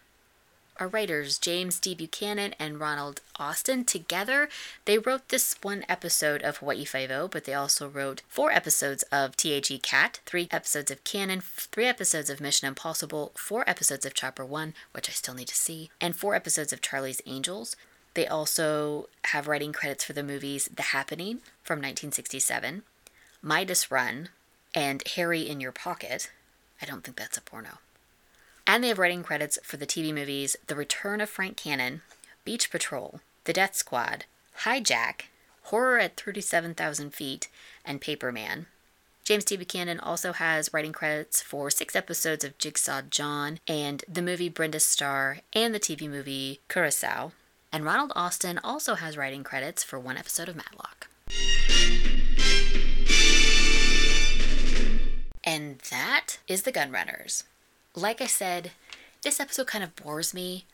our 0.80 0.88
writers, 0.88 1.38
James 1.38 1.80
D. 1.80 1.96
Buchanan 1.96 2.54
and 2.60 2.80
Ronald 2.80 3.22
Austin, 3.38 3.86
together, 3.86 4.50
they 4.86 4.98
wrote 4.98 5.30
this 5.30 5.56
one 5.62 5.86
episode 5.88 6.42
of 6.44 6.58
Hawaii 6.58 6.86
Five-O, 6.86 7.30
but 7.30 7.46
they 7.46 7.54
also 7.54 7.88
wrote 7.88 8.22
four 8.28 8.52
episodes 8.52 9.04
of 9.12 9.38
THE 9.38 9.80
Cat, 9.82 10.20
three 10.26 10.48
episodes 10.52 10.92
of 10.92 11.04
Cannon, 11.04 11.42
three 11.42 11.86
episodes 11.86 12.30
of 12.30 12.42
Mission 12.42 12.68
Impossible, 12.68 13.32
four 13.36 13.68
episodes 13.70 14.06
of 14.06 14.14
Chopper 14.14 14.46
One, 14.46 14.74
which 14.92 15.10
I 15.10 15.14
still 15.14 15.34
need 15.34 15.48
to 15.48 15.56
see, 15.56 15.90
and 16.02 16.16
four 16.16 16.36
episodes 16.36 16.74
of 16.74 16.82
Charlie's 16.82 17.22
Angels. 17.26 17.76
They 18.14 18.28
also 18.28 19.08
have 19.26 19.48
writing 19.48 19.74
credits 19.74 20.04
for 20.04 20.14
the 20.14 20.24
movies 20.24 20.70
The 20.74 20.84
Happening 20.84 21.40
from 21.64 21.80
1967, 21.80 22.84
Midas 23.42 23.92
Run, 23.92 24.30
and 24.74 25.04
Harry 25.16 25.42
in 25.42 25.62
Your 25.62 25.72
Pocket. 25.72 26.32
I 26.82 26.86
don't 26.86 27.04
think 27.04 27.18
that's 27.18 27.38
a 27.38 27.42
porno. 27.42 27.80
And 28.68 28.84
they 28.84 28.88
have 28.88 29.00
writing 29.00 29.24
credits 29.24 29.60
for 29.64 29.78
the 29.78 29.86
TV 29.86 30.14
movies 30.14 30.56
The 30.68 30.76
Return 30.76 31.22
of 31.22 31.30
Frank 31.30 31.56
Cannon, 31.58 32.02
Beach 32.44 32.72
Patrol, 32.72 33.20
The 33.44 33.54
Death 33.54 33.76
Squad, 33.76 34.26
Hijack, 34.62 35.26
Horror 35.64 36.00
at 36.00 36.20
37,000 36.20 37.14
Feet, 37.14 37.48
and 37.84 38.02
Paperman. 38.02 38.66
James 39.24 39.44
T. 39.44 39.58
Buchanan 39.58 40.00
also 40.00 40.34
has 40.34 40.72
writing 40.72 40.92
credits 40.92 41.42
for 41.42 41.72
six 41.72 41.96
episodes 41.96 42.44
of 42.44 42.58
Jigsaw 42.60 43.02
John 43.10 43.60
and 43.68 44.04
the 44.08 44.22
movie 44.22 44.50
Brenda 44.50 44.80
Starr 44.80 45.40
and 45.54 45.74
the 45.74 45.80
TV 45.80 46.08
movie 46.08 46.60
Curacao. 46.70 47.32
And 47.72 47.84
Ronald 47.84 48.14
Austin 48.16 48.60
also 48.64 48.94
has 48.94 49.18
writing 49.18 49.44
credits 49.44 49.84
for 49.84 50.00
one 50.00 50.18
episode 50.18 50.48
of 50.48 50.56
Matlock. 50.56 51.08
And 55.44 55.80
that 55.90 56.38
is 56.48 56.62
The 56.62 56.72
Gunrunners. 56.72 57.44
Like 57.96 58.22
I 58.22 58.28
said, 58.28 58.72
this 59.22 59.40
episode 59.40 59.68
kind 59.68 59.84
of 59.84 59.96
bores 59.96 60.34
me. 60.34 60.66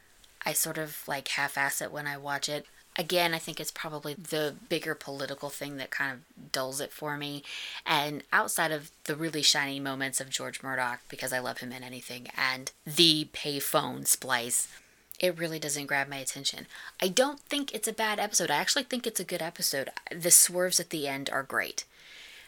I 0.44 0.54
sort 0.54 0.78
of 0.78 1.04
like 1.08 1.28
half 1.30 1.58
ass 1.58 1.82
it 1.82 1.92
when 1.92 2.08
I 2.08 2.18
watch 2.18 2.50
it. 2.50 2.66
Again, 2.98 3.34
I 3.34 3.38
think 3.38 3.60
it's 3.60 3.72
probably 3.72 4.16
the 4.16 4.56
bigger 4.68 4.96
political 4.96 5.50
thing 5.50 5.78
that 5.78 5.92
kind 5.92 6.12
of 6.12 6.52
dulls 6.52 6.82
it 6.82 6.92
for 6.92 7.16
me. 7.16 7.44
And 7.86 8.24
outside 8.34 8.72
of 8.72 8.92
the 9.06 9.16
really 9.16 9.44
shiny 9.44 9.80
moments 9.80 10.20
of 10.20 10.30
George 10.30 10.62
Murdoch, 10.62 11.00
because 11.08 11.32
I 11.32 11.40
love 11.40 11.60
him 11.60 11.72
in 11.72 11.84
anything, 11.84 12.28
and 12.36 12.72
the 12.86 13.30
payphone 13.34 14.06
splice, 14.08 14.68
it 15.20 15.38
really 15.38 15.60
doesn't 15.60 15.86
grab 15.86 16.10
my 16.10 16.18
attention. 16.18 16.66
I 17.02 17.08
don't 17.08 17.40
think 17.40 17.74
it's 17.74 17.88
a 17.88 17.94
bad 17.94 18.20
episode. 18.20 18.52
I 18.52 18.56
actually 18.56 18.84
think 18.84 19.08
it's 19.08 19.20
a 19.22 19.26
good 19.26 19.42
episode. 19.42 19.90
The 20.14 20.32
swerves 20.32 20.80
at 20.80 20.90
the 20.90 21.08
end 21.08 21.30
are 21.32 21.44
great 21.44 21.86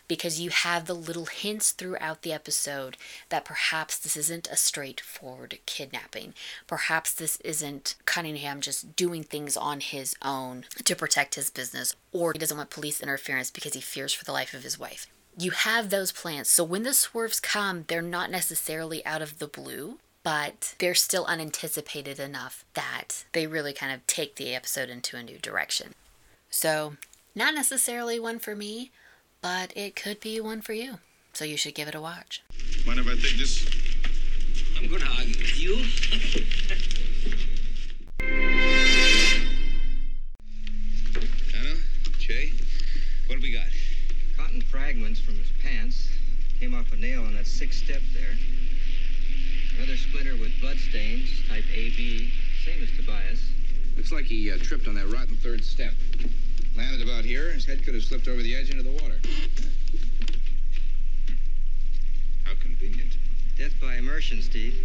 because 0.07 0.39
you 0.39 0.49
have 0.49 0.85
the 0.85 0.93
little 0.93 1.25
hints 1.25 1.71
throughout 1.71 2.21
the 2.21 2.33
episode 2.33 2.97
that 3.29 3.45
perhaps 3.45 3.97
this 3.97 4.17
isn't 4.17 4.47
a 4.47 4.55
straightforward 4.55 5.57
kidnapping. 5.65 6.33
Perhaps 6.67 7.13
this 7.13 7.37
isn't 7.37 7.95
Cunningham 8.05 8.61
just 8.61 8.95
doing 8.95 9.23
things 9.23 9.55
on 9.55 9.79
his 9.79 10.15
own 10.21 10.65
to 10.83 10.95
protect 10.95 11.35
his 11.35 11.49
business, 11.49 11.95
or 12.11 12.33
he 12.33 12.39
doesn't 12.39 12.57
want 12.57 12.69
police 12.69 13.01
interference 13.01 13.49
because 13.49 13.73
he 13.73 13.81
fears 13.81 14.13
for 14.13 14.25
the 14.25 14.31
life 14.31 14.53
of 14.53 14.63
his 14.63 14.79
wife. 14.79 15.07
You 15.37 15.51
have 15.51 15.89
those 15.89 16.11
plans, 16.11 16.49
so 16.49 16.63
when 16.63 16.83
the 16.83 16.93
swerves 16.93 17.39
come, 17.39 17.85
they're 17.87 18.01
not 18.01 18.29
necessarily 18.29 19.05
out 19.05 19.21
of 19.21 19.39
the 19.39 19.47
blue. 19.47 19.97
But 20.23 20.75
they're 20.79 20.95
still 20.95 21.25
unanticipated 21.25 22.17
enough 22.17 22.63
that 22.75 23.25
they 23.33 23.45
really 23.45 23.73
kind 23.73 23.93
of 23.93 24.07
take 24.07 24.35
the 24.35 24.55
episode 24.55 24.89
into 24.89 25.17
a 25.17 25.23
new 25.23 25.37
direction. 25.37 25.93
So, 26.49 26.93
not 27.35 27.53
necessarily 27.53 28.21
one 28.21 28.39
for 28.39 28.55
me, 28.55 28.91
but 29.43 29.71
it 29.75 29.95
could 29.95 30.19
be 30.21 30.39
one 30.39 30.61
for 30.61 30.73
you. 30.73 30.97
So 31.33 31.45
you 31.45 31.57
should 31.57 31.75
give 31.75 31.89
it 31.89 31.95
a 31.95 32.01
watch. 32.01 32.41
Mind 32.87 32.99
if 32.99 33.07
I 33.07 33.11
take 33.11 33.37
this? 33.37 33.67
I'm 34.79 34.87
going 34.87 35.01
to 35.01 35.07
argue 35.07 35.37
with 35.37 35.59
you. 35.59 35.75
Anna, 41.59 41.75
Jay, 42.17 42.53
what 43.27 43.35
do 43.35 43.41
we 43.41 43.51
got? 43.51 43.67
Cotton 44.37 44.61
fragments 44.61 45.19
from 45.19 45.35
his 45.35 45.51
pants 45.61 46.07
came 46.59 46.73
off 46.73 46.93
a 46.93 46.95
nail 46.95 47.23
on 47.23 47.33
that 47.33 47.45
sixth 47.45 47.83
step 47.83 48.01
there. 48.13 48.37
Another 49.75 49.97
splinter 49.97 50.37
with 50.37 50.57
blood 50.61 50.77
stains, 50.77 51.29
type 51.49 51.65
AB, 51.75 52.31
same 52.63 52.81
as 52.81 52.89
Tobias. 52.95 53.41
Looks 53.97 54.13
like 54.13 54.25
he 54.25 54.51
uh, 54.51 54.57
tripped 54.61 54.87
on 54.87 54.95
that 54.95 55.07
rotten 55.07 55.35
third 55.35 55.65
step. 55.65 55.93
Landed 56.75 57.07
about 57.07 57.23
here, 57.23 57.51
his 57.51 57.65
head 57.65 57.83
could 57.83 57.93
have 57.93 58.03
slipped 58.03 58.27
over 58.27 58.41
the 58.41 58.55
edge 58.55 58.71
into 58.71 58.81
the 58.81 58.91
water. 58.91 59.19
How 62.45 62.53
convenient. 62.59 63.15
Death 63.57 63.73
by 63.79 63.95
immersion, 63.97 64.41
Steve. 64.41 64.75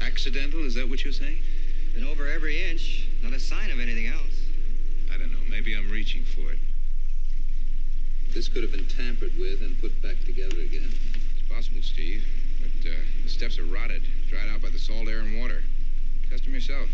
Accidental, 0.00 0.64
is 0.66 0.74
that 0.74 0.88
what 0.88 1.04
you're 1.04 1.12
saying? 1.12 1.38
Been 1.94 2.04
over 2.04 2.28
every 2.28 2.68
inch. 2.68 3.06
Not 3.22 3.32
a 3.32 3.40
sign 3.40 3.70
of 3.70 3.78
anything 3.78 4.08
else. 4.08 4.34
I 5.14 5.18
don't 5.18 5.30
know. 5.30 5.38
Maybe 5.48 5.76
I'm 5.76 5.90
reaching 5.90 6.24
for 6.24 6.52
it. 6.52 6.58
This 8.34 8.48
could 8.48 8.62
have 8.62 8.72
been 8.72 8.86
tampered 8.88 9.38
with 9.38 9.62
and 9.62 9.80
put 9.80 10.02
back 10.02 10.16
together 10.26 10.60
again. 10.60 10.92
It's 11.38 11.48
possible, 11.48 11.80
Steve. 11.80 12.24
But 12.60 12.90
uh, 12.90 12.94
the 13.22 13.30
steps 13.30 13.58
are 13.58 13.64
rotted, 13.64 14.02
dried 14.28 14.48
out 14.48 14.62
by 14.62 14.68
the 14.68 14.78
salt 14.78 15.08
air 15.08 15.20
and 15.20 15.38
water. 15.38 15.62
Test 16.28 16.44
them 16.44 16.54
yourself. 16.54 16.88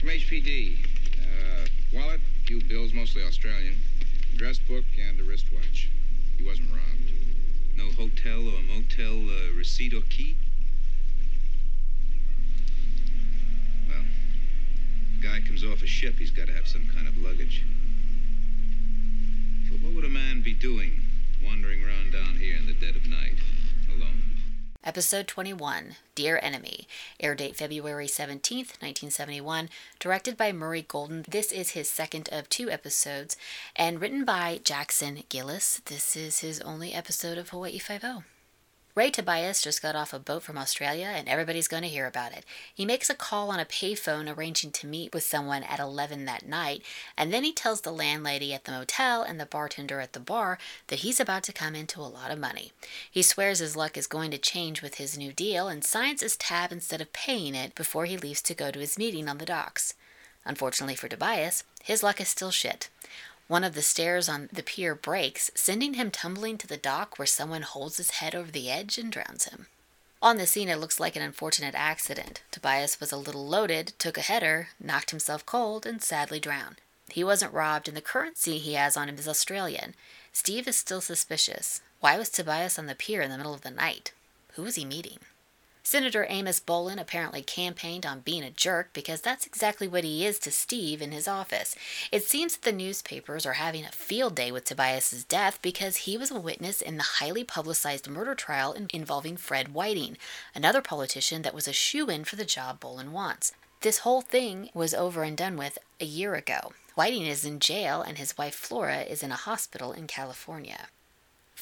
From 0.00 0.08
HPD. 0.08 0.76
Uh, 1.18 1.66
wallet, 1.92 2.20
few 2.46 2.62
bills, 2.62 2.92
mostly 2.94 3.22
Australian. 3.22 3.74
Address 4.34 4.58
book 4.60 4.84
and 4.98 5.20
a 5.20 5.24
wristwatch. 5.24 5.90
He 6.38 6.44
wasn't 6.44 6.70
robbed. 6.70 7.12
No 7.76 7.90
hotel 7.90 8.48
or 8.48 8.62
motel 8.62 9.28
uh, 9.28 9.52
receipt 9.56 9.92
or 9.92 10.02
key? 10.02 10.36
Well, 13.88 14.04
guy 15.22 15.40
comes 15.40 15.64
off 15.64 15.82
a 15.82 15.86
ship, 15.86 16.18
he's 16.18 16.30
got 16.30 16.46
to 16.46 16.52
have 16.52 16.66
some 16.66 16.86
kind 16.94 17.06
of 17.06 17.16
luggage. 17.18 17.64
But 19.70 19.80
what 19.80 19.94
would 19.94 20.04
a 20.04 20.08
man 20.08 20.42
be 20.42 20.54
doing 20.54 21.00
wandering 21.44 21.84
around 21.84 22.12
down 22.12 22.36
here 22.36 22.56
in 22.56 22.66
the 22.66 22.74
dead 22.74 22.96
of 22.96 23.06
night? 23.06 23.38
Episode 24.84 25.26
21 25.26 25.96
Dear 26.14 26.38
Enemy, 26.42 26.86
air 27.18 27.34
date 27.34 27.56
February 27.56 28.06
17th, 28.06 28.76
1971, 28.82 29.70
directed 29.98 30.36
by 30.36 30.52
Murray 30.52 30.84
Golden. 30.86 31.24
This 31.26 31.52
is 31.52 31.70
his 31.70 31.88
second 31.88 32.28
of 32.30 32.50
two 32.50 32.70
episodes, 32.70 33.38
and 33.74 33.98
written 33.98 34.26
by 34.26 34.60
Jackson 34.62 35.22
Gillis. 35.30 35.80
This 35.86 36.16
is 36.16 36.40
his 36.40 36.60
only 36.60 36.92
episode 36.92 37.38
of 37.38 37.48
Hawaii 37.48 37.78
Five-O. 37.78 38.16
Oh. 38.18 38.33
Ray 38.96 39.10
Tobias 39.10 39.60
just 39.60 39.82
got 39.82 39.96
off 39.96 40.12
a 40.12 40.20
boat 40.20 40.44
from 40.44 40.56
Australia 40.56 41.06
and 41.06 41.28
everybody's 41.28 41.66
going 41.66 41.82
to 41.82 41.88
hear 41.88 42.06
about 42.06 42.32
it. 42.32 42.44
He 42.72 42.84
makes 42.84 43.10
a 43.10 43.14
call 43.16 43.50
on 43.50 43.58
a 43.58 43.64
payphone 43.64 44.32
arranging 44.32 44.70
to 44.70 44.86
meet 44.86 45.12
with 45.12 45.24
someone 45.24 45.64
at 45.64 45.80
11 45.80 46.26
that 46.26 46.46
night, 46.46 46.80
and 47.18 47.32
then 47.32 47.42
he 47.42 47.52
tells 47.52 47.80
the 47.80 47.90
landlady 47.90 48.54
at 48.54 48.66
the 48.66 48.70
motel 48.70 49.24
and 49.24 49.40
the 49.40 49.46
bartender 49.46 49.98
at 49.98 50.12
the 50.12 50.20
bar 50.20 50.58
that 50.86 51.00
he's 51.00 51.18
about 51.18 51.42
to 51.42 51.52
come 51.52 51.74
into 51.74 52.00
a 52.00 52.02
lot 52.02 52.30
of 52.30 52.38
money. 52.38 52.70
He 53.10 53.22
swears 53.22 53.58
his 53.58 53.74
luck 53.74 53.98
is 53.98 54.06
going 54.06 54.30
to 54.30 54.38
change 54.38 54.80
with 54.80 54.94
his 54.94 55.18
new 55.18 55.32
deal 55.32 55.66
and 55.66 55.82
signs 55.82 56.20
his 56.20 56.36
tab 56.36 56.70
instead 56.70 57.00
of 57.00 57.12
paying 57.12 57.56
it 57.56 57.74
before 57.74 58.04
he 58.04 58.16
leaves 58.16 58.42
to 58.42 58.54
go 58.54 58.70
to 58.70 58.78
his 58.78 58.96
meeting 58.96 59.28
on 59.28 59.38
the 59.38 59.44
docks. 59.44 59.94
Unfortunately 60.44 60.94
for 60.94 61.08
Tobias, 61.08 61.64
his 61.82 62.04
luck 62.04 62.20
is 62.20 62.28
still 62.28 62.52
shit. 62.52 62.90
One 63.46 63.64
of 63.64 63.74
the 63.74 63.82
stairs 63.82 64.28
on 64.28 64.48
the 64.52 64.62
pier 64.62 64.94
breaks, 64.94 65.50
sending 65.54 65.94
him 65.94 66.10
tumbling 66.10 66.56
to 66.58 66.66
the 66.66 66.78
dock 66.78 67.18
where 67.18 67.26
someone 67.26 67.62
holds 67.62 67.98
his 67.98 68.12
head 68.12 68.34
over 68.34 68.50
the 68.50 68.70
edge 68.70 68.96
and 68.96 69.12
drowns 69.12 69.44
him. 69.44 69.66
On 70.22 70.38
the 70.38 70.46
scene, 70.46 70.70
it 70.70 70.78
looks 70.78 70.98
like 70.98 71.16
an 71.16 71.22
unfortunate 71.22 71.74
accident. 71.74 72.42
Tobias 72.50 72.98
was 72.98 73.12
a 73.12 73.18
little 73.18 73.46
loaded, 73.46 73.92
took 73.98 74.16
a 74.16 74.22
header, 74.22 74.68
knocked 74.80 75.10
himself 75.10 75.44
cold, 75.44 75.84
and 75.84 76.02
sadly 76.02 76.40
drowned. 76.40 76.76
He 77.10 77.22
wasn't 77.22 77.52
robbed, 77.52 77.86
and 77.86 77.96
the 77.96 78.00
currency 78.00 78.56
he 78.56 78.72
has 78.74 78.96
on 78.96 79.10
him 79.10 79.16
is 79.18 79.28
Australian. 79.28 79.94
Steve 80.32 80.66
is 80.66 80.76
still 80.76 81.02
suspicious. 81.02 81.82
Why 82.00 82.16
was 82.16 82.30
Tobias 82.30 82.78
on 82.78 82.86
the 82.86 82.94
pier 82.94 83.20
in 83.20 83.30
the 83.30 83.36
middle 83.36 83.52
of 83.52 83.60
the 83.60 83.70
night? 83.70 84.12
Who 84.54 84.62
was 84.62 84.76
he 84.76 84.86
meeting? 84.86 85.18
Senator 85.86 86.26
Amos 86.30 86.60
Bolin 86.60 86.98
apparently 86.98 87.42
campaigned 87.42 88.06
on 88.06 88.20
being 88.20 88.42
a 88.42 88.50
jerk 88.50 88.94
because 88.94 89.20
that's 89.20 89.46
exactly 89.46 89.86
what 89.86 90.02
he 90.02 90.24
is 90.24 90.38
to 90.38 90.50
Steve 90.50 91.02
in 91.02 91.12
his 91.12 91.28
office. 91.28 91.76
It 92.10 92.24
seems 92.24 92.54
that 92.54 92.62
the 92.62 92.76
newspapers 92.76 93.44
are 93.44 93.52
having 93.52 93.84
a 93.84 93.92
field 93.92 94.34
day 94.34 94.50
with 94.50 94.64
Tobias's 94.64 95.24
death 95.24 95.58
because 95.60 95.98
he 95.98 96.16
was 96.16 96.30
a 96.30 96.40
witness 96.40 96.80
in 96.80 96.96
the 96.96 97.02
highly 97.20 97.44
publicized 97.44 98.08
murder 98.08 98.34
trial 98.34 98.72
in- 98.72 98.88
involving 98.94 99.36
Fred 99.36 99.74
Whiting, 99.74 100.16
another 100.54 100.80
politician 100.80 101.42
that 101.42 101.54
was 101.54 101.68
a 101.68 101.72
shoe-in 101.74 102.24
for 102.24 102.36
the 102.36 102.46
job 102.46 102.80
Bolin 102.80 103.10
wants. 103.10 103.52
This 103.82 103.98
whole 103.98 104.22
thing 104.22 104.70
was 104.72 104.94
over 104.94 105.22
and 105.22 105.36
done 105.36 105.58
with 105.58 105.76
a 106.00 106.06
year 106.06 106.34
ago. 106.34 106.72
Whiting 106.94 107.26
is 107.26 107.44
in 107.44 107.60
jail 107.60 108.00
and 108.00 108.16
his 108.16 108.38
wife 108.38 108.54
Flora 108.54 109.02
is 109.02 109.22
in 109.22 109.30
a 109.30 109.36
hospital 109.36 109.92
in 109.92 110.06
California. 110.06 110.88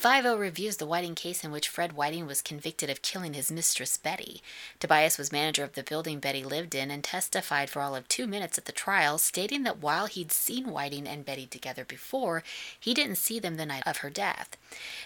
5 0.03 0.37
reviews 0.37 0.79
the 0.79 0.87
Whiting 0.87 1.15
case 1.15 1.45
in 1.45 1.53
which 1.53 1.69
Fred 1.69 1.93
Whiting 1.93 2.27
was 2.27 2.43
convicted 2.43 2.91
of 2.91 3.03
killing 3.03 3.35
his 3.35 3.53
mistress 3.53 3.97
Betty. 3.97 4.43
Tobias 4.81 5.17
was 5.17 5.31
manager 5.31 5.63
of 5.63 5.75
the 5.75 5.85
building 5.85 6.19
Betty 6.19 6.43
lived 6.43 6.75
in 6.75 6.91
and 6.91 7.05
testified 7.05 7.71
for 7.71 7.81
all 7.81 7.95
of 7.95 8.09
two 8.09 8.27
minutes 8.27 8.59
at 8.59 8.65
the 8.65 8.73
trial, 8.73 9.17
stating 9.17 9.63
that 9.63 9.81
while 9.81 10.07
he'd 10.07 10.33
seen 10.33 10.73
Whiting 10.73 11.07
and 11.07 11.25
Betty 11.25 11.47
together 11.47 11.85
before, 11.85 12.43
he 12.81 12.95
didn't 12.95 13.15
see 13.15 13.39
them 13.39 13.55
the 13.55 13.65
night 13.65 13.85
of 13.87 13.99
her 13.99 14.11
death. 14.11 14.57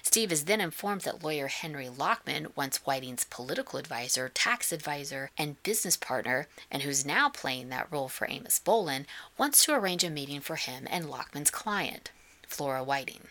Steve 0.02 0.32
is 0.32 0.46
then 0.46 0.62
informed 0.62 1.02
that 1.02 1.22
lawyer 1.22 1.48
Henry 1.48 1.90
Lockman, 1.90 2.46
once 2.56 2.78
Whiting's 2.78 3.24
political 3.24 3.78
advisor, 3.78 4.30
tax 4.30 4.72
advisor, 4.72 5.30
and 5.36 5.62
business 5.62 5.98
partner, 5.98 6.46
and 6.70 6.84
who's 6.84 7.04
now 7.04 7.28
playing 7.28 7.68
that 7.68 7.88
role 7.92 8.08
for 8.08 8.26
Amos 8.30 8.62
Bolin, 8.64 9.04
wants 9.36 9.62
to 9.66 9.74
arrange 9.74 10.04
a 10.04 10.08
meeting 10.08 10.40
for 10.40 10.56
him 10.56 10.86
and 10.88 11.04
Lockman's 11.04 11.50
client, 11.50 12.12
Flora 12.48 12.82
Whiting. 12.82 13.24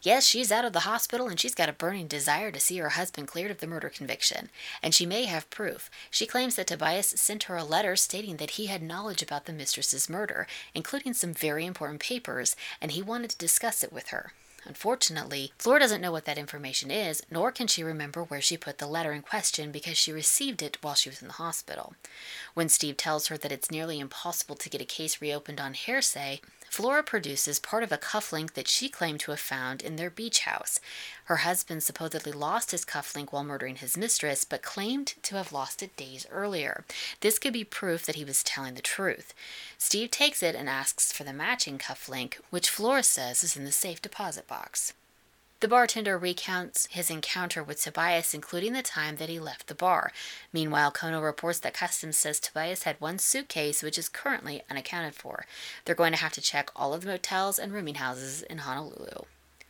Yes, 0.00 0.24
she's 0.24 0.52
out 0.52 0.64
of 0.64 0.72
the 0.72 0.80
hospital 0.80 1.26
and 1.26 1.40
she's 1.40 1.56
got 1.56 1.68
a 1.68 1.72
burning 1.72 2.06
desire 2.06 2.52
to 2.52 2.60
see 2.60 2.78
her 2.78 2.90
husband 2.90 3.26
cleared 3.26 3.50
of 3.50 3.58
the 3.58 3.66
murder 3.66 3.88
conviction. 3.88 4.48
And 4.80 4.94
she 4.94 5.06
may 5.06 5.24
have 5.24 5.50
proof. 5.50 5.90
She 6.10 6.24
claims 6.24 6.54
that 6.54 6.68
Tobias 6.68 7.08
sent 7.08 7.44
her 7.44 7.56
a 7.56 7.64
letter 7.64 7.96
stating 7.96 8.36
that 8.36 8.52
he 8.52 8.66
had 8.66 8.82
knowledge 8.82 9.22
about 9.22 9.46
the 9.46 9.52
mistress's 9.52 10.08
murder, 10.08 10.46
including 10.72 11.14
some 11.14 11.34
very 11.34 11.66
important 11.66 12.00
papers, 12.00 12.54
and 12.80 12.92
he 12.92 13.02
wanted 13.02 13.30
to 13.30 13.38
discuss 13.38 13.82
it 13.82 13.92
with 13.92 14.08
her. 14.08 14.32
Unfortunately, 14.64 15.52
Flora 15.58 15.80
doesn't 15.80 16.00
know 16.00 16.12
what 16.12 16.26
that 16.26 16.36
information 16.38 16.90
is, 16.90 17.22
nor 17.30 17.50
can 17.50 17.66
she 17.66 17.82
remember 17.82 18.22
where 18.22 18.40
she 18.40 18.56
put 18.56 18.78
the 18.78 18.86
letter 18.86 19.12
in 19.12 19.22
question 19.22 19.72
because 19.72 19.96
she 19.96 20.12
received 20.12 20.62
it 20.62 20.78
while 20.82 20.94
she 20.94 21.08
was 21.08 21.22
in 21.22 21.28
the 21.28 21.34
hospital. 21.34 21.94
When 22.54 22.68
Steve 22.68 22.96
tells 22.96 23.28
her 23.28 23.38
that 23.38 23.52
it's 23.52 23.70
nearly 23.70 23.98
impossible 23.98 24.56
to 24.56 24.68
get 24.68 24.82
a 24.82 24.84
case 24.84 25.22
reopened 25.22 25.60
on 25.60 25.74
hearsay, 25.74 26.40
Flora 26.70 27.02
produces 27.02 27.58
part 27.58 27.82
of 27.82 27.92
a 27.92 27.98
cufflink 27.98 28.52
that 28.54 28.68
she 28.68 28.88
claimed 28.88 29.20
to 29.20 29.30
have 29.30 29.40
found 29.40 29.82
in 29.82 29.96
their 29.96 30.10
beach 30.10 30.40
house. 30.40 30.80
Her 31.24 31.36
husband 31.36 31.82
supposedly 31.82 32.32
lost 32.32 32.70
his 32.70 32.84
cufflink 32.84 33.32
while 33.32 33.44
murdering 33.44 33.76
his 33.76 33.96
mistress, 33.96 34.44
but 34.44 34.62
claimed 34.62 35.14
to 35.22 35.36
have 35.36 35.52
lost 35.52 35.82
it 35.82 35.96
days 35.96 36.26
earlier. 36.30 36.84
This 37.20 37.38
could 37.38 37.52
be 37.52 37.64
proof 37.64 38.06
that 38.06 38.16
he 38.16 38.24
was 38.24 38.42
telling 38.42 38.74
the 38.74 38.82
truth. 38.82 39.34
Steve 39.76 40.10
takes 40.10 40.42
it 40.42 40.54
and 40.54 40.68
asks 40.68 41.12
for 41.12 41.24
the 41.24 41.32
matching 41.32 41.78
cufflink, 41.78 42.34
which 42.50 42.70
Flora 42.70 43.02
says 43.02 43.42
is 43.42 43.56
in 43.56 43.64
the 43.64 43.72
safe 43.72 44.00
deposit 44.00 44.46
box. 44.46 44.92
The 45.60 45.66
bartender 45.66 46.16
recounts 46.16 46.86
his 46.88 47.10
encounter 47.10 47.64
with 47.64 47.82
Tobias, 47.82 48.32
including 48.32 48.74
the 48.74 48.82
time 48.82 49.16
that 49.16 49.28
he 49.28 49.40
left 49.40 49.66
the 49.66 49.74
bar. 49.74 50.12
Meanwhile, 50.52 50.92
Kono 50.92 51.20
reports 51.20 51.58
that 51.60 51.74
Customs 51.74 52.16
says 52.16 52.38
Tobias 52.38 52.84
had 52.84 53.00
one 53.00 53.18
suitcase, 53.18 53.82
which 53.82 53.98
is 53.98 54.08
currently 54.08 54.62
unaccounted 54.70 55.16
for. 55.16 55.46
They're 55.84 55.96
going 55.96 56.12
to 56.12 56.18
have 56.18 56.32
to 56.34 56.40
check 56.40 56.70
all 56.76 56.94
of 56.94 57.00
the 57.00 57.08
motels 57.08 57.58
and 57.58 57.72
rooming 57.72 57.96
houses 57.96 58.42
in 58.42 58.58
Honolulu. 58.58 59.24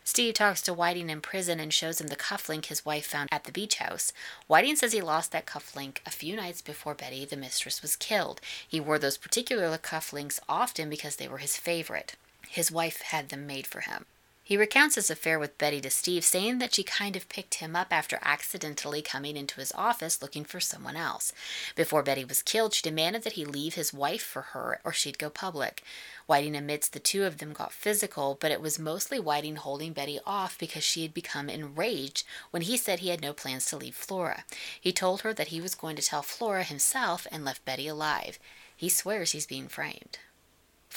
Steve 0.05 0.35
talks 0.35 0.61
to 0.63 0.75
Whiting 0.75 1.09
in 1.09 1.23
prison 1.23 1.59
and 1.59 1.73
shows 1.73 2.03
him 2.03 2.09
the 2.09 2.17
cufflink 2.17 2.67
his 2.67 2.85
wife 2.85 3.07
found 3.07 3.31
at 3.33 3.45
the 3.45 3.53
beach 3.53 3.77
house. 3.77 4.13
Whiting 4.47 4.77
says 4.77 4.93
he 4.93 5.01
lost 5.01 5.33
that 5.33 5.47
cufflink 5.47 6.01
a 6.05 6.11
few 6.11 6.37
nights 6.37 6.61
before 6.61 6.95
Betty, 6.95 7.25
the 7.25 7.37
mistress, 7.37 7.81
was 7.81 7.97
killed. 7.97 8.43
He 8.67 8.79
wore 8.79 8.99
those 8.99 9.17
particular 9.17 9.75
cufflinks 9.79 10.39
often 10.51 10.91
because 10.91 11.17
they 11.17 11.29
were 11.29 11.39
his 11.39 11.57
favorite. 11.57 12.15
His 12.47 12.71
wife 12.71 13.01
had 13.01 13.31
them 13.31 13.47
made 13.47 13.67
for 13.67 13.81
him. 13.81 14.05
He 14.49 14.57
recounts 14.57 14.95
his 14.95 15.11
affair 15.11 15.39
with 15.39 15.59
Betty 15.59 15.79
to 15.83 15.91
Steve, 15.91 16.25
saying 16.25 16.57
that 16.57 16.75
she 16.75 16.83
kind 16.83 17.17
of 17.17 17.29
picked 17.29 17.57
him 17.57 17.77
up 17.77 17.89
after 17.91 18.19
accidentally 18.23 19.03
coming 19.03 19.37
into 19.37 19.61
his 19.61 19.73
office 19.73 20.23
looking 20.23 20.47
for 20.47 20.59
someone 20.59 20.97
else. 20.97 21.35
Before 21.77 22.03
Betty 22.03 22.25
was 22.25 22.41
killed, 22.41 22.73
she 22.73 22.81
demanded 22.81 23.25
that 23.25 23.35
he 23.35 23.45
leave 23.45 23.75
his 23.75 23.93
wife 23.93 24.23
for 24.23 24.41
her 24.41 24.81
or 24.85 24.93
she'd 24.95 25.19
go 25.19 25.29
public. 25.29 25.83
Whiting 26.25 26.57
admits 26.57 26.89
the 26.89 26.99
two 26.99 27.25
of 27.25 27.37
them 27.37 27.53
got 27.53 27.75
physical, 27.75 28.39
but 28.41 28.51
it 28.51 28.63
was 28.63 28.79
mostly 28.79 29.21
Whiting 29.21 29.57
holding 29.57 29.93
Betty 29.93 30.19
off 30.25 30.57
because 30.57 30.83
she 30.83 31.03
had 31.03 31.13
become 31.13 31.51
enraged 31.51 32.25
when 32.51 32.63
he 32.63 32.79
said 32.79 33.01
he 33.01 33.11
had 33.11 33.21
no 33.21 33.35
plans 33.35 33.67
to 33.67 33.77
leave 33.77 33.97
Flora. 33.97 34.45
He 34.81 34.93
told 34.93 35.21
her 35.21 35.35
that 35.35 35.49
he 35.49 35.61
was 35.61 35.75
going 35.75 35.97
to 35.97 36.03
tell 36.03 36.23
Flora 36.23 36.63
himself 36.63 37.27
and 37.31 37.45
left 37.45 37.67
Betty 37.67 37.87
alive. 37.87 38.39
He 38.75 38.89
swears 38.89 39.33
he's 39.33 39.47
being 39.47 39.69
framed. 39.69 40.21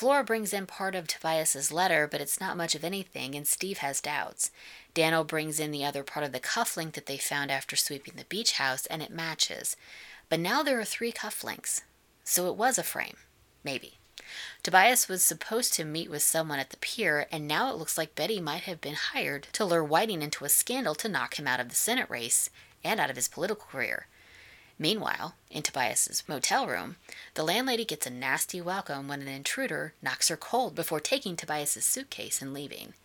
Flora 0.02 0.24
brings 0.24 0.52
in 0.52 0.66
part 0.66 0.96
of 0.96 1.06
Tobias's 1.06 1.72
letter, 1.72 2.08
but 2.08 2.20
it's 2.20 2.42
not 2.42 2.58
much 2.58 2.74
of 2.74 2.84
anything, 2.84 3.36
and 3.36 3.46
Steve 3.46 3.78
has 3.78 4.02
doubts. 4.02 4.50
Danno 4.96 5.24
brings 5.24 5.60
in 5.60 5.70
the 5.70 5.86
other 5.86 6.02
part 6.02 6.26
of 6.26 6.32
the 6.32 6.40
cufflink 6.40 6.94
that 6.94 7.06
they 7.06 7.20
found 7.20 7.52
after 7.52 7.76
sweeping 7.76 8.16
the 8.18 8.26
beach 8.26 8.54
house, 8.54 8.88
and 8.88 9.04
it 9.04 9.12
matches. 9.12 9.78
But 10.28 10.40
now 10.40 10.64
there 10.64 10.80
are 10.80 10.86
three 10.86 11.12
cufflinks. 11.12 11.82
So 12.24 12.48
it 12.48 12.56
was 12.56 12.80
a 12.80 12.84
frame. 12.84 13.18
Maybe. 13.64 14.00
Tobias 14.64 15.08
was 15.08 15.22
supposed 15.22 15.76
to 15.76 15.86
meet 15.86 16.10
with 16.10 16.24
someone 16.24 16.58
at 16.58 16.72
the 16.72 16.78
pier, 16.78 17.28
and 17.32 17.48
now 17.48 17.70
it 17.70 17.78
looks 17.78 17.96
like 17.96 18.16
Betty 18.16 18.42
might 18.42 18.64
have 18.64 18.82
been 18.82 18.96
hired 18.96 19.50
to 19.54 19.66
lure 19.66 19.84
Whiting 19.84 20.24
into 20.24 20.46
a 20.46 20.50
scandal 20.50 20.96
to 20.96 21.10
knock 21.10 21.38
him 21.38 21.46
out 21.46 21.60
of 21.60 21.70
the 21.70 21.76
Senate 21.76 22.10
race 22.10 22.50
and 22.84 23.00
out 23.00 23.12
of 23.12 23.18
his 23.18 23.28
political 23.28 23.68
career. 23.68 24.08
Meanwhile, 24.82 25.36
in 25.52 25.62
Tobias's 25.62 26.24
motel 26.28 26.66
room, 26.66 26.96
the 27.36 27.44
landlady 27.44 27.86
gets 27.86 28.08
a 28.08 28.10
nasty 28.10 28.60
welcome 28.60 29.08
when 29.08 29.22
an 29.22 29.28
intruder 29.28 29.94
knocks 30.02 30.30
her 30.30 30.36
cold 30.36 30.74
before 30.74 31.00
taking 31.00 31.36
Tobias's 31.36 31.86
suitcase 31.86 32.42
and 32.42 32.52
leaving. 32.52 32.96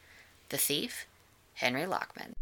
The 0.48 0.56
thief, 0.56 1.04
Henry 1.52 1.84
Lockman. 1.84 2.34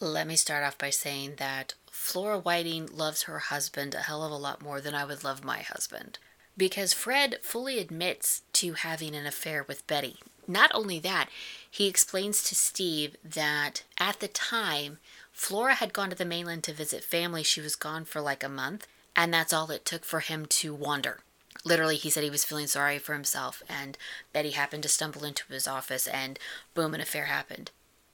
Let 0.00 0.26
me 0.26 0.36
start 0.36 0.64
off 0.64 0.78
by 0.78 0.88
saying 0.88 1.34
that 1.36 1.74
Flora 1.90 2.38
Whiting 2.38 2.88
loves 2.90 3.24
her 3.24 3.38
husband 3.38 3.94
a 3.94 3.98
hell 3.98 4.24
of 4.24 4.32
a 4.32 4.36
lot 4.36 4.62
more 4.62 4.80
than 4.80 4.94
I 4.94 5.04
would 5.04 5.22
love 5.22 5.44
my 5.44 5.58
husband. 5.58 6.18
Because 6.56 6.94
Fred 6.94 7.40
fully 7.42 7.78
admits 7.78 8.40
to 8.54 8.72
having 8.72 9.14
an 9.14 9.26
affair 9.26 9.62
with 9.64 9.86
Betty. 9.86 10.16
Not 10.48 10.70
only 10.72 10.98
that, 11.00 11.28
he 11.70 11.88
explains 11.88 12.42
to 12.44 12.54
Steve 12.54 13.16
that 13.22 13.82
at 13.98 14.20
the 14.20 14.28
time 14.28 14.98
Flora 15.34 15.74
had 15.74 15.92
gone 15.92 16.08
to 16.08 16.16
the 16.16 16.24
mainland 16.24 16.64
to 16.64 16.72
visit 16.72 17.04
family. 17.04 17.42
She 17.42 17.60
was 17.60 17.76
gone 17.76 18.06
for 18.06 18.20
like 18.20 18.42
a 18.42 18.48
month, 18.48 18.86
and 19.14 19.34
that's 19.34 19.52
all 19.52 19.70
it 19.70 19.84
took 19.84 20.04
for 20.04 20.20
him 20.20 20.46
to 20.46 20.72
wander. 20.72 21.20
Literally, 21.64 21.96
he 21.96 22.08
said 22.08 22.22
he 22.22 22.30
was 22.30 22.44
feeling 22.44 22.68
sorry 22.68 22.98
for 22.98 23.12
himself, 23.12 23.62
and 23.68 23.98
Betty 24.32 24.52
happened 24.52 24.84
to 24.84 24.88
stumble 24.88 25.24
into 25.24 25.44
his 25.52 25.66
office, 25.68 26.06
and 26.06 26.38
boom, 26.72 26.94
an 26.94 27.00
affair 27.00 27.24
happened. 27.24 27.72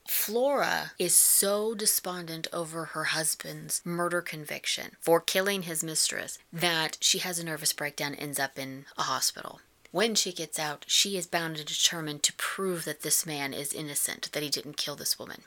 Flora 0.09 0.93
is 0.99 1.15
so 1.15 1.75
despondent 1.75 2.49
over 2.53 2.87
her 2.87 3.05
husband's 3.05 3.81
murder 3.85 4.23
conviction 4.23 4.97
for 4.99 5.21
killing 5.21 5.63
his 5.63 5.85
mistress 5.85 6.39
that 6.53 6.99
she 7.01 7.19
has 7.19 7.39
a 7.39 7.45
nervous 7.45 7.73
breakdown 7.73 8.15
ends 8.15 8.41
up 8.41 8.59
in 8.59 8.87
a 8.99 9.03
hospital. 9.03 9.61
When 9.93 10.15
she 10.15 10.33
gets 10.33 10.59
out, 10.59 10.85
she 10.89 11.17
is 11.17 11.27
bound 11.27 11.59
and 11.59 11.67
determined 11.67 12.23
to 12.25 12.33
prove 12.33 12.85
that 12.87 13.03
this 13.03 13.25
man 13.25 13.53
is 13.53 13.73
innocent, 13.73 14.31
that 14.33 14.43
he 14.43 14.49
didn't 14.49 14.77
kill 14.77 14.97
this 14.97 15.19
woman. 15.19 15.43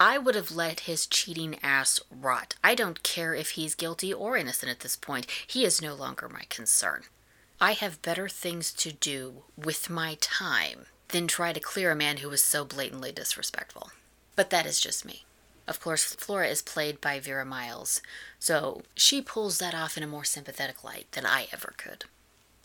I 0.00 0.16
would 0.16 0.36
have 0.36 0.52
let 0.52 0.80
his 0.80 1.08
cheating 1.08 1.58
ass 1.60 2.00
rot. 2.08 2.54
I 2.62 2.76
don't 2.76 3.02
care 3.02 3.34
if 3.34 3.50
he's 3.50 3.74
guilty 3.74 4.14
or 4.14 4.36
innocent 4.36 4.70
at 4.70 4.80
this 4.80 4.94
point. 4.94 5.26
He 5.44 5.64
is 5.64 5.82
no 5.82 5.94
longer 5.94 6.28
my 6.28 6.44
concern. 6.48 7.02
I 7.60 7.72
have 7.72 8.00
better 8.00 8.28
things 8.28 8.72
to 8.74 8.92
do 8.92 9.42
with 9.56 9.90
my 9.90 10.16
time 10.20 10.86
than 11.08 11.26
try 11.26 11.52
to 11.52 11.58
clear 11.58 11.90
a 11.90 11.96
man 11.96 12.18
who 12.18 12.28
was 12.28 12.42
so 12.42 12.64
blatantly 12.64 13.10
disrespectful. 13.10 13.90
But 14.36 14.50
that 14.50 14.66
is 14.66 14.78
just 14.78 15.04
me. 15.04 15.24
Of 15.66 15.80
course, 15.80 16.04
Flora 16.14 16.46
is 16.46 16.62
played 16.62 17.00
by 17.00 17.18
Vera 17.18 17.44
Miles, 17.44 18.00
so 18.38 18.82
she 18.94 19.20
pulls 19.20 19.58
that 19.58 19.74
off 19.74 19.96
in 19.96 20.04
a 20.04 20.06
more 20.06 20.24
sympathetic 20.24 20.84
light 20.84 21.10
than 21.12 21.26
I 21.26 21.48
ever 21.52 21.74
could. 21.76 22.04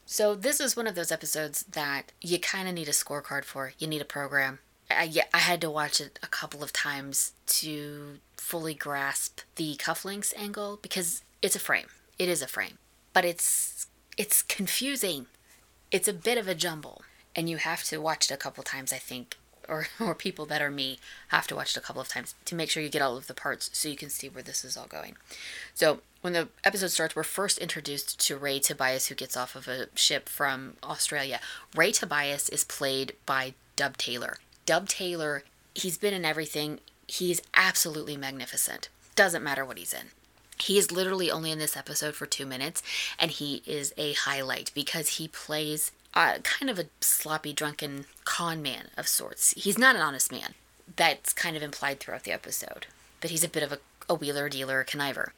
So, 0.05 0.36
this 0.36 0.59
is 0.59 0.77
one 0.77 0.88
of 0.88 0.95
those 0.95 1.11
episodes 1.11 1.63
that 1.63 2.11
you 2.21 2.38
kind 2.38 2.67
of 2.67 2.75
need 2.75 2.88
a 2.88 2.91
scorecard 2.91 3.43
for. 3.43 3.73
You 3.79 3.88
need 3.88 4.01
a 4.01 4.05
program. 4.05 4.59
I, 4.89 5.03
yeah, 5.03 5.25
I 5.34 5.39
had 5.39 5.61
to 5.61 5.69
watch 5.69 5.99
it 5.99 6.19
a 6.21 6.27
couple 6.27 6.63
of 6.63 6.73
times 6.73 7.34
to 7.47 8.19
fully 8.38 8.73
grasp 8.73 9.41
the 9.55 9.75
cufflinks 9.75 10.34
angle 10.38 10.79
because 10.81 11.23
it's 11.41 11.55
a 11.55 11.59
frame. 11.59 11.88
It 12.19 12.29
is 12.29 12.41
a 12.41 12.47
frame, 12.47 12.77
but 13.13 13.25
it's 13.25 13.88
it's 14.17 14.41
confusing. 14.41 15.27
It's 15.91 16.07
a 16.07 16.13
bit 16.13 16.38
of 16.38 16.47
a 16.47 16.55
jumble, 16.55 17.03
and 17.36 17.49
you 17.49 17.57
have 17.57 17.84
to 17.86 17.97
watch 17.97 18.29
it 18.29 18.34
a 18.34 18.38
couple 18.38 18.61
of 18.61 18.67
times. 18.67 18.93
I 18.93 18.97
think, 18.97 19.38
or 19.67 19.88
or 19.99 20.13
people 20.13 20.45
that 20.47 20.61
are 20.61 20.71
me 20.71 20.99
have 21.29 21.47
to 21.47 21.55
watch 21.55 21.71
it 21.71 21.77
a 21.77 21.81
couple 21.81 22.01
of 22.01 22.09
times 22.09 22.36
to 22.45 22.55
make 22.55 22.69
sure 22.69 22.84
you 22.84 22.89
get 22.89 23.01
all 23.01 23.17
of 23.17 23.27
the 23.27 23.34
parts 23.34 23.69
so 23.73 23.89
you 23.89 23.95
can 23.95 24.09
see 24.09 24.29
where 24.29 24.43
this 24.43 24.63
is 24.63 24.77
all 24.77 24.88
going. 24.88 25.15
So 25.73 26.01
when 26.21 26.34
the 26.34 26.49
episode 26.63 26.91
starts, 26.91 27.15
we're 27.15 27.23
first 27.23 27.57
introduced 27.57 28.19
to 28.27 28.38
Ray 28.38 28.59
Tobias, 28.59 29.07
who 29.07 29.15
gets 29.15 29.36
off 29.36 29.55
of 29.55 29.67
a 29.67 29.88
ship 29.95 30.29
from 30.29 30.77
Australia. 30.84 31.39
Ray 31.75 31.91
Tobias 31.91 32.47
is 32.49 32.63
played 32.63 33.13
by 33.25 33.55
Dub 33.75 33.97
Taylor. 33.97 34.38
Dub 34.66 34.88
Taylor, 34.88 35.43
he's 35.76 35.97
been 35.97 36.14
in 36.14 36.26
everything. 36.26 36.80
He's 37.07 37.41
absolutely 37.53 38.18
magnificent. 38.18 38.89
Doesn't 39.16 39.43
matter 39.43 39.66
what 39.66 39.78
he's 39.78 39.93
in. 39.93 40.07
He 40.59 40.78
is 40.78 40.91
literally 40.91 41.30
only 41.30 41.51
in 41.51 41.59
this 41.59 41.76
episode 41.76 42.16
for 42.16 42.26
two 42.26 42.45
minutes, 42.45 42.82
and 43.20 43.32
he 43.32 43.61
is 43.66 43.93
a 43.97 44.14
highlight 44.14 44.72
because 44.74 45.18
he 45.18 45.28
plays 45.28 45.91
kind 46.14 46.70
of 46.70 46.80
a 46.80 46.86
sloppy, 47.01 47.53
drunken 47.53 48.05
con 48.24 48.61
man 48.61 48.89
of 48.97 49.07
sorts. 49.07 49.51
He's 49.57 49.78
not 49.78 49.95
an 49.95 50.01
honest 50.01 50.32
man. 50.32 50.53
That's 50.95 51.34
kind 51.34 51.57
of 51.57 51.64
implied 51.64 51.99
throughout 51.99 52.24
the 52.24 52.32
episode. 52.32 52.86
But 53.20 53.32
he's 53.32 53.43
a 53.43 53.49
bit 53.49 53.64
of 53.64 53.72
a, 53.72 53.80
a 54.07 54.16
wheeler, 54.16 54.49
dealer, 54.49 54.84
conniver. 54.84 55.30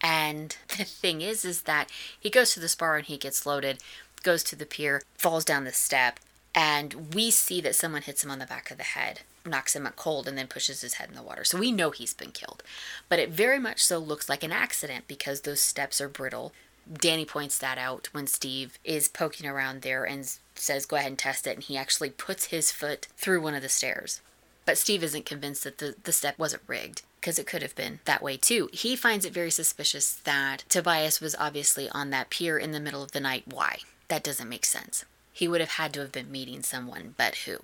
And 0.00 0.56
the 0.76 0.84
thing 0.84 1.22
is, 1.22 1.44
is 1.44 1.62
that 1.62 1.90
he 2.18 2.30
goes 2.30 2.52
to 2.52 2.60
this 2.60 2.74
bar 2.74 2.96
and 2.96 3.06
he 3.06 3.16
gets 3.16 3.46
loaded, 3.46 3.78
goes 4.22 4.42
to 4.44 4.56
the 4.56 4.66
pier, 4.66 5.02
falls 5.16 5.44
down 5.44 5.64
the 5.64 5.72
step, 5.72 6.20
and 6.58 7.14
we 7.14 7.30
see 7.30 7.60
that 7.60 7.76
someone 7.76 8.02
hits 8.02 8.24
him 8.24 8.32
on 8.32 8.40
the 8.40 8.46
back 8.46 8.72
of 8.72 8.78
the 8.78 8.82
head, 8.82 9.20
knocks 9.46 9.76
him 9.76 9.88
cold, 9.94 10.26
and 10.26 10.36
then 10.36 10.48
pushes 10.48 10.80
his 10.80 10.94
head 10.94 11.08
in 11.08 11.14
the 11.14 11.22
water. 11.22 11.44
So 11.44 11.56
we 11.56 11.70
know 11.70 11.92
he's 11.92 12.12
been 12.12 12.32
killed. 12.32 12.64
But 13.08 13.20
it 13.20 13.30
very 13.30 13.60
much 13.60 13.80
so 13.84 14.00
looks 14.00 14.28
like 14.28 14.42
an 14.42 14.50
accident 14.50 15.04
because 15.06 15.42
those 15.42 15.60
steps 15.60 16.00
are 16.00 16.08
brittle. 16.08 16.52
Danny 16.92 17.24
points 17.24 17.58
that 17.58 17.78
out 17.78 18.08
when 18.10 18.26
Steve 18.26 18.76
is 18.82 19.06
poking 19.06 19.48
around 19.48 19.82
there 19.82 20.02
and 20.02 20.36
says, 20.56 20.84
Go 20.84 20.96
ahead 20.96 21.12
and 21.12 21.18
test 21.18 21.46
it. 21.46 21.54
And 21.54 21.62
he 21.62 21.76
actually 21.76 22.10
puts 22.10 22.46
his 22.46 22.72
foot 22.72 23.06
through 23.16 23.40
one 23.40 23.54
of 23.54 23.62
the 23.62 23.68
stairs. 23.68 24.20
But 24.66 24.78
Steve 24.78 25.04
isn't 25.04 25.26
convinced 25.26 25.62
that 25.62 25.78
the, 25.78 25.94
the 26.02 26.12
step 26.12 26.40
wasn't 26.40 26.64
rigged 26.66 27.02
because 27.20 27.38
it 27.38 27.46
could 27.46 27.62
have 27.62 27.76
been 27.76 28.00
that 28.04 28.20
way 28.20 28.36
too. 28.36 28.68
He 28.72 28.96
finds 28.96 29.24
it 29.24 29.32
very 29.32 29.52
suspicious 29.52 30.14
that 30.24 30.64
Tobias 30.68 31.20
was 31.20 31.36
obviously 31.38 31.88
on 31.90 32.10
that 32.10 32.30
pier 32.30 32.58
in 32.58 32.72
the 32.72 32.80
middle 32.80 33.04
of 33.04 33.12
the 33.12 33.20
night. 33.20 33.44
Why? 33.46 33.78
That 34.08 34.24
doesn't 34.24 34.48
make 34.48 34.64
sense. 34.64 35.04
He 35.38 35.46
would 35.46 35.60
have 35.60 35.70
had 35.70 35.94
to 35.94 36.00
have 36.00 36.10
been 36.10 36.32
meeting 36.32 36.64
someone, 36.64 37.14
but 37.16 37.36
who? 37.46 37.58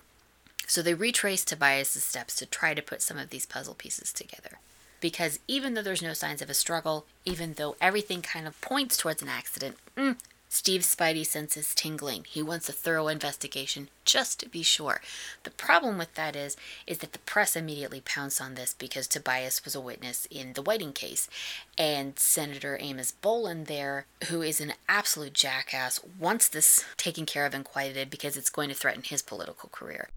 So 0.65 0.81
they 0.81 0.95
retrace 0.95 1.45
Tobias's 1.45 2.05
steps 2.05 2.37
to 2.37 2.47
try 2.47 2.73
to 2.73 2.81
put 2.81 3.03
some 3.03 3.19
of 3.19 3.31
these 3.31 3.47
puzzle 3.47 3.75
pieces 3.75 4.13
together. 4.13 4.61
Because 5.01 5.41
even 5.49 5.75
though 5.75 5.83
there's 5.83 6.01
no 6.01 6.13
signs 6.13 6.41
of 6.41 6.49
a 6.49 6.55
struggle, 6.55 7.05
even 7.25 7.55
though 7.55 7.75
everything 7.81 8.23
kind 8.23 8.47
of 8.47 8.61
points 8.61 8.97
towards 8.97 9.23
an 9.23 9.29
accident, 9.29 9.77
mm, 9.97 10.17
Steve's 10.55 10.95
spidey 10.95 11.27
sense 11.27 11.57
is 11.57 11.75
tingling. 11.75 12.25
He 12.29 12.41
wants 12.41 12.69
a 12.69 12.73
thorough 12.73 13.09
investigation 13.09 13.89
just 14.05 14.39
to 14.39 14.49
be 14.49 14.63
sure. 14.63 15.01
The 15.43 15.51
problem 15.51 15.99
with 15.99 16.15
that 16.15 16.37
is 16.37 16.57
is 16.87 16.99
that 16.99 17.13
the 17.13 17.19
press 17.19 17.57
immediately 17.57 18.01
pounced 18.01 18.41
on 18.41 18.55
this 18.55 18.73
because 18.73 19.09
Tobias 19.09 19.65
was 19.65 19.75
a 19.75 19.81
witness 19.81 20.29
in 20.31 20.53
the 20.53 20.63
Whiting 20.63 20.93
case. 20.93 21.29
And 21.77 22.17
Senator 22.21 22.79
Amos 22.81 23.15
Bolin 23.21 23.67
there, 23.67 24.07
who 24.29 24.43
is 24.43 24.61
an 24.61 24.75
absolute 24.89 25.35
jackass, 25.35 25.99
wants 26.21 26.47
this 26.47 26.85
taken 26.97 27.27
care 27.27 27.47
of 27.47 27.53
and 27.53 27.65
quieted 27.65 28.09
because 28.09 28.37
it's 28.37 28.49
going 28.49 28.69
to 28.69 28.77
threaten 28.77 29.03
his 29.03 29.23
political 29.23 29.69
career. 29.71 30.09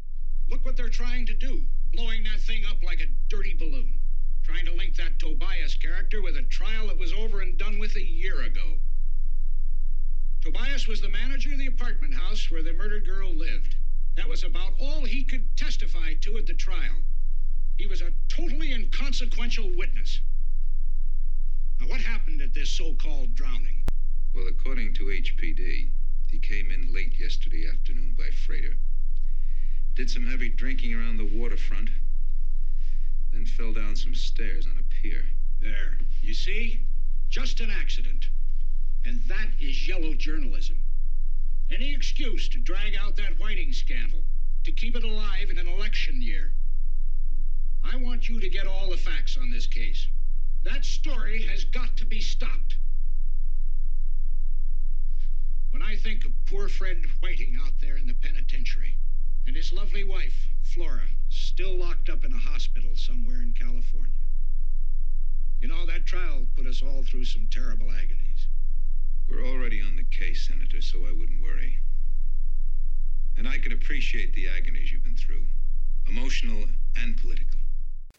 Look 0.51 0.63
what 0.63 0.77
they're 0.77 0.87
trying 0.87 1.25
to 1.25 1.33
do, 1.33 1.63
blowing 1.93 2.23
that 2.25 2.41
thing 2.41 2.63
up 2.69 2.83
like 2.83 3.01
a 3.01 3.11
dirty 3.27 3.55
balloon. 3.55 3.95
Trying 4.43 4.65
to 4.65 4.75
link 4.75 4.97
that 4.97 5.17
Tobias 5.17 5.73
character 5.73 6.21
with 6.21 6.37
a 6.37 6.43
trial 6.43 6.87
that 6.89 6.99
was 6.99 7.11
over 7.11 7.41
and 7.41 7.57
done 7.57 7.79
with 7.79 7.95
a 7.95 8.05
year 8.05 8.43
ago. 8.43 8.77
Tobias 10.47 10.87
was 10.87 11.01
the 11.01 11.09
manager 11.09 11.51
of 11.51 11.59
the 11.59 11.67
apartment 11.67 12.13
house 12.13 12.49
where 12.49 12.63
the 12.63 12.71
murdered 12.71 13.05
girl 13.05 13.33
lived. 13.33 13.75
That 14.15 14.29
was 14.29 14.45
about 14.45 14.71
all 14.79 15.03
he 15.03 15.25
could 15.25 15.45
testify 15.57 16.13
to 16.21 16.37
at 16.37 16.47
the 16.47 16.53
trial. 16.53 17.03
He 17.77 17.85
was 17.85 17.99
a 17.99 18.13
totally 18.29 18.71
inconsequential 18.71 19.69
witness. 19.75 20.21
Now, 21.81 21.87
what 21.87 21.99
happened 21.99 22.41
at 22.41 22.53
this 22.53 22.69
so 22.69 22.93
called 22.93 23.35
drowning? 23.35 23.83
Well, 24.33 24.47
according 24.47 24.93
to 24.93 25.07
HPD, 25.07 25.89
he 26.31 26.39
came 26.39 26.71
in 26.71 26.93
late 26.93 27.19
yesterday 27.19 27.67
afternoon 27.67 28.15
by 28.17 28.29
freighter. 28.29 28.77
Did 29.95 30.09
some 30.09 30.27
heavy 30.27 30.47
drinking 30.47 30.93
around 30.93 31.17
the 31.17 31.29
waterfront. 31.37 31.89
Then 33.33 33.45
fell 33.45 33.73
down 33.73 33.97
some 33.97 34.15
stairs 34.15 34.65
on 34.65 34.77
a 34.77 34.83
pier. 34.83 35.25
There. 35.59 35.97
You 36.21 36.33
see? 36.33 36.85
Just 37.29 37.59
an 37.59 37.69
accident. 37.69 38.29
And 39.07 39.23
that 39.29 39.47
is 39.57 39.87
yellow 39.87 40.13
journalism. 40.13 40.83
Any 41.71 41.93
excuse 41.93 42.49
to 42.49 42.59
drag 42.59 42.93
out 42.93 43.15
that 43.15 43.39
Whiting 43.39 43.71
scandal, 43.71 44.19
to 44.65 44.71
keep 44.73 44.97
it 44.97 45.05
alive 45.05 45.49
in 45.49 45.57
an 45.57 45.67
election 45.67 46.21
year. 46.21 46.51
I 47.85 47.95
want 47.95 48.27
you 48.27 48.41
to 48.41 48.49
get 48.49 48.67
all 48.67 48.89
the 48.89 48.97
facts 48.97 49.37
on 49.37 49.49
this 49.49 49.65
case. 49.65 50.07
That 50.63 50.83
story 50.83 51.43
has 51.43 51.63
got 51.63 51.95
to 51.95 52.05
be 52.05 52.19
stopped. 52.19 52.75
When 55.69 55.81
I 55.81 55.95
think 55.95 56.25
of 56.25 56.33
poor 56.45 56.67
Fred 56.67 57.05
Whiting 57.21 57.57
out 57.65 57.79
there 57.79 57.95
in 57.95 58.07
the 58.07 58.13
penitentiary, 58.13 58.97
and 59.45 59.55
his 59.55 59.71
lovely 59.71 60.03
wife, 60.03 60.49
Flora, 60.63 61.07
still 61.29 61.77
locked 61.77 62.09
up 62.09 62.25
in 62.25 62.33
a 62.33 62.37
hospital 62.37 62.91
somewhere 62.95 63.41
in 63.41 63.53
California. 63.53 64.11
You 65.61 65.69
know, 65.69 65.85
that 65.85 66.05
trial 66.05 66.45
put 66.57 66.65
us 66.65 66.81
all 66.81 67.03
through 67.03 67.23
some 67.23 67.47
terrible 67.49 67.89
agonies. 67.89 68.26
We're 69.29 69.45
already 69.45 69.81
on 69.81 69.95
the 69.95 70.03
case, 70.03 70.47
Senator, 70.47 70.81
so 70.81 70.99
I 70.99 71.11
wouldn't 71.11 71.43
worry. 71.43 71.79
And 73.37 73.47
I 73.47 73.57
can 73.57 73.71
appreciate 73.71 74.33
the 74.33 74.47
agonies 74.47 74.91
you've 74.91 75.03
been 75.03 75.15
through 75.15 75.45
emotional 76.07 76.65
and 76.95 77.17
political. 77.17 77.59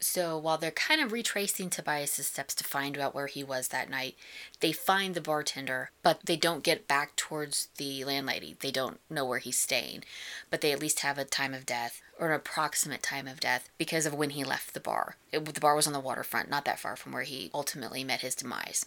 So 0.01 0.39
while 0.39 0.59
they're 0.59 0.71
kind 0.71 1.01
of 1.01 1.11
retracing 1.11 1.71
Tobias's 1.71 2.29
steps 2.29 2.55
to 2.57 2.65
find 2.65 2.97
out 2.99 3.17
where 3.17 3.27
he 3.27 3.43
was 3.43 3.69
that 3.69 3.91
night, 3.91 4.15
they 4.61 4.71
find 4.71 5.15
the 5.15 5.21
bartender, 5.21 5.91
but 6.05 6.21
they 6.25 6.37
don't 6.37 6.63
get 6.63 6.87
back 6.87 7.17
towards 7.17 7.69
the 7.79 8.05
landlady. 8.05 8.57
They 8.61 8.71
don't 8.71 9.01
know 9.11 9.25
where 9.25 9.41
he's 9.41 9.59
staying, 9.59 10.05
but 10.51 10.61
they 10.61 10.71
at 10.71 10.81
least 10.81 11.01
have 11.01 11.19
a 11.19 11.25
time 11.25 11.53
of 11.53 11.67
death 11.67 12.01
or 12.21 12.29
an 12.29 12.35
approximate 12.35 13.03
time 13.03 13.27
of 13.27 13.41
death 13.41 13.71
because 13.77 14.07
of 14.07 14.15
when 14.15 14.31
he 14.31 14.45
left 14.45 14.73
the 14.73 14.81
bar. 14.81 15.17
It, 15.33 15.45
the 15.45 15.61
bar 15.61 15.75
was 15.75 15.89
on 15.89 15.93
the 15.93 16.01
waterfront, 16.01 16.49
not 16.49 16.65
that 16.67 16.79
far 16.79 16.95
from 16.95 17.11
where 17.11 17.25
he 17.25 17.51
ultimately 17.53 18.05
met 18.05 18.21
his 18.21 18.37
demise. 18.37 18.87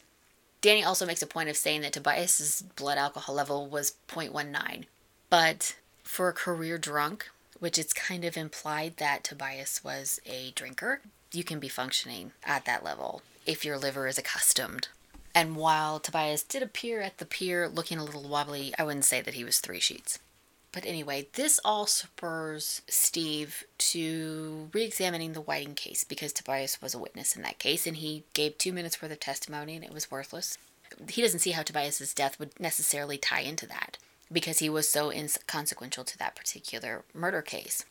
Danny 0.61 0.83
also 0.83 1.07
makes 1.07 1.23
a 1.23 1.27
point 1.27 1.49
of 1.49 1.57
saying 1.57 1.81
that 1.81 1.93
Tobias's 1.93 2.61
blood 2.75 2.99
alcohol 2.99 3.33
level 3.33 3.65
was 3.67 3.95
0.19, 4.07 4.85
but 5.29 5.75
for 6.03 6.29
a 6.29 6.33
career 6.33 6.77
drunk, 6.77 7.29
which 7.59 7.79
it's 7.79 7.93
kind 7.93 8.23
of 8.23 8.37
implied 8.37 8.97
that 8.97 9.23
Tobias 9.23 9.83
was 9.83 10.21
a 10.25 10.51
drinker, 10.51 11.01
you 11.31 11.43
can 11.43 11.59
be 11.59 11.67
functioning 11.67 12.31
at 12.43 12.65
that 12.65 12.83
level 12.83 13.23
if 13.45 13.65
your 13.65 13.77
liver 13.77 14.07
is 14.07 14.19
accustomed. 14.19 14.89
And 15.33 15.55
while 15.55 15.99
Tobias 15.99 16.43
did 16.43 16.61
appear 16.61 17.01
at 17.01 17.17
the 17.17 17.25
pier 17.25 17.67
looking 17.67 17.97
a 17.97 18.03
little 18.03 18.27
wobbly, 18.27 18.73
I 18.77 18.83
wouldn't 18.83 19.05
say 19.05 19.21
that 19.21 19.33
he 19.33 19.43
was 19.43 19.59
three 19.59 19.79
sheets. 19.79 20.19
But 20.71 20.85
anyway, 20.85 21.27
this 21.33 21.59
all 21.65 21.85
spurs 21.85 22.81
Steve 22.87 23.65
to 23.77 24.69
re 24.73 24.83
examining 24.83 25.33
the 25.33 25.41
Whiting 25.41 25.75
case 25.75 26.03
because 26.03 26.31
Tobias 26.31 26.81
was 26.81 26.93
a 26.93 26.99
witness 26.99 27.35
in 27.35 27.41
that 27.41 27.59
case 27.59 27.85
and 27.85 27.97
he 27.97 28.23
gave 28.33 28.57
two 28.57 28.71
minutes 28.71 29.01
worth 29.01 29.11
of 29.11 29.19
testimony 29.19 29.75
and 29.75 29.83
it 29.83 29.93
was 29.93 30.09
worthless. 30.09 30.57
He 31.09 31.21
doesn't 31.21 31.39
see 31.39 31.51
how 31.51 31.63
Tobias's 31.63 32.13
death 32.13 32.39
would 32.39 32.57
necessarily 32.59 33.17
tie 33.17 33.41
into 33.41 33.65
that 33.67 33.97
because 34.31 34.59
he 34.59 34.69
was 34.69 34.87
so 34.87 35.11
inconsequential 35.11 36.05
to 36.05 36.17
that 36.17 36.35
particular 36.35 37.03
murder 37.13 37.41
case. 37.41 37.83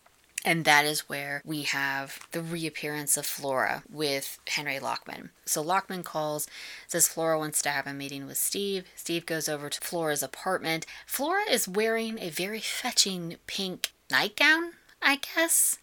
And 0.45 0.65
that 0.65 0.87
is 0.87 1.09
where 1.09 1.43
we 1.45 1.63
have 1.63 2.27
the 2.33 2.41
reappearance 2.41 3.17
of 3.19 3.27
Flora 3.27 3.83
with 3.91 4.39
Henry 4.47 4.79
Lockman. 4.79 5.31
So 5.45 5.63
Lockman 5.63 6.03
calls, 6.03 6.47
says 6.87 7.09
Flora 7.09 7.39
wants 7.39 7.61
to 7.63 7.69
have 7.69 7.87
a 7.87 7.93
meeting 7.93 8.27
with 8.27 8.39
Steve. 8.39 8.85
Steve 8.97 9.27
goes 9.27 9.49
over 9.49 9.69
to 9.69 9.81
Flora's 9.81 10.23
apartment. 10.23 10.87
Flora 11.07 11.43
is 11.51 11.69
wearing 11.69 12.19
a 12.19 12.31
very 12.31 12.61
fetching 12.61 13.37
pink 13.47 13.93
nightgown, 14.11 14.73
I 15.03 15.17
guess. 15.17 15.79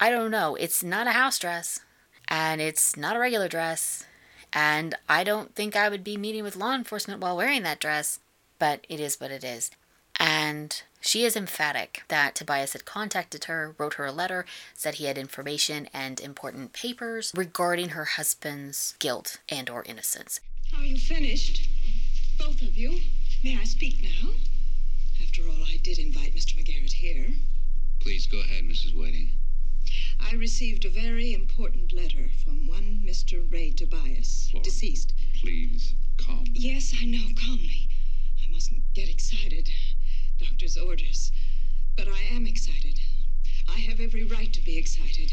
I 0.00 0.10
don't 0.10 0.32
know. 0.32 0.56
It's 0.56 0.82
not 0.82 1.06
a 1.06 1.12
house 1.12 1.38
dress, 1.38 1.78
and 2.26 2.60
it's 2.60 2.96
not 2.96 3.14
a 3.14 3.20
regular 3.20 3.46
dress. 3.46 4.04
And 4.52 4.96
I 5.08 5.22
don't 5.22 5.54
think 5.54 5.76
I 5.76 5.88
would 5.88 6.02
be 6.02 6.16
meeting 6.16 6.42
with 6.42 6.56
law 6.56 6.74
enforcement 6.74 7.20
while 7.20 7.36
wearing 7.36 7.62
that 7.62 7.78
dress, 7.78 8.18
but 8.58 8.84
it 8.88 8.98
is 8.98 9.20
what 9.20 9.30
it 9.30 9.44
is. 9.44 9.70
And 10.18 10.82
she 11.02 11.24
is 11.24 11.36
emphatic 11.36 12.04
that 12.08 12.34
Tobias 12.34 12.72
had 12.72 12.84
contacted 12.84 13.44
her, 13.44 13.74
wrote 13.76 13.94
her 13.94 14.06
a 14.06 14.12
letter, 14.12 14.46
said 14.72 14.94
he 14.94 15.04
had 15.06 15.18
information 15.18 15.88
and 15.92 16.20
important 16.20 16.72
papers 16.72 17.32
regarding 17.36 17.90
her 17.90 18.04
husband's 18.04 18.94
guilt 18.98 19.38
and 19.48 19.68
or 19.68 19.82
innocence. 19.84 20.40
Are 20.76 20.84
you 20.84 20.96
finished? 20.96 21.68
Both 22.38 22.62
of 22.62 22.76
you? 22.78 23.00
May 23.42 23.58
I 23.58 23.64
speak 23.64 24.02
now? 24.02 24.30
After 25.22 25.42
all, 25.48 25.64
I 25.66 25.78
did 25.82 25.98
invite 25.98 26.34
Mr. 26.34 26.54
McGarrett 26.56 26.92
here. 26.92 27.26
Please 28.00 28.26
go 28.26 28.38
ahead, 28.40 28.64
Mrs. 28.64 28.96
Whiting. 28.96 29.32
I 30.20 30.34
received 30.36 30.84
a 30.84 30.90
very 30.90 31.34
important 31.34 31.92
letter 31.92 32.30
from 32.44 32.66
one 32.68 33.02
Mr. 33.04 33.50
Ray 33.52 33.70
Tobias, 33.72 34.48
Flora. 34.50 34.64
deceased. 34.64 35.12
Please, 35.40 35.94
calm. 36.16 36.44
Yes, 36.52 36.94
I 37.00 37.04
know, 37.06 37.26
calmly. 37.44 37.88
I 38.42 38.50
mustn't 38.50 38.82
get 38.94 39.08
excited. 39.08 39.68
Doctor's 40.42 40.76
orders. 40.76 41.30
But 41.96 42.08
I 42.08 42.22
am 42.22 42.48
excited. 42.48 42.98
I 43.68 43.78
have 43.78 44.00
every 44.00 44.24
right 44.24 44.52
to 44.52 44.60
be 44.60 44.76
excited. 44.76 45.32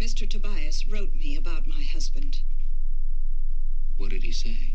Mr. 0.00 0.28
Tobias 0.28 0.84
wrote 0.86 1.14
me 1.14 1.36
about 1.36 1.68
my 1.68 1.84
husband. 1.84 2.40
What 3.96 4.10
did 4.10 4.24
he 4.24 4.32
say? 4.32 4.72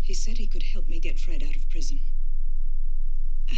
He 0.00 0.14
said 0.14 0.38
he 0.38 0.46
could 0.46 0.62
help 0.62 0.88
me 0.88 0.98
get 0.98 1.20
Fred 1.20 1.42
out 1.42 1.54
of 1.54 1.68
prison. 1.68 2.00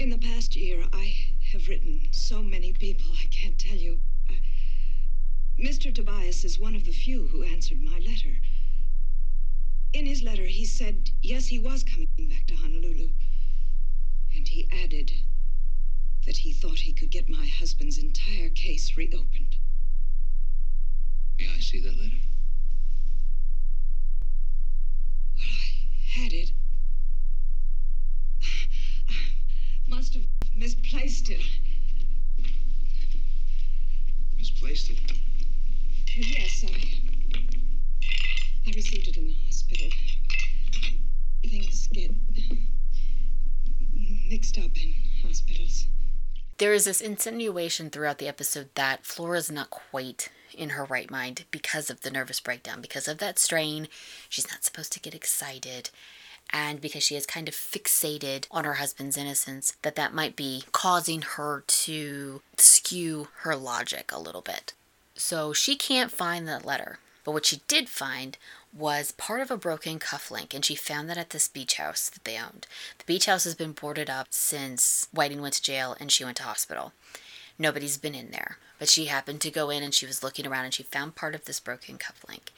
In 0.00 0.10
the 0.10 0.18
past 0.18 0.56
year, 0.56 0.88
I 0.92 1.14
have 1.52 1.68
written 1.68 2.08
so 2.10 2.42
many 2.42 2.72
people, 2.72 3.12
I 3.12 3.26
can't 3.26 3.56
tell 3.56 3.76
you. 3.76 4.00
Uh, 4.28 4.34
Mr. 5.60 5.94
Tobias 5.94 6.44
is 6.44 6.58
one 6.58 6.74
of 6.74 6.84
the 6.84 6.92
few 6.92 7.28
who 7.28 7.44
answered 7.44 7.80
my 7.80 8.00
letter. 8.00 8.40
In 9.92 10.06
his 10.06 10.22
letter, 10.24 10.46
he 10.46 10.64
said, 10.64 11.12
yes, 11.22 11.46
he 11.46 11.60
was 11.60 11.84
coming 11.84 12.08
back 12.18 12.48
to 12.48 12.56
Honolulu. 12.56 13.10
And 14.34 14.46
he 14.48 14.68
added 14.72 15.12
that 16.26 16.38
he 16.38 16.52
thought 16.52 16.80
he 16.80 16.92
could 16.92 17.10
get 17.10 17.28
my 17.28 17.46
husband's 17.46 17.98
entire 17.98 18.50
case 18.50 18.96
reopened. 18.96 19.56
May 21.38 21.48
I 21.48 21.60
see 21.60 21.80
that 21.80 21.96
letter? 21.96 22.16
Well, 25.36 25.44
I 25.44 26.20
had 26.20 26.32
it. 26.32 26.52
I 28.42 29.14
must 29.88 30.14
have 30.14 30.24
misplaced 30.54 31.30
it. 31.30 31.40
Misplaced 34.36 34.90
it. 34.90 35.00
Yes, 36.16 36.64
I. 36.66 37.08
I 38.66 38.70
received 38.74 39.08
it 39.08 39.16
in 39.16 39.28
the 39.28 39.36
hospital. 39.46 39.88
Things 41.42 41.86
get 41.92 42.10
up 44.38 44.76
in 44.76 44.94
hospitals. 45.24 45.86
There 46.58 46.72
is 46.72 46.84
this 46.84 47.00
insinuation 47.00 47.90
throughout 47.90 48.18
the 48.18 48.28
episode 48.28 48.68
that 48.74 49.04
Flora's 49.04 49.50
not 49.50 49.70
quite 49.70 50.28
in 50.56 50.70
her 50.70 50.84
right 50.84 51.10
mind 51.10 51.44
because 51.50 51.90
of 51.90 52.02
the 52.02 52.10
nervous 52.10 52.38
breakdown, 52.38 52.80
because 52.80 53.08
of 53.08 53.18
that 53.18 53.38
strain. 53.38 53.88
She's 54.28 54.48
not 54.50 54.64
supposed 54.64 54.92
to 54.92 55.00
get 55.00 55.14
excited. 55.14 55.90
And 56.50 56.80
because 56.80 57.02
she 57.02 57.16
is 57.16 57.26
kind 57.26 57.48
of 57.48 57.54
fixated 57.54 58.46
on 58.50 58.64
her 58.64 58.74
husband's 58.74 59.16
innocence, 59.16 59.76
that 59.82 59.96
that 59.96 60.14
might 60.14 60.36
be 60.36 60.64
causing 60.70 61.22
her 61.22 61.64
to 61.66 62.40
skew 62.56 63.28
her 63.40 63.56
logic 63.56 64.12
a 64.12 64.20
little 64.20 64.40
bit. 64.40 64.72
So 65.14 65.52
she 65.52 65.74
can't 65.74 66.12
find 66.12 66.46
that 66.46 66.64
letter. 66.64 67.00
But 67.24 67.32
what 67.32 67.46
she 67.46 67.60
did 67.68 67.88
find 67.88 68.38
was 68.78 69.12
part 69.12 69.40
of 69.40 69.50
a 69.50 69.56
broken 69.56 69.98
cufflink, 69.98 70.54
and 70.54 70.64
she 70.64 70.74
found 70.74 71.10
that 71.10 71.18
at 71.18 71.30
this 71.30 71.48
beach 71.48 71.74
house 71.74 72.08
that 72.08 72.24
they 72.24 72.38
owned. 72.38 72.66
The 72.98 73.04
beach 73.04 73.26
house 73.26 73.44
has 73.44 73.54
been 73.54 73.72
boarded 73.72 74.08
up 74.08 74.28
since 74.30 75.08
Whiting 75.12 75.42
went 75.42 75.54
to 75.54 75.62
jail 75.62 75.96
and 75.98 76.12
she 76.12 76.24
went 76.24 76.36
to 76.36 76.44
hospital. 76.44 76.92
Nobody's 77.58 77.96
been 77.96 78.14
in 78.14 78.30
there, 78.30 78.58
but 78.78 78.88
she 78.88 79.06
happened 79.06 79.40
to 79.40 79.50
go 79.50 79.68
in 79.70 79.82
and 79.82 79.92
she 79.92 80.06
was 80.06 80.22
looking 80.22 80.46
around 80.46 80.66
and 80.66 80.74
she 80.74 80.84
found 80.84 81.16
part 81.16 81.34
of 81.34 81.44
this 81.44 81.58
broken 81.58 81.98
cufflink. 81.98 82.50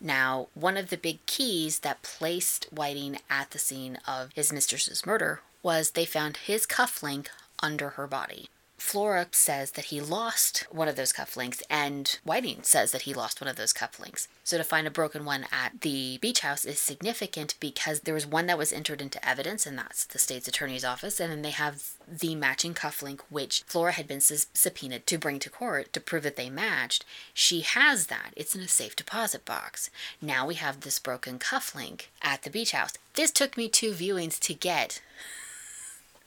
Now, 0.00 0.48
one 0.54 0.76
of 0.76 0.90
the 0.90 0.96
big 0.96 1.24
keys 1.26 1.80
that 1.80 2.02
placed 2.02 2.66
Whiting 2.70 3.18
at 3.30 3.50
the 3.50 3.58
scene 3.58 3.98
of 4.06 4.30
his 4.34 4.52
mistress's 4.52 5.06
murder 5.06 5.40
was 5.62 5.90
they 5.92 6.04
found 6.04 6.36
his 6.36 6.66
cufflink 6.66 7.28
under 7.60 7.90
her 7.90 8.06
body. 8.06 8.48
Flora 8.78 9.26
says 9.32 9.72
that 9.72 9.86
he 9.86 10.00
lost 10.00 10.66
one 10.70 10.88
of 10.88 10.96
those 10.96 11.12
cufflinks, 11.12 11.62
and 11.68 12.18
Whiting 12.24 12.62
says 12.62 12.92
that 12.92 13.02
he 13.02 13.12
lost 13.12 13.40
one 13.40 13.48
of 13.48 13.56
those 13.56 13.72
cufflinks. 13.72 14.28
So 14.44 14.56
to 14.56 14.64
find 14.64 14.86
a 14.86 14.90
broken 14.90 15.24
one 15.24 15.46
at 15.52 15.80
the 15.80 16.18
beach 16.18 16.40
house 16.40 16.64
is 16.64 16.78
significant 16.78 17.56
because 17.60 18.00
there 18.00 18.14
was 18.14 18.24
one 18.24 18.46
that 18.46 18.56
was 18.56 18.72
entered 18.72 19.02
into 19.02 19.28
evidence, 19.28 19.66
and 19.66 19.76
that's 19.76 20.06
the 20.06 20.18
state's 20.18 20.48
attorney's 20.48 20.84
office, 20.84 21.18
and 21.18 21.30
then 21.30 21.42
they 21.42 21.50
have 21.50 21.90
the 22.06 22.34
matching 22.34 22.72
cufflink, 22.72 23.20
which 23.28 23.64
Flora 23.66 23.92
had 23.92 24.06
been 24.06 24.20
subpoenaed 24.20 25.06
to 25.06 25.18
bring 25.18 25.38
to 25.40 25.50
court 25.50 25.92
to 25.92 26.00
prove 26.00 26.22
that 26.22 26.36
they 26.36 26.48
matched. 26.48 27.04
She 27.34 27.60
has 27.62 28.06
that. 28.06 28.30
It's 28.36 28.54
in 28.54 28.62
a 28.62 28.68
safe 28.68 28.94
deposit 28.94 29.44
box. 29.44 29.90
Now 30.22 30.46
we 30.46 30.54
have 30.54 30.80
this 30.80 30.98
broken 30.98 31.38
cufflink 31.38 32.06
at 32.22 32.42
the 32.42 32.50
beach 32.50 32.72
house. 32.72 32.92
This 33.14 33.32
took 33.32 33.56
me 33.56 33.68
two 33.68 33.92
viewings 33.92 34.38
to 34.40 34.54
get 34.54 35.02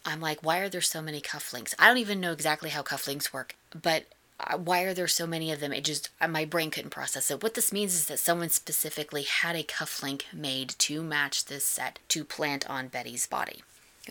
I'm 0.05 0.21
like, 0.21 0.43
why 0.43 0.59
are 0.59 0.69
there 0.69 0.81
so 0.81 1.01
many 1.01 1.21
cufflinks? 1.21 1.73
I 1.77 1.87
don't 1.87 1.97
even 1.97 2.19
know 2.19 2.31
exactly 2.31 2.69
how 2.69 2.81
cufflinks 2.81 3.31
work, 3.31 3.55
but 3.79 4.05
uh, 4.39 4.57
why 4.57 4.81
are 4.81 4.93
there 4.93 5.07
so 5.07 5.27
many 5.27 5.51
of 5.51 5.59
them? 5.59 5.71
It 5.71 5.83
just, 5.83 6.09
uh, 6.19 6.27
my 6.27 6.45
brain 6.45 6.71
couldn't 6.71 6.89
process 6.89 7.29
it. 7.29 7.43
What 7.43 7.53
this 7.53 7.71
means 7.71 7.93
is 7.93 8.07
that 8.07 8.19
someone 8.19 8.49
specifically 8.49 9.23
had 9.23 9.55
a 9.55 9.63
cufflink 9.63 10.23
made 10.33 10.69
to 10.79 11.03
match 11.03 11.45
this 11.45 11.65
set 11.65 11.99
to 12.09 12.23
plant 12.23 12.67
on 12.69 12.87
Betty's 12.87 13.27
body. 13.27 13.63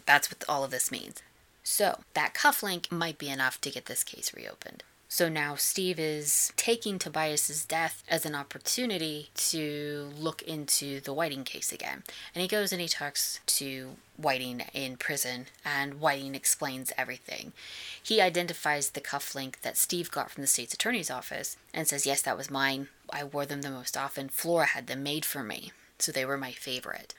That's 0.07 0.31
what 0.31 0.45
all 0.49 0.63
of 0.65 0.71
this 0.71 0.93
means. 0.93 1.23
So, 1.63 2.01
that 2.15 2.35
cufflink 2.35 2.91
might 2.91 3.19
be 3.19 3.29
enough 3.29 3.61
to 3.61 3.71
get 3.71 3.87
this 3.87 4.03
case 4.03 4.33
reopened. 4.35 4.83
So 5.13 5.29
now 5.29 5.57
Steve 5.57 5.99
is 5.99 6.53
taking 6.55 7.01
Tobias's 7.01 7.65
death 7.65 8.05
as 8.09 8.25
an 8.25 8.37
opportunity 8.37 9.31
to 9.35 10.09
look 10.17 10.41
into 10.43 11.01
the 11.01 11.13
Whiting 11.13 11.43
case 11.43 11.73
again. 11.73 12.05
And 12.33 12.43
he 12.43 12.47
goes 12.47 12.71
and 12.71 12.81
he 12.81 12.87
talks 12.87 13.41
to 13.47 13.97
Whiting 14.17 14.63
in 14.73 14.97
prison, 14.97 15.47
and 15.65 16.01
Whiting 16.01 16.37
explains 16.37 16.93
everything. 16.97 17.53
He 18.01 18.21
identifies 18.21 18.91
the 18.91 19.01
cufflink 19.01 19.63
that 19.63 19.77
Steve 19.77 20.13
got 20.13 20.31
from 20.31 20.43
the 20.43 20.47
state's 20.47 20.75
attorney's 20.75 21.11
office 21.11 21.57
and 21.75 21.89
says, 21.89 22.07
Yes, 22.07 22.23
that 22.23 22.39
was 22.39 22.49
mine. 22.49 22.87
I 23.13 23.25
wore 23.25 23.47
them 23.47 23.63
the 23.63 23.71
most 23.71 23.97
often. 23.97 24.29
Flora 24.29 24.67
had 24.67 24.87
them 24.87 25.03
made 25.03 25.25
for 25.25 25.43
me, 25.43 25.73
so 25.99 26.13
they 26.13 26.25
were 26.25 26.39
my 26.39 26.53
favorite. 26.53 27.15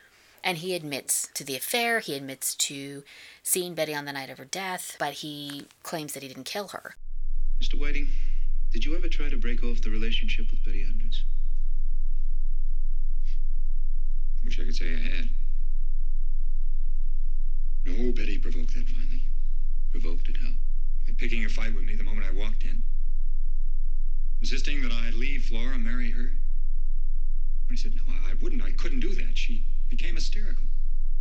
And 0.45 0.59
he 0.59 0.75
admits 0.75 1.27
to 1.33 1.43
the 1.43 1.57
affair, 1.57 1.99
he 1.99 2.15
admits 2.15 2.55
to 2.55 3.03
seeing 3.43 3.75
Betty 3.75 3.93
on 3.93 4.05
the 4.05 4.13
night 4.13 4.29
of 4.29 4.37
her 4.37 4.45
death, 4.45 4.95
but 4.97 5.15
he 5.15 5.65
claims 5.83 6.13
that 6.13 6.23
he 6.23 6.29
didn't 6.29 6.45
kill 6.45 6.69
her. 6.69 6.95
Mr. 7.61 7.79
Whiting, 7.79 8.07
did 8.71 8.83
you 8.83 8.95
ever 8.95 9.07
try 9.07 9.29
to 9.29 9.37
break 9.37 9.63
off 9.63 9.83
the 9.83 9.91
relationship 9.91 10.49
with 10.49 10.65
Betty 10.65 10.81
Andrews? 10.81 11.23
Wish 14.43 14.59
I 14.59 14.63
could 14.63 14.75
say 14.75 14.95
I 14.95 14.97
had. 14.97 15.29
No, 17.85 18.11
Betty 18.13 18.39
provoked 18.39 18.73
that 18.73 18.87
finally. 18.89 19.21
Provoked 19.91 20.27
it 20.27 20.37
how? 20.37 20.53
By 21.05 21.13
picking 21.19 21.45
a 21.45 21.49
fight 21.49 21.75
with 21.75 21.83
me 21.83 21.93
the 21.93 22.03
moment 22.03 22.25
I 22.25 22.31
walked 22.31 22.63
in. 22.63 22.81
Insisting 24.39 24.81
that 24.81 24.91
I'd 24.91 25.13
leave 25.13 25.43
Flora 25.43 25.77
marry 25.77 26.09
her. 26.09 26.31
When 27.67 27.73
I 27.73 27.75
said, 27.75 27.93
no, 27.95 28.01
I 28.27 28.33
wouldn't, 28.41 28.63
I 28.63 28.71
couldn't 28.71 29.01
do 29.01 29.13
that, 29.13 29.37
she 29.37 29.63
became 29.87 30.15
hysterical. 30.15 30.63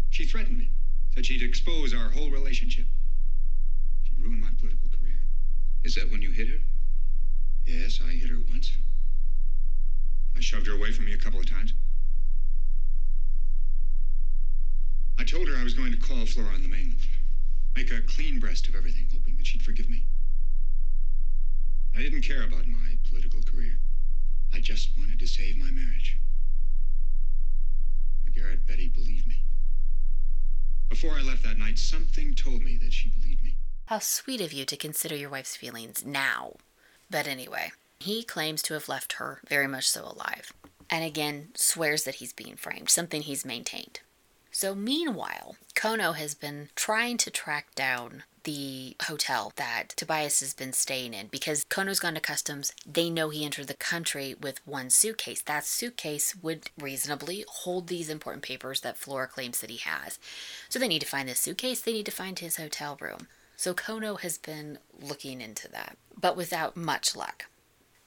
She 0.08 0.24
threatened 0.24 0.56
me, 0.56 0.70
said 1.14 1.26
she'd 1.26 1.42
expose 1.42 1.92
our 1.92 2.08
whole 2.08 2.30
relationship. 2.30 2.86
She'd 4.04 4.24
ruin 4.24 4.40
my 4.40 4.48
political. 4.58 4.79
Is 5.82 5.94
that 5.94 6.10
when 6.10 6.20
you 6.20 6.30
hit 6.30 6.48
her? 6.48 6.60
Yes, 7.66 8.00
I 8.06 8.10
hit 8.10 8.28
her 8.28 8.38
once. 8.50 8.72
I 10.36 10.40
shoved 10.40 10.66
her 10.66 10.74
away 10.74 10.92
from 10.92 11.06
me 11.06 11.12
a 11.12 11.18
couple 11.18 11.40
of 11.40 11.48
times. 11.48 11.72
I 15.18 15.24
told 15.24 15.48
her 15.48 15.56
I 15.56 15.64
was 15.64 15.74
going 15.74 15.92
to 15.92 15.98
call 15.98 16.26
Flora 16.26 16.54
on 16.54 16.62
the 16.62 16.68
mainland. 16.68 17.06
Make 17.74 17.90
a 17.90 18.00
clean 18.00 18.40
breast 18.40 18.68
of 18.68 18.74
everything, 18.74 19.06
hoping 19.12 19.36
that 19.36 19.46
she'd 19.46 19.62
forgive 19.62 19.88
me. 19.88 20.04
I 21.96 22.00
didn't 22.00 22.22
care 22.22 22.42
about 22.42 22.66
my 22.66 22.98
political 23.08 23.42
career. 23.42 23.78
I 24.52 24.60
just 24.60 24.90
wanted 24.98 25.18
to 25.18 25.26
save 25.26 25.56
my 25.56 25.70
marriage. 25.70 26.18
McGarrett, 28.26 28.66
Betty 28.66 28.88
believed 28.88 29.26
me. 29.26 29.44
Before 30.88 31.12
I 31.12 31.22
left 31.22 31.42
that 31.44 31.58
night, 31.58 31.78
something 31.78 32.34
told 32.34 32.62
me 32.62 32.76
that 32.78 32.92
she 32.92 33.08
believed. 33.08 33.19
How 33.90 33.98
sweet 33.98 34.40
of 34.40 34.52
you 34.52 34.64
to 34.66 34.76
consider 34.76 35.16
your 35.16 35.30
wife's 35.30 35.56
feelings 35.56 36.06
now. 36.06 36.52
But 37.10 37.26
anyway, 37.26 37.72
he 37.98 38.22
claims 38.22 38.62
to 38.62 38.74
have 38.74 38.88
left 38.88 39.14
her 39.14 39.40
very 39.48 39.66
much 39.66 39.90
so 39.90 40.04
alive. 40.04 40.52
And 40.88 41.04
again, 41.04 41.48
swears 41.56 42.04
that 42.04 42.14
he's 42.14 42.32
being 42.32 42.54
framed, 42.54 42.88
something 42.88 43.22
he's 43.22 43.44
maintained. 43.44 43.98
So, 44.52 44.76
meanwhile, 44.76 45.56
Kono 45.74 46.14
has 46.14 46.36
been 46.36 46.68
trying 46.76 47.16
to 47.16 47.32
track 47.32 47.74
down 47.74 48.22
the 48.44 48.94
hotel 49.06 49.52
that 49.56 49.88
Tobias 49.96 50.38
has 50.38 50.54
been 50.54 50.72
staying 50.72 51.12
in 51.12 51.26
because 51.26 51.64
Kono's 51.64 51.98
gone 51.98 52.14
to 52.14 52.20
customs. 52.20 52.72
They 52.86 53.10
know 53.10 53.30
he 53.30 53.44
entered 53.44 53.66
the 53.66 53.74
country 53.74 54.36
with 54.40 54.64
one 54.64 54.90
suitcase. 54.90 55.42
That 55.42 55.64
suitcase 55.64 56.36
would 56.40 56.70
reasonably 56.80 57.44
hold 57.48 57.88
these 57.88 58.08
important 58.08 58.44
papers 58.44 58.82
that 58.82 58.98
Flora 58.98 59.26
claims 59.26 59.60
that 59.60 59.70
he 59.70 59.78
has. 59.78 60.20
So 60.68 60.78
they 60.78 60.86
need 60.86 61.00
to 61.00 61.08
find 61.08 61.28
this 61.28 61.40
suitcase, 61.40 61.80
they 61.80 61.92
need 61.92 62.06
to 62.06 62.12
find 62.12 62.38
his 62.38 62.56
hotel 62.56 62.96
room. 63.00 63.26
So 63.60 63.74
Kono 63.74 64.18
has 64.20 64.38
been 64.38 64.78
looking 65.02 65.42
into 65.42 65.68
that, 65.68 65.98
but 66.18 66.34
without 66.34 66.78
much 66.78 67.14
luck. 67.14 67.44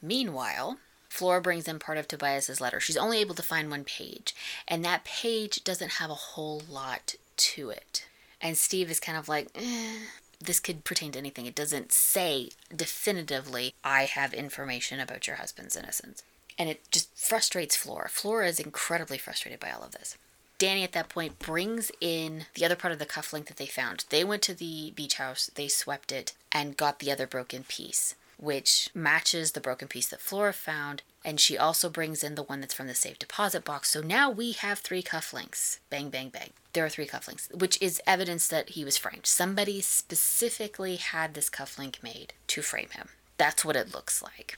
Meanwhile, 0.02 0.80
Flora 1.10 1.42
brings 1.42 1.68
in 1.68 1.78
part 1.78 2.00
of 2.00 2.08
Tobias's 2.08 2.60
letter. 2.60 2.80
She's 2.80 2.98
only 2.98 3.20
able 3.20 3.36
to 3.36 3.44
find 3.44 3.70
one 3.70 3.84
page, 3.84 4.34
and 4.68 4.84
that 4.84 5.04
page 5.04 5.64
doesn't 5.64 6.00
have 6.00 6.10
a 6.10 6.16
whole 6.16 6.64
lot 6.68 7.14
to 7.38 7.70
it. 7.70 8.08
And 8.42 8.58
Steve 8.58 8.90
is 8.90 9.00
kind 9.00 9.16
of 9.16 9.30
like, 9.30 9.50
eh, 9.54 10.00
this 10.42 10.60
could 10.60 10.84
pertain 10.86 11.12
to 11.12 11.20
anything. 11.20 11.46
It 11.46 11.54
doesn't 11.54 11.92
say 11.92 12.50
definitively, 12.76 13.76
I 13.84 14.06
have 14.06 14.34
information 14.34 15.00
about 15.00 15.28
your 15.28 15.36
husband's 15.36 15.76
innocence. 15.76 16.24
And 16.58 16.68
it 16.68 16.90
just 16.90 17.16
frustrates 17.16 17.76
Flora. 17.76 18.10
Flora 18.10 18.48
is 18.48 18.60
incredibly 18.60 19.20
frustrated 19.20 19.60
by 19.60 19.70
all 19.70 19.84
of 19.84 19.92
this. 19.92 20.18
Danny 20.64 20.86
at 20.86 20.94
that 20.94 21.10
point 21.10 21.40
brings 21.40 21.92
in 22.00 22.46
the 22.54 22.64
other 22.64 22.78
part 22.78 22.94
of 22.94 23.00
the 23.00 23.06
cufflink 23.06 23.48
that 23.48 23.58
they 23.58 23.66
found. 23.66 24.06
They 24.10 24.24
went 24.24 24.42
to 24.44 24.54
the 24.54 24.94
beach 24.96 25.16
house, 25.16 25.52
they 25.56 25.68
swept 25.68 26.10
it, 26.10 26.32
and 26.54 26.78
got 26.78 27.00
the 27.00 27.12
other 27.12 27.28
broken 27.28 27.66
piece, 27.66 28.16
which 28.38 28.88
matches 28.94 29.52
the 29.52 29.60
broken 29.60 29.90
piece 29.90 30.08
that 30.08 30.22
Flora 30.22 30.54
found. 30.54 31.02
And 31.26 31.38
she 31.38 31.58
also 31.58 31.90
brings 31.90 32.24
in 32.24 32.36
the 32.36 32.44
one 32.44 32.62
that's 32.62 32.74
from 32.74 32.88
the 32.88 32.96
safe 32.96 33.20
deposit 33.20 33.66
box. 33.66 33.90
So 33.90 34.00
now 34.00 34.30
we 34.30 34.54
have 34.54 34.80
three 34.80 35.04
cufflinks. 35.04 35.80
Bang, 35.90 36.10
bang, 36.10 36.30
bang. 36.30 36.52
There 36.72 36.86
are 36.86 36.90
three 36.90 37.08
cufflinks, 37.08 37.54
which 37.54 37.78
is 37.82 38.02
evidence 38.08 38.48
that 38.48 38.70
he 38.70 38.86
was 38.86 38.96
framed. 38.98 39.26
Somebody 39.26 39.82
specifically 39.82 40.96
had 40.96 41.34
this 41.34 41.50
cufflink 41.50 42.02
made 42.02 42.32
to 42.48 42.62
frame 42.62 42.90
him. 42.92 43.10
That's 43.38 43.66
what 43.66 43.76
it 43.76 43.94
looks 43.94 44.24
like. 44.24 44.58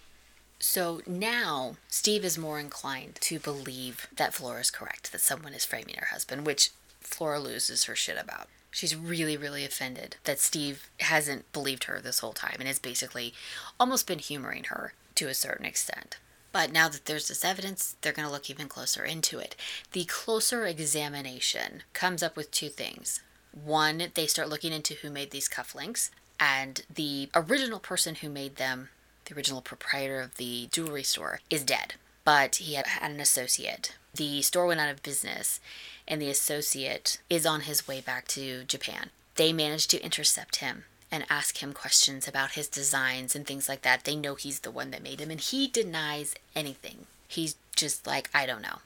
So 0.67 1.01
now 1.05 1.77
Steve 1.87 2.25
is 2.25 2.39
more 2.39 2.59
inclined 2.59 3.19
to 3.21 3.39
believe 3.39 4.07
that 4.17 4.33
Flora 4.33 4.61
is 4.61 4.71
correct, 4.71 5.11
that 5.11 5.21
someone 5.21 5.53
is 5.53 5.63
framing 5.63 5.95
her 5.95 6.07
husband, 6.07 6.45
which 6.45 6.71
Flora 6.99 7.39
loses 7.39 7.83
her 7.83 7.95
shit 7.95 8.17
about. 8.19 8.47
She's 8.71 8.95
really, 8.95 9.37
really 9.37 9.63
offended 9.63 10.17
that 10.23 10.39
Steve 10.39 10.89
hasn't 10.99 11.49
believed 11.53 11.85
her 11.85 12.01
this 12.01 12.19
whole 12.19 12.33
time 12.33 12.55
and 12.57 12.67
has 12.67 12.79
basically 12.79 13.33
almost 13.79 14.07
been 14.07 14.19
humoring 14.19 14.65
her 14.65 14.93
to 15.13 15.27
a 15.27 15.35
certain 15.35 15.67
extent. 15.67 16.17
But 16.51 16.71
now 16.71 16.89
that 16.89 17.05
there's 17.05 17.27
this 17.27 17.45
evidence, 17.45 17.95
they're 18.01 18.11
going 18.11 18.27
to 18.27 18.33
look 18.33 18.49
even 18.49 18.67
closer 18.67 19.05
into 19.05 19.37
it. 19.37 19.55
The 19.91 20.05
closer 20.05 20.65
examination 20.65 21.83
comes 21.93 22.23
up 22.23 22.35
with 22.35 22.49
two 22.49 22.69
things. 22.69 23.21
One, 23.53 24.07
they 24.15 24.25
start 24.25 24.49
looking 24.49 24.73
into 24.73 24.95
who 24.95 25.11
made 25.11 25.29
these 25.29 25.47
cufflinks, 25.47 26.09
and 26.39 26.83
the 26.93 27.29
original 27.35 27.79
person 27.79 28.15
who 28.15 28.29
made 28.29 28.55
them 28.55 28.89
the 29.25 29.35
original 29.35 29.61
proprietor 29.61 30.21
of 30.21 30.37
the 30.37 30.67
jewelry 30.71 31.03
store, 31.03 31.39
is 31.49 31.63
dead. 31.63 31.95
But 32.23 32.55
he 32.55 32.73
had, 32.73 32.85
an 33.01 33.19
associate. 33.19 33.95
The 34.13 34.41
store 34.41 34.65
went 34.67 34.79
out 34.79 34.89
of 34.89 35.03
business, 35.03 35.59
and 36.07 36.21
the 36.21 36.29
associate 36.29 37.19
is 37.29 37.45
on 37.45 37.61
his 37.61 37.87
way 37.87 38.01
back 38.01 38.27
to 38.29 38.63
Japan. 38.63 39.09
They 39.35 39.53
managed 39.53 39.89
to 39.91 40.03
intercept 40.03 40.57
him 40.57 40.85
and 41.11 41.25
ask 41.29 41.61
him 41.61 41.73
questions 41.73 42.27
about 42.27 42.51
his 42.51 42.67
designs 42.67 43.35
and 43.35 43.45
things 43.45 43.69
like 43.69 43.83
that. 43.83 44.03
They 44.03 44.15
know 44.15 44.35
he's 44.35 44.61
the 44.61 44.71
one 44.71 44.91
that 44.91 45.03
made 45.03 45.19
them, 45.19 45.31
and 45.31 45.39
he 45.39 45.67
denies 45.67 46.35
anything. 46.55 47.05
He's 47.27 47.55
just 47.75 48.07
like, 48.07 48.29
I 48.33 48.45
don't 48.45 48.61
know. 48.61 48.79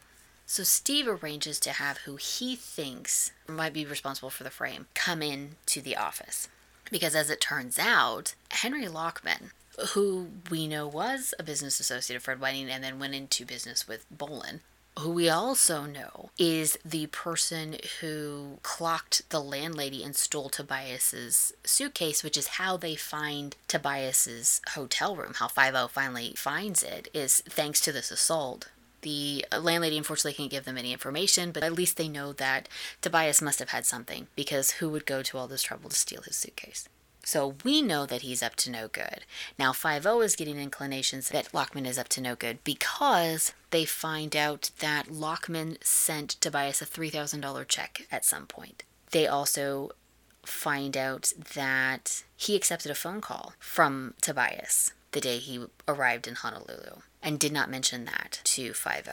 So 0.46 0.64
Steve 0.64 1.08
arranges 1.08 1.60
to 1.60 1.74
have 1.74 2.00
who 2.00 2.16
he 2.16 2.56
thinks 2.56 3.32
might 3.48 3.72
be 3.72 3.86
responsible 3.86 4.32
for 4.32 4.44
the 4.44 4.50
frame 4.50 4.88
come 4.96 5.22
in 5.22 5.52
to 5.68 5.80
the 5.80 5.96
office. 5.96 6.48
Because 6.90 7.14
as 7.14 7.30
it 7.30 7.40
turns 7.40 7.78
out, 7.78 8.34
Henry 8.50 8.88
Lockman 8.88 9.52
who 9.89 10.30
we 10.49 10.67
know 10.67 10.88
was 10.88 11.34
a 11.39 11.43
business 11.43 11.80
associate 11.80 12.17
of 12.17 12.24
Fred 12.24 12.39
Whiting 12.39 12.70
and 12.70 12.84
then 12.84 12.99
went 12.99 13.15
into 13.15 13.45
business 13.45 13.88
with 13.88 14.05
Bolin, 14.15 14.59
who 14.99 15.11
we 15.11 15.30
also 15.30 15.86
know 15.86 16.30
is 16.38 16.78
the 16.84 17.07
person 17.07 17.78
who 18.01 18.57
clocked 18.63 19.30
the 19.30 19.39
landlady 19.39 20.03
and 20.03 20.15
stole 20.15 20.49
Tobias's 20.49 21.53
suitcase, 21.63 22.24
which 22.24 22.38
is 22.38 22.47
how 22.47 22.76
they 22.76 22.95
find 22.95 23.55
Tobias's 23.67 24.61
hotel 24.74 25.15
room. 25.15 25.34
How 25.36 25.47
50 25.47 25.88
finally 25.89 26.34
finds 26.36 26.84
it 26.84 27.07
is 27.13 27.41
thanks 27.47 27.80
to 27.82 27.91
this 27.91 28.11
assault. 28.11 28.70
The 29.01 29.45
landlady 29.57 29.97
unfortunately 29.97 30.34
can't 30.34 30.51
give 30.51 30.65
them 30.65 30.78
any 30.78 30.91
information, 30.91 31.51
but 31.53 31.63
at 31.63 31.72
least 31.72 31.95
they 31.95 32.09
know 32.09 32.34
that 32.34 32.67
Tobias 33.01 33.41
must 33.41 33.59
have 33.59 33.70
had 33.70 33.86
something 33.86 34.28
because 34.36 34.72
who 34.72 34.89
would 34.89 35.05
go 35.05 35.24
to 35.24 35.38
all 35.38 35.47
this 35.47 35.63
trouble 35.63 35.89
to 35.89 35.95
steal 35.95 36.22
his 36.24 36.36
suitcase? 36.36 36.89
So 37.30 37.54
we 37.64 37.84
know 37.84 38.08
that 38.08 38.24
he's 38.24 38.42
up 38.42 38.56
to 38.56 38.72
no 38.72 38.88
good. 38.88 39.24
Now 39.60 39.72
5 39.72 40.04
is 40.24 40.36
getting 40.36 40.58
inclinations 40.58 41.30
that 41.30 41.54
Lockman 41.54 41.86
is 41.86 42.00
up 42.00 42.10
to 42.10 42.22
no 42.22 42.34
good 42.36 42.58
because 42.64 43.54
they 43.70 43.86
find 43.86 44.36
out 44.36 44.72
that 44.80 45.12
Lockman 45.12 45.78
sent 45.84 46.42
Tobias 46.42 46.82
a 46.82 46.88
$3,000 46.88 47.68
check 47.68 48.08
at 48.12 48.26
some 48.26 48.48
point. 48.48 48.82
They 49.12 49.28
also 49.28 49.92
find 50.44 50.98
out 50.98 51.32
that 51.54 52.24
he 52.36 52.56
accepted 52.56 52.90
a 52.90 52.96
phone 52.96 53.22
call 53.22 53.54
from 53.60 54.16
Tobias 54.22 54.94
the 55.12 55.22
day 55.22 55.38
he 55.38 55.64
arrived 55.88 56.28
in 56.28 56.34
Honolulu 56.34 57.02
and 57.22 57.40
did 57.40 57.52
not 57.52 57.70
mention 57.70 58.06
that 58.06 58.42
to 58.46 58.74
5 58.74 59.08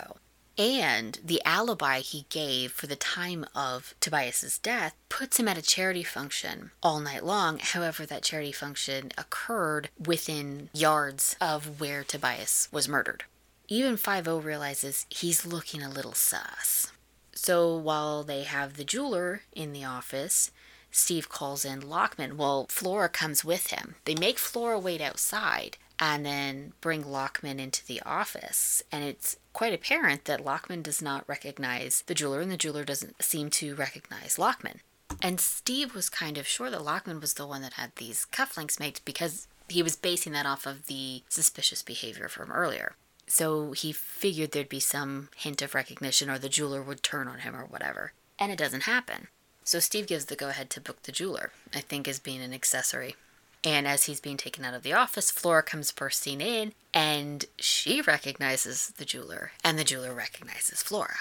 and 0.59 1.19
the 1.25 1.43
alibi 1.45 2.01
he 2.01 2.27
gave 2.31 2.73
for 2.73 2.87
the 2.87 2.97
time 2.97 3.45
of 3.55 3.95
Tobias's 4.01 4.59
death 4.59 4.95
puts 5.09 5.39
him 5.39 5.49
at 5.49 5.59
a 5.59 5.63
charity 5.63 6.03
function 6.03 6.71
all 6.83 7.01
night 7.01 7.25
long. 7.25 7.59
However, 7.59 8.07
that 8.07 8.23
charity 8.23 8.53
function 8.53 9.13
occurred 9.19 9.91
within 9.99 10.71
yards 10.73 11.37
of 11.41 11.81
where 11.81 12.05
Tobias 12.05 12.69
was 12.73 12.89
murdered. 12.89 13.25
Even 13.69 13.97
5 13.97 14.27
realizes 14.45 15.07
he's 15.09 15.45
looking 15.45 15.83
a 15.83 15.91
little 15.91 16.15
sus. 16.15 16.93
So 17.35 17.77
while 17.77 18.23
they 18.23 18.45
have 18.45 18.77
the 18.77 18.85
jeweler 18.85 19.43
in 19.53 19.73
the 19.73 19.85
office, 19.85 20.51
Steve 20.91 21.29
calls 21.29 21.65
in 21.65 21.81
Lockman. 21.81 22.39
Well, 22.39 22.67
Flora 22.71 23.11
comes 23.11 23.45
with 23.45 23.67
him. 23.67 23.97
They 24.07 24.15
make 24.15 24.39
Flora 24.39 24.79
wait 24.79 25.03
outside 25.03 25.77
and 25.99 26.25
then 26.25 26.73
bring 26.81 27.03
Lockman 27.03 27.59
into 27.59 27.85
the 27.85 28.01
office. 28.03 28.83
And 28.91 29.05
it's 29.05 29.37
quite 29.57 29.73
apparent 29.73 30.27
that 30.27 30.45
Lockman 30.45 30.83
does 30.83 31.01
not 31.01 31.27
recognize 31.27 32.05
the 32.09 32.15
jeweler, 32.15 32.43
and 32.43 32.51
the 32.51 32.59
jeweler 32.59 32.85
doesn't 32.85 33.23
seem 33.23 33.49
to 33.49 33.75
recognize 33.75 34.37
Lockman. 34.39 34.81
And 35.23 35.41
Steve 35.41 35.95
was 35.95 36.11
kind 36.11 36.37
of 36.37 36.47
sure 36.47 36.69
that 36.69 36.85
Lockman 36.85 37.21
was 37.21 37.33
the 37.33 37.47
one 37.47 37.63
that 37.63 37.73
had 37.73 37.93
these 37.97 38.27
cufflinks 38.31 38.79
made 38.79 39.01
because 39.07 39.49
he 39.71 39.83
was 39.83 39.97
basing 39.97 40.35
that 40.35 40.45
off 40.45 40.67
of 40.67 40.89
the 40.89 41.23
suspicious 41.31 41.83
behavior 41.83 42.29
from 42.29 42.53
earlier. 42.53 42.97
So 43.27 43.73
he 43.73 43.93
figured 43.93 44.53
there'd 44.53 44.69
be 44.69 44.79
some 44.79 45.31
hint 45.35 45.63
of 45.63 45.75
recognition 45.75 46.29
or 46.29 46.37
the 46.37 46.51
jeweler 46.51 46.83
would 46.83 47.03
turn 47.03 47.27
on 47.27 47.39
him 47.39 47.57
or 47.57 47.65
whatever. 47.65 48.13
And 48.39 48.53
it 48.53 48.59
doesn't 48.59 48.83
happen. 48.83 49.29
So 49.65 49.79
Steve 49.79 50.07
gives 50.07 50.27
the 50.27 50.37
go 50.37 50.51
ahead 50.51 50.69
to 50.69 50.83
book 50.83 51.05
the 51.05 51.13
jeweler, 51.13 51.51
I 51.75 51.81
think 51.81 52.07
as 52.07 52.19
being 52.19 52.43
an 52.43 52.53
accessory. 52.53 53.17
And 53.65 53.87
as 53.87 54.05
he's 54.05 54.21
being 54.21 54.37
taken 54.37 54.65
out 54.65 54.75
of 54.75 54.83
the 54.83 54.93
office, 54.93 55.31
Flora 55.31 55.63
comes 55.63 55.91
bursting 55.91 56.41
in 56.41 56.73
and 56.95 57.45
she 57.59 58.01
recognizes 58.01 58.89
the 58.97 59.05
jeweler, 59.05 59.53
and 59.63 59.79
the 59.79 59.85
jeweler 59.85 60.15
recognizes 60.15 60.83
Flora. 60.83 61.19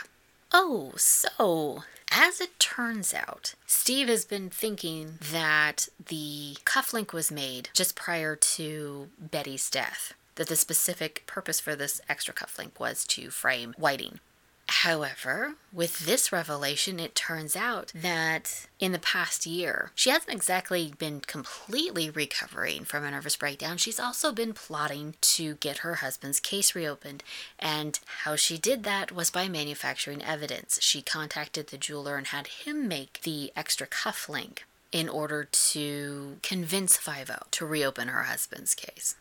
Oh, 0.51 0.93
so 0.95 1.83
as 2.11 2.39
it 2.39 2.59
turns 2.59 3.13
out, 3.13 3.55
Steve 3.65 4.07
has 4.07 4.23
been 4.23 4.49
thinking 4.49 5.19
that 5.31 5.89
the 6.07 6.55
cufflink 6.63 7.11
was 7.11 7.31
made 7.31 7.69
just 7.73 7.95
prior 7.95 8.36
to 8.36 9.09
Betty's 9.19 9.69
death. 9.69 10.13
That 10.36 10.47
the 10.47 10.55
specific 10.55 11.23
purpose 11.27 11.59
for 11.59 11.75
this 11.75 12.01
extra 12.07 12.33
cufflink 12.33 12.79
was 12.79 13.05
to 13.05 13.29
frame 13.29 13.73
Whiting. 13.77 14.19
However, 14.68 15.55
with 15.72 16.05
this 16.05 16.32
revelation, 16.32 16.99
it 16.99 17.13
turns 17.13 17.55
out 17.55 17.91
that 17.93 18.68
in 18.80 18.91
the 18.93 18.99
past 18.99 19.45
year, 19.45 19.91
she 19.93 20.09
hasn't 20.09 20.34
exactly 20.34 20.93
been 20.97 21.22
completely 21.22 22.09
recovering 22.09 22.84
from 22.84 23.03
a 23.03 23.11
nervous 23.11 23.36
breakdown. 23.36 23.78
She's 23.78 23.99
also 23.99 24.32
been 24.32 24.53
plotting 24.53 25.16
to 25.22 25.55
get 25.55 25.80
her 25.80 25.95
husband's 25.95 26.39
case 26.39 26.74
reopened. 26.74 27.24
And 27.59 27.99
how 28.24 28.36
she 28.36 28.57
did 28.57 28.84
that 28.84 29.11
was 29.11 29.30
by 29.30 29.47
manufacturing 29.47 30.24
evidence. 30.24 30.80
She 30.82 31.01
contacted 31.01 31.68
the 31.68 31.78
jeweler 31.78 32.18
and 32.18 32.28
had 32.28 32.47
him 32.47 32.88
make 32.88 33.22
the 33.22 33.51
extra 33.55 33.86
cuff 33.86 34.28
link 34.28 34.66
in 34.91 35.09
order 35.09 35.43
to 35.43 36.38
convince 36.41 36.97
50 36.97 37.34
to 37.51 37.66
reopen 37.66 38.07
her 38.07 38.24
husband's 38.24 38.74
case. 38.74 39.16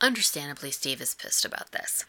Understandably, 0.00 0.70
Steve 0.70 1.00
is 1.00 1.14
pissed 1.14 1.44
about 1.44 1.72
this. 1.72 2.04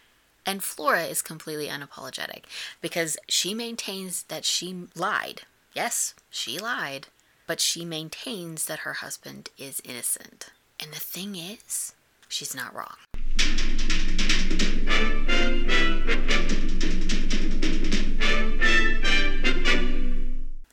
And 0.46 0.64
Flora 0.64 1.04
is 1.04 1.22
completely 1.22 1.68
unapologetic 1.68 2.44
because 2.82 3.18
she 3.28 3.54
maintains 3.54 4.24
that 4.24 4.44
she 4.44 4.88
lied. 4.96 5.42
Yes, 5.74 6.16
she 6.30 6.58
lied, 6.58 7.08
but 7.46 7.60
she 7.60 7.86
maintains 7.86 8.66
that 8.66 8.80
her 8.80 8.94
husband 8.94 9.50
is 9.58 9.82
innocent. 9.86 10.50
And 10.80 10.92
the 10.92 11.00
thing 11.00 11.36
is, 11.36 11.94
she's 12.28 12.56
not 12.56 12.74
wrong. 12.74 12.98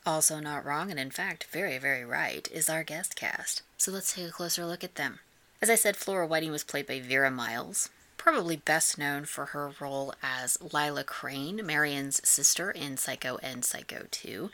Also, 0.05 0.39
not 0.39 0.65
wrong, 0.65 0.89
and 0.89 0.99
in 0.99 1.11
fact, 1.11 1.45
very, 1.51 1.77
very 1.77 2.03
right, 2.03 2.49
is 2.51 2.69
our 2.69 2.83
guest 2.83 3.15
cast. 3.15 3.61
So 3.77 3.91
let's 3.91 4.15
take 4.15 4.27
a 4.27 4.31
closer 4.31 4.65
look 4.65 4.83
at 4.83 4.95
them. 4.95 5.19
As 5.61 5.69
I 5.69 5.75
said, 5.75 5.95
Flora 5.95 6.25
Whiting 6.25 6.51
was 6.51 6.63
played 6.63 6.87
by 6.87 6.99
Vera 6.99 7.29
Miles 7.29 7.89
probably 8.19 8.57
best 8.57 8.99
known 8.99 9.25
for 9.25 9.47
her 9.47 9.71
role 9.79 10.13
as 10.21 10.61
Lila 10.61 11.03
Crane, 11.03 11.65
Marion's 11.65 12.21
sister 12.27 12.69
in 12.69 12.97
Psycho 12.97 13.39
and 13.41 13.65
Psycho 13.65 14.05
2. 14.11 14.51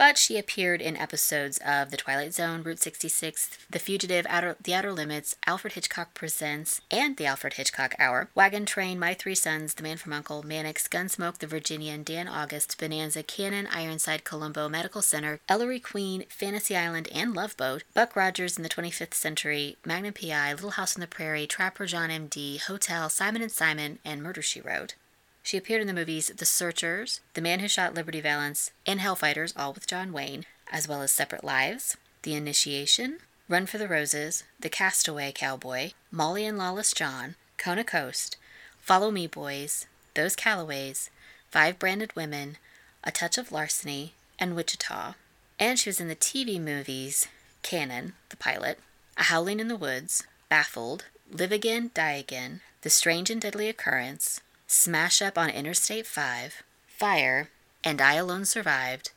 But 0.00 0.16
she 0.16 0.38
appeared 0.38 0.80
in 0.80 0.96
episodes 0.96 1.58
of 1.62 1.90
The 1.90 1.98
Twilight 1.98 2.32
Zone, 2.32 2.62
Route 2.62 2.78
66, 2.78 3.50
The 3.68 3.78
Fugitive, 3.78 4.24
Outer, 4.30 4.56
The 4.58 4.72
Outer 4.72 4.94
Limits, 4.94 5.36
Alfred 5.46 5.74
Hitchcock 5.74 6.14
Presents, 6.14 6.80
and 6.90 7.18
The 7.18 7.26
Alfred 7.26 7.52
Hitchcock 7.52 7.94
Hour, 7.98 8.30
Wagon 8.34 8.64
Train, 8.64 8.98
My 8.98 9.12
Three 9.12 9.34
Sons, 9.34 9.74
The 9.74 9.82
Man 9.82 9.98
from 9.98 10.14
Uncle, 10.14 10.42
Mannix, 10.42 10.88
Gunsmoke, 10.88 11.36
The 11.36 11.46
Virginian, 11.46 12.02
Dan 12.02 12.28
August, 12.28 12.78
Bonanza, 12.80 13.22
Cannon, 13.22 13.66
Ironside, 13.66 14.24
Columbo, 14.24 14.70
Medical 14.70 15.02
Center, 15.02 15.38
Ellery 15.50 15.80
Queen, 15.80 16.24
Fantasy 16.30 16.74
Island, 16.74 17.10
and 17.12 17.34
Love 17.34 17.54
Boat, 17.58 17.84
Buck 17.92 18.16
Rogers 18.16 18.56
in 18.56 18.62
the 18.62 18.70
25th 18.70 19.12
Century, 19.12 19.76
Magnum 19.84 20.14
P.I., 20.14 20.54
Little 20.54 20.70
House 20.70 20.96
on 20.96 21.02
the 21.02 21.06
Prairie, 21.08 21.46
Trapper 21.46 21.84
John 21.84 22.10
M.D., 22.10 22.56
Hotel, 22.66 23.10
Simon 23.10 23.42
and 23.42 23.52
Simon, 23.52 23.98
and 24.02 24.22
Murder, 24.22 24.40
She 24.40 24.62
Wrote. 24.62 24.94
She 25.42 25.56
appeared 25.56 25.80
in 25.80 25.86
the 25.86 25.92
movies 25.94 26.30
The 26.36 26.44
Searchers, 26.44 27.20
The 27.34 27.40
Man 27.40 27.60
Who 27.60 27.68
Shot 27.68 27.94
Liberty 27.94 28.20
Valance, 28.20 28.70
and 28.86 29.00
Hellfighters, 29.00 29.52
all 29.56 29.72
with 29.72 29.86
John 29.86 30.12
Wayne, 30.12 30.44
as 30.70 30.86
well 30.86 31.02
as 31.02 31.12
Separate 31.12 31.44
Lives, 31.44 31.96
The 32.22 32.34
Initiation, 32.34 33.18
Run 33.48 33.66
for 33.66 33.78
the 33.78 33.88
Roses, 33.88 34.44
The 34.60 34.68
Castaway 34.68 35.32
Cowboy, 35.32 35.90
Molly 36.12 36.46
and 36.46 36.56
Lawless 36.56 36.92
John, 36.92 37.34
Kona 37.56 37.82
Coast, 37.82 38.36
Follow 38.80 39.10
Me 39.10 39.26
Boys, 39.26 39.86
Those 40.14 40.36
Calloways, 40.36 41.10
Five 41.50 41.78
Branded 41.78 42.14
Women, 42.14 42.58
A 43.02 43.10
Touch 43.10 43.38
of 43.38 43.50
Larceny, 43.50 44.12
and 44.38 44.54
Wichita. 44.54 45.14
And 45.58 45.78
she 45.78 45.88
was 45.88 46.00
in 46.00 46.08
the 46.08 46.14
TV 46.14 46.60
movies 46.60 47.26
Cannon, 47.62 48.14
the 48.28 48.36
pilot, 48.36 48.78
A 49.16 49.24
Howling 49.24 49.58
in 49.58 49.68
the 49.68 49.76
Woods, 49.76 50.24
Baffled, 50.48 51.06
Live 51.30 51.52
Again, 51.52 51.90
Die 51.92 52.12
Again, 52.12 52.60
The 52.82 52.90
Strange 52.90 53.30
and 53.30 53.40
Deadly 53.40 53.68
Occurrence, 53.68 54.40
Smash 54.72 55.20
Up 55.20 55.36
on 55.36 55.50
Interstate 55.50 56.06
5, 56.06 56.62
Fire, 56.86 57.50
and 57.82 58.00
I 58.00 58.14
Alone 58.14 58.44
Survived, 58.44 59.10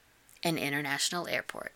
an 0.43 0.57
international 0.57 1.27
airport. 1.27 1.73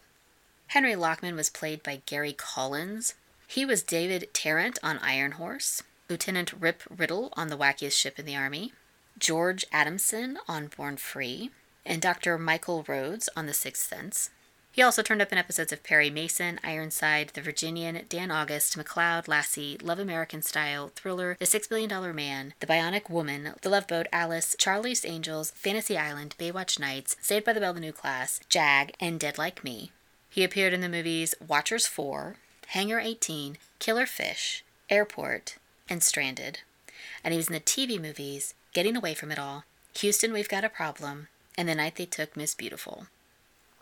Henry 0.69 0.95
Lockman 0.95 1.35
was 1.35 1.51
played 1.51 1.83
by 1.83 2.01
Gary 2.07 2.33
Collins. 2.33 3.13
He 3.45 3.65
was 3.65 3.83
David 3.83 4.29
Tarrant 4.33 4.79
on 4.81 4.97
Iron 4.97 5.33
Horse, 5.33 5.83
Lieutenant 6.09 6.53
Rip 6.53 6.81
Riddle 6.89 7.31
on 7.37 7.49
The 7.49 7.55
Wackiest 7.55 7.95
Ship 7.95 8.17
in 8.17 8.25
the 8.25 8.35
Army, 8.35 8.73
George 9.19 9.63
Adamson 9.71 10.39
on 10.47 10.71
Born 10.75 10.97
Free, 10.97 11.51
and 11.85 12.01
Dr. 12.01 12.39
Michael 12.39 12.83
Rhodes 12.87 13.29
on 13.37 13.45
The 13.45 13.53
Sixth 13.53 13.87
Sense. 13.87 14.31
He 14.77 14.83
also 14.83 15.01
turned 15.01 15.23
up 15.23 15.31
in 15.31 15.39
episodes 15.39 15.73
of 15.73 15.81
Perry 15.81 16.11
Mason, 16.11 16.59
Ironside, 16.63 17.31
The 17.33 17.41
Virginian, 17.41 18.05
Dan 18.09 18.29
August, 18.29 18.77
McCloud, 18.77 19.27
Lassie, 19.27 19.75
Love 19.81 19.97
American 19.97 20.43
Style, 20.43 20.91
Thriller, 20.93 21.35
The 21.39 21.47
Six 21.47 21.67
Billion 21.67 21.89
Dollar 21.89 22.13
Man, 22.13 22.53
The 22.59 22.67
Bionic 22.67 23.09
Woman, 23.09 23.55
The 23.63 23.69
Love 23.69 23.87
Boat, 23.87 24.05
Alice, 24.13 24.55
Charlie's 24.59 25.03
Angels, 25.03 25.49
Fantasy 25.55 25.97
Island, 25.97 26.35
Baywatch 26.37 26.79
Nights, 26.79 27.15
Saved 27.23 27.43
by 27.43 27.53
the 27.53 27.59
Bell, 27.59 27.73
The 27.73 27.79
New 27.79 27.91
Class, 27.91 28.39
Jag, 28.49 28.93
and 28.99 29.19
Dead 29.19 29.39
Like 29.39 29.63
Me. 29.63 29.91
He 30.29 30.43
appeared 30.43 30.73
in 30.73 30.81
the 30.81 30.89
movies 30.89 31.33
Watchers 31.47 31.87
4, 31.87 32.35
Hangar 32.67 32.99
18, 32.99 33.57
Killer 33.79 34.05
Fish, 34.05 34.63
Airport, 34.91 35.57
and 35.89 36.03
Stranded. 36.03 36.59
And 37.23 37.33
he 37.33 37.37
was 37.39 37.47
in 37.47 37.55
the 37.55 37.59
TV 37.59 37.99
movies 37.99 38.53
Getting 38.73 38.95
Away 38.95 39.15
from 39.15 39.31
It 39.31 39.39
All, 39.39 39.63
Houston, 39.95 40.31
We've 40.31 40.47
Got 40.47 40.63
a 40.63 40.69
Problem, 40.69 41.29
and 41.57 41.67
The 41.67 41.73
Night 41.73 41.95
They 41.95 42.05
Took 42.05 42.37
Miss 42.37 42.53
Beautiful. 42.53 43.07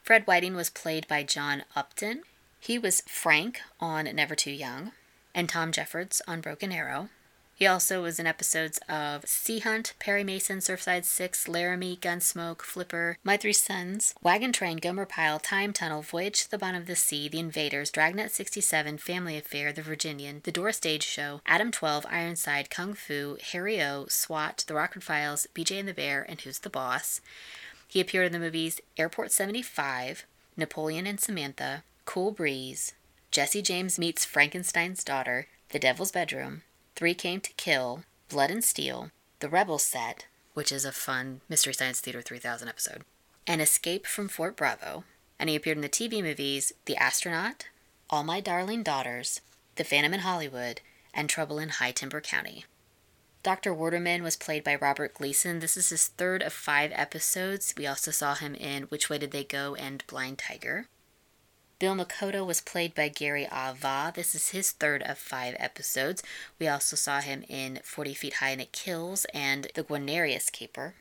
Fred 0.06 0.28
Whiting 0.28 0.56
was 0.56 0.70
played 0.70 1.08
by 1.08 1.24
John 1.24 1.64
Lupton. 1.76 2.22
He 2.60 2.78
was 2.78 3.02
Frank 3.08 3.62
on 3.80 4.06
Never 4.14 4.36
Too 4.36 4.52
Young, 4.52 4.92
and 5.34 5.50
Tom 5.50 5.72
Jeffords 5.72 6.22
on 6.28 6.42
Broken 6.42 6.72
Arrow. 6.72 7.10
He 7.56 7.66
also 7.66 8.04
was 8.04 8.20
in 8.20 8.28
episodes 8.28 8.80
of 8.88 9.26
Sea 9.26 9.60
Hunt, 9.60 9.94
Perry 9.98 10.24
Mason, 10.24 10.60
Surfside 10.60 11.06
6, 11.06 11.48
Laramie, 11.48 11.98
Gunsmoke, 12.00 12.62
Flipper, 12.62 13.18
My 13.24 13.36
Three 13.36 13.54
Sons, 13.54 14.14
Wagon 14.22 14.54
Train, 14.54 14.78
Gomer 14.78 15.08
Pyle, 15.08 15.40
Time 15.40 15.74
Tunnel, 15.74 16.04
Voyage 16.04 16.44
to 16.44 16.52
the 16.52 16.60
Bottom 16.60 16.82
of 16.82 16.88
the 16.88 16.96
Sea, 16.96 17.28
The 17.28 17.40
Invaders, 17.40 17.90
Dragnet 17.90 18.30
67, 18.30 19.00
Family 19.00 19.38
Affair, 19.38 19.74
The 19.74 19.82
Virginian, 19.82 20.42
The 20.44 20.52
Door 20.52 20.74
Stage 20.74 21.04
Show, 21.04 21.42
Adam 21.48 21.72
12, 21.72 22.06
Ironside, 22.12 22.70
Kung 22.70 22.94
Fu, 22.94 23.38
Harry 23.54 23.82
O, 23.82 24.06
SWAT, 24.08 24.66
The 24.68 24.76
Rockford 24.76 25.04
Files, 25.04 25.48
BJ 25.56 25.80
and 25.80 25.88
the 25.88 25.96
Bear, 25.96 26.24
and 26.30 26.40
Who's 26.42 26.60
the 26.60 26.70
Boss. 26.70 27.22
He 27.88 28.00
appeared 28.02 28.28
in 28.28 28.34
the 28.34 28.40
movies 28.40 28.82
Airport 28.98 29.32
75, 29.32 30.26
Napoleon 30.58 31.08
and 31.08 31.20
Samantha, 31.20 31.84
Cool 32.06 32.32
Breeze, 32.32 32.94
Jesse 33.32 33.62
James 33.62 34.00
Meets 34.00 34.26
Frankenstein's 34.26 35.04
Daughter, 35.04 35.48
The 35.70 35.80
Devil's 35.80 36.12
Bedroom, 36.12 36.64
Three 36.96 37.14
Came 37.14 37.42
to 37.42 37.54
Kill, 37.54 38.04
Blood 38.30 38.52
and 38.52 38.64
Steel, 38.64 39.12
The 39.40 39.50
Rebel 39.50 39.78
Set, 39.78 40.26
which 40.54 40.72
is 40.72 40.86
a 40.86 40.92
fun 40.92 41.42
Mystery 41.50 41.74
Science 41.74 42.00
Theater 42.00 42.22
3000 42.22 42.68
episode, 42.68 43.04
and 43.46 43.62
Escape 43.62 44.08
from 44.08 44.28
Fort 44.28 44.56
Bravo. 44.56 45.04
And 45.38 45.50
he 45.50 45.56
appeared 45.56 45.78
in 45.78 45.82
the 45.82 45.90
TV 45.90 46.24
movies 46.24 46.72
The 46.86 46.96
Astronaut, 46.96 47.68
All 48.10 48.24
My 48.24 48.40
Darling 48.40 48.84
Daughters, 48.84 49.42
The 49.76 49.84
Phantom 49.84 50.14
in 50.14 50.22
Hollywood, 50.22 50.80
and 51.14 51.30
Trouble 51.30 51.60
in 51.60 51.70
High 51.70 51.92
Timber 51.92 52.22
Country. 52.22 52.64
Dr. 53.46 53.76
Waterman 53.76 54.24
was 54.24 54.36
played 54.36 54.64
by 54.64 54.74
Robert 54.74 55.14
Gleason. 55.14 55.60
This 55.60 55.78
is 55.78 55.90
his 55.90 56.08
third 56.08 56.42
of 56.42 56.52
five 56.52 56.92
episodes. 56.96 57.76
We 57.78 57.86
also 57.86 58.10
saw 58.10 58.34
him 58.34 58.56
in 58.56 58.86
Which 58.86 59.08
Way 59.08 59.20
Did 59.20 59.30
They 59.30 59.44
Go 59.44 59.76
and 59.76 60.04
Blind 60.08 60.40
Tiger. 60.40 60.88
Bill 61.78 61.94
Makoto 61.94 62.44
was 62.44 62.60
played 62.60 62.96
by 62.96 63.08
Gary 63.08 63.46
Ava. 63.46 64.12
This 64.16 64.34
is 64.34 64.50
his 64.50 64.72
third 64.72 65.04
of 65.04 65.20
five 65.20 65.56
episodes. 65.60 66.24
We 66.58 66.68
also 66.68 66.96
saw 66.96 67.22
him 67.22 67.44
in 67.48 67.82
40 67.84 68.16
Feet 68.16 68.34
High 68.34 68.50
and 68.50 68.62
It 68.62 68.72
Kills 68.72 69.28
and 69.32 69.68
The 69.76 69.84
Guarnerius 69.84 70.52
Caper. 70.52 70.96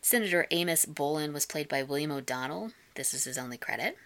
Senator 0.00 0.46
Amos 0.50 0.86
Bolin 0.86 1.34
was 1.34 1.44
played 1.44 1.68
by 1.68 1.82
William 1.82 2.10
O'Donnell. 2.10 2.72
This 2.94 3.12
is 3.12 3.24
his 3.24 3.36
only 3.36 3.58
credit. 3.58 3.98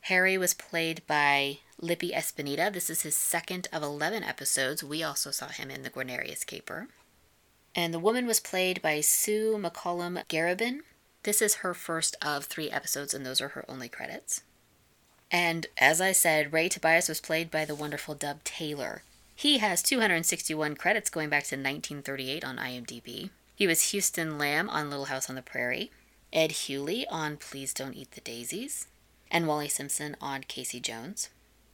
Harry 0.00 0.36
was 0.36 0.52
played 0.52 1.06
by 1.06 1.60
Lippy 1.80 2.10
Espinda. 2.10 2.72
This 2.72 2.90
is 2.90 3.02
his 3.02 3.14
second 3.14 3.68
of 3.72 3.84
11 3.84 4.24
episodes. 4.24 4.82
We 4.82 5.04
also 5.04 5.30
saw 5.30 5.46
him 5.46 5.70
in 5.70 5.84
The 5.84 5.90
Guarnerius 5.90 6.44
Caper. 6.44 6.88
And 7.74 7.94
the 7.94 7.98
woman 7.98 8.26
was 8.26 8.40
played 8.40 8.82
by 8.82 9.00
Sue 9.00 9.56
McCollum 9.60 10.24
Garabin. 10.26 10.80
This 11.22 11.40
is 11.40 11.56
her 11.56 11.74
first 11.74 12.16
of 12.22 12.44
three 12.44 12.70
episodes, 12.70 13.14
and 13.14 13.24
those 13.24 13.40
are 13.40 13.48
her 13.48 13.64
only 13.68 13.88
credits. 13.88 14.42
And 15.30 15.66
as 15.78 16.00
I 16.00 16.12
said, 16.12 16.52
Ray 16.52 16.68
Tobias 16.68 17.08
was 17.08 17.20
played 17.20 17.50
by 17.50 17.64
the 17.64 17.74
wonderful 17.74 18.14
Dub 18.14 18.42
Taylor. 18.42 19.02
He 19.34 19.58
has 19.58 19.82
261 19.82 20.76
credits 20.76 21.08
going 21.08 21.28
back 21.28 21.44
to 21.44 21.56
1938 21.56 22.44
on 22.44 22.56
IMDb. 22.56 23.30
He 23.54 23.66
was 23.66 23.90
Houston 23.90 24.38
Lamb 24.38 24.68
on 24.68 24.90
Little 24.90 25.06
House 25.06 25.30
on 25.30 25.36
the 25.36 25.42
Prairie, 25.42 25.90
Ed 26.32 26.50
Hewley 26.50 27.04
on 27.10 27.36
Please 27.36 27.72
Don't 27.72 27.94
Eat 27.94 28.10
the 28.12 28.20
Daisies, 28.20 28.86
and 29.30 29.46
Wally 29.46 29.68
Simpson 29.68 30.16
on 30.20 30.42
Casey 30.42 30.80
Jones. 30.80 31.30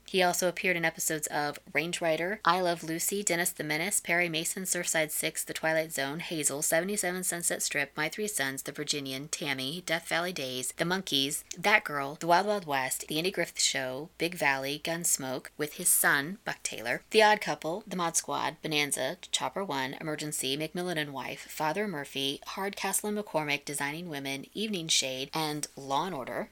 He 0.06 0.22
also 0.22 0.48
appeared 0.48 0.76
in 0.76 0.84
episodes 0.84 1.26
of 1.26 1.58
Range 1.72 2.00
Rider, 2.00 2.40
I 2.44 2.60
Love 2.60 2.84
Lucy, 2.84 3.22
Dennis 3.24 3.50
the 3.50 3.64
Menace, 3.64 4.00
Perry 4.00 4.28
Mason, 4.28 4.62
Surfside 4.62 5.10
6, 5.10 5.44
The 5.44 5.52
Twilight 5.52 5.92
Zone, 5.92 6.20
Hazel, 6.20 6.62
77 6.62 7.24
Sunset 7.24 7.60
Strip, 7.60 7.90
My 7.96 8.08
Three 8.08 8.28
Sons, 8.28 8.62
The 8.62 8.72
Virginian, 8.72 9.28
Tammy, 9.28 9.82
Death 9.84 10.08
Valley 10.08 10.32
Days, 10.32 10.72
The 10.76 10.84
Monkees, 10.84 11.42
That 11.58 11.82
Girl, 11.84 12.16
The 12.20 12.28
Wild 12.28 12.46
Wild 12.46 12.66
West, 12.66 13.06
The 13.08 13.18
Andy 13.18 13.32
Griffith 13.32 13.60
Show, 13.60 14.10
Big 14.16 14.36
Valley, 14.36 14.80
Gunsmoke, 14.84 15.48
with 15.58 15.74
his 15.74 15.88
son, 15.88 16.38
Buck 16.44 16.62
Taylor, 16.62 17.02
The 17.10 17.22
Odd 17.22 17.40
Couple, 17.40 17.82
The 17.86 17.96
Mod 17.96 18.16
Squad, 18.16 18.56
Bonanza, 18.62 19.16
Chopper 19.32 19.64
One, 19.64 19.96
Emergency, 20.00 20.56
McMillan 20.56 20.98
and 20.98 21.12
Wife, 21.12 21.46
Father 21.50 21.88
Murphy, 21.88 22.40
Hardcastle 22.46 23.08
and 23.08 23.18
McCormick, 23.18 23.64
Designing 23.64 24.08
Women, 24.08 24.46
Evening 24.54 24.88
Shade, 24.88 25.30
and 25.34 25.66
Law 25.76 26.06
and 26.06 26.14
Order. 26.14 26.48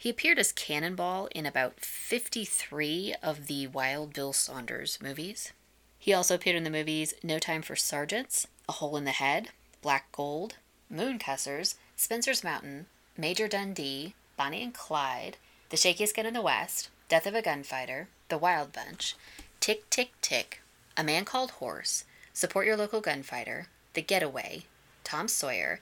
He 0.00 0.08
appeared 0.08 0.38
as 0.38 0.50
Cannonball 0.50 1.28
in 1.34 1.44
about 1.44 1.78
53 1.78 3.14
of 3.22 3.48
the 3.48 3.66
Wild 3.66 4.14
Bill 4.14 4.32
Saunders 4.32 4.98
movies. 5.02 5.52
He 5.98 6.14
also 6.14 6.36
appeared 6.36 6.56
in 6.56 6.64
the 6.64 6.70
movies 6.70 7.12
No 7.22 7.38
Time 7.38 7.60
for 7.60 7.76
Sergeants, 7.76 8.46
A 8.66 8.72
Hole 8.72 8.96
in 8.96 9.04
the 9.04 9.10
Head, 9.10 9.50
Black 9.82 10.10
Gold, 10.10 10.54
Mooncussers, 10.90 11.74
Spencer's 11.96 12.42
Mountain, 12.42 12.86
Major 13.18 13.46
Dundee, 13.46 14.14
Bonnie 14.38 14.62
and 14.62 14.72
Clyde, 14.72 15.36
The 15.68 15.76
Shakiest 15.76 16.16
Gun 16.16 16.24
in 16.24 16.32
the 16.32 16.40
West, 16.40 16.88
Death 17.10 17.26
of 17.26 17.34
a 17.34 17.42
Gunfighter, 17.42 18.08
The 18.30 18.38
Wild 18.38 18.72
Bunch, 18.72 19.16
Tick 19.60 19.90
Tick 19.90 20.12
Tick, 20.22 20.62
A 20.96 21.04
Man 21.04 21.26
Called 21.26 21.50
Horse, 21.50 22.04
Support 22.32 22.64
Your 22.64 22.78
Local 22.78 23.02
Gunfighter, 23.02 23.66
The 23.92 24.00
Getaway, 24.00 24.62
Tom 25.04 25.28
Sawyer, 25.28 25.80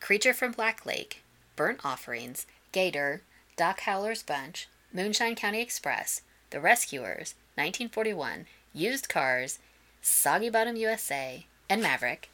Creature 0.00 0.32
from 0.32 0.52
Black 0.52 0.86
Lake, 0.86 1.22
Burnt 1.54 1.84
Offerings, 1.84 2.46
Gator, 2.72 3.20
Doc 3.58 3.80
Howler's 3.80 4.22
Bunch, 4.22 4.68
Moonshine 4.92 5.34
County 5.34 5.60
Express, 5.60 6.22
The 6.50 6.60
Rescuers, 6.60 7.34
1941, 7.56 8.46
Used 8.72 9.08
Cars, 9.08 9.58
Soggy 10.00 10.48
Bottom 10.48 10.76
USA, 10.76 11.44
and 11.68 11.82
Maverick. 11.82 12.30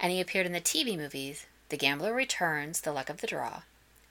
And 0.00 0.10
he 0.10 0.20
appeared 0.20 0.46
in 0.46 0.52
the 0.52 0.60
TV 0.60 0.96
movies 0.96 1.46
The 1.68 1.76
Gambler 1.76 2.12
Returns, 2.12 2.80
The 2.80 2.90
Luck 2.90 3.08
of 3.08 3.20
the 3.20 3.28
Draw, 3.28 3.62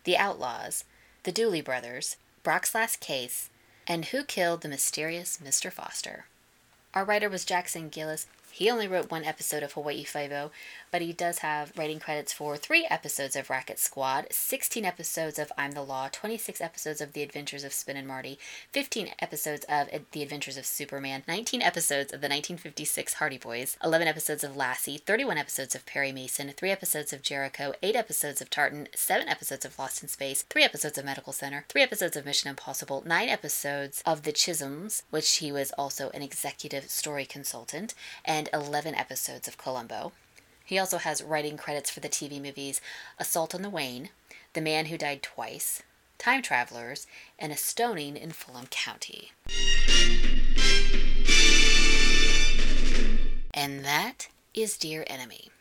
The 0.05 0.15
Outlaws, 0.15 0.85
The 1.23 1.33
Dooley 1.33 1.59
Brothers, 1.59 2.15
Brock's 2.43 2.73
Last 2.73 3.01
Case, 3.01 3.49
and 3.85 4.05
Who 4.05 4.23
Killed 4.23 4.61
the 4.61 4.69
Mysterious 4.69 5.39
Mr. 5.43 5.69
Foster. 5.69 6.27
Our 6.93 7.03
writer 7.03 7.27
was 7.27 7.43
Jackson 7.43 7.89
Gillis. 7.89 8.25
He 8.51 8.71
only 8.71 8.87
wrote 8.87 9.11
one 9.11 9.25
episode 9.25 9.63
of 9.63 9.73
Hawaii 9.73 10.05
Five-O, 10.05 10.51
but 10.91 11.01
he 11.01 11.13
does 11.13 11.39
have 11.39 11.71
writing 11.77 11.99
credits 11.99 12.33
for 12.33 12.57
three 12.57 12.87
episodes 12.89 13.35
of 13.35 13.49
Racket 13.49 13.79
Squad, 13.79 14.27
16 14.31 14.85
episodes 14.85 15.39
of 15.39 15.51
I'm 15.57 15.71
the 15.71 15.81
Law, 15.81 16.09
26 16.11 16.61
episodes 16.61 17.01
of 17.01 17.13
The 17.13 17.23
Adventures 17.23 17.63
of 17.63 17.73
Spin 17.73 17.97
and 17.97 18.07
Marty, 18.07 18.39
15 18.71 19.11
episodes 19.19 19.65
of 19.69 19.89
The 20.11 20.23
Adventures 20.23 20.57
of 20.57 20.65
Superman, 20.65 21.23
19 21.27 21.61
episodes 21.61 22.13
of 22.13 22.21
the 22.21 22.29
1956 22.29 23.13
Hardy 23.15 23.37
Boys, 23.37 23.77
11 23.83 24.07
episodes 24.07 24.43
of 24.43 24.55
Lassie, 24.55 24.97
31 24.97 25.37
episodes 25.37 25.75
of 25.75 25.85
Perry 25.85 26.11
Mason, 26.11 26.51
3 26.55 26.71
episodes 26.71 27.13
of 27.13 27.21
Jericho, 27.21 27.73
8 27.81 27.95
episodes 27.95 28.41
of 28.41 28.49
Tarzan, 28.49 28.87
7 28.95 29.27
episodes 29.27 29.65
of 29.65 29.77
Lost 29.77 30.01
in 30.01 30.09
Space, 30.09 30.43
3 30.43 30.63
episodes 30.63 30.97
of 30.97 31.05
Medical 31.05 31.33
Center, 31.33 31.65
3 31.69 31.81
episodes 31.81 32.15
of 32.15 32.25
Mission 32.25 32.49
Impossible, 32.49 33.03
9 33.05 33.29
episodes 33.29 34.01
of 34.05 34.23
The 34.23 34.31
Chisholms, 34.31 35.03
which 35.09 35.37
he 35.37 35.51
was 35.51 35.71
also 35.71 36.09
an 36.11 36.21
executive 36.21 36.89
story 36.89 37.25
consultant, 37.25 37.93
and 38.25 38.49
11 38.53 38.95
episodes 38.95 39.47
of 39.47 39.57
Columbo. 39.57 40.11
He 40.67 40.77
also 40.77 40.97
has 40.97 41.23
writing 41.23 41.55
credits 41.55 41.89
for 41.89 42.01
the 42.01 42.09
TV 42.09 42.41
movies 42.41 42.81
Assault 43.17 43.55
on 43.55 43.61
the 43.61 43.69
Wayne, 43.69 44.09
The 44.51 44.59
Man 44.59 44.87
Who 44.87 44.97
Died 44.97 45.23
Twice, 45.23 45.81
Time 46.17 46.41
Travelers, 46.41 47.07
and 47.39 47.53
A 47.53 47.55
Stoning 47.55 48.17
in 48.17 48.33
Fulham 48.33 48.67
County. 48.67 49.31
And 53.53 53.85
that 53.85 54.27
is 54.53 54.77
Dear 54.77 55.05
Enemy. 55.07 55.51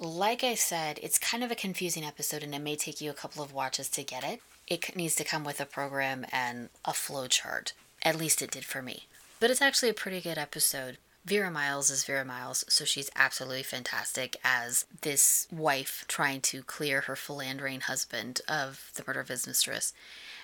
Like 0.00 0.42
I 0.42 0.54
said, 0.54 0.98
it's 1.02 1.18
kind 1.18 1.44
of 1.44 1.50
a 1.50 1.54
confusing 1.54 2.02
episode 2.02 2.42
and 2.42 2.54
it 2.54 2.62
may 2.62 2.74
take 2.74 3.02
you 3.02 3.10
a 3.10 3.14
couple 3.14 3.42
of 3.42 3.52
watches 3.52 3.90
to 3.90 4.02
get 4.02 4.24
it. 4.24 4.40
It 4.66 4.96
needs 4.96 5.14
to 5.16 5.24
come 5.24 5.44
with 5.44 5.60
a 5.60 5.66
program 5.66 6.24
and 6.32 6.70
a 6.86 6.94
flow 6.94 7.26
chart. 7.26 7.74
At 8.02 8.16
least 8.16 8.40
it 8.40 8.50
did 8.50 8.64
for 8.64 8.80
me. 8.80 9.08
But 9.40 9.50
it's 9.50 9.60
actually 9.60 9.90
a 9.90 9.94
pretty 9.94 10.22
good 10.22 10.38
episode. 10.38 10.96
Vera 11.24 11.50
Miles 11.50 11.88
is 11.88 12.04
Vera 12.04 12.24
Miles, 12.24 12.66
so 12.68 12.84
she's 12.84 13.10
absolutely 13.16 13.62
fantastic 13.62 14.36
as 14.44 14.84
this 15.00 15.48
wife 15.50 16.04
trying 16.06 16.42
to 16.42 16.62
clear 16.62 17.02
her 17.02 17.16
philandering 17.16 17.80
husband 17.80 18.42
of 18.46 18.90
the 18.94 19.02
murder 19.06 19.20
of 19.20 19.28
his 19.28 19.46
mistress. 19.46 19.94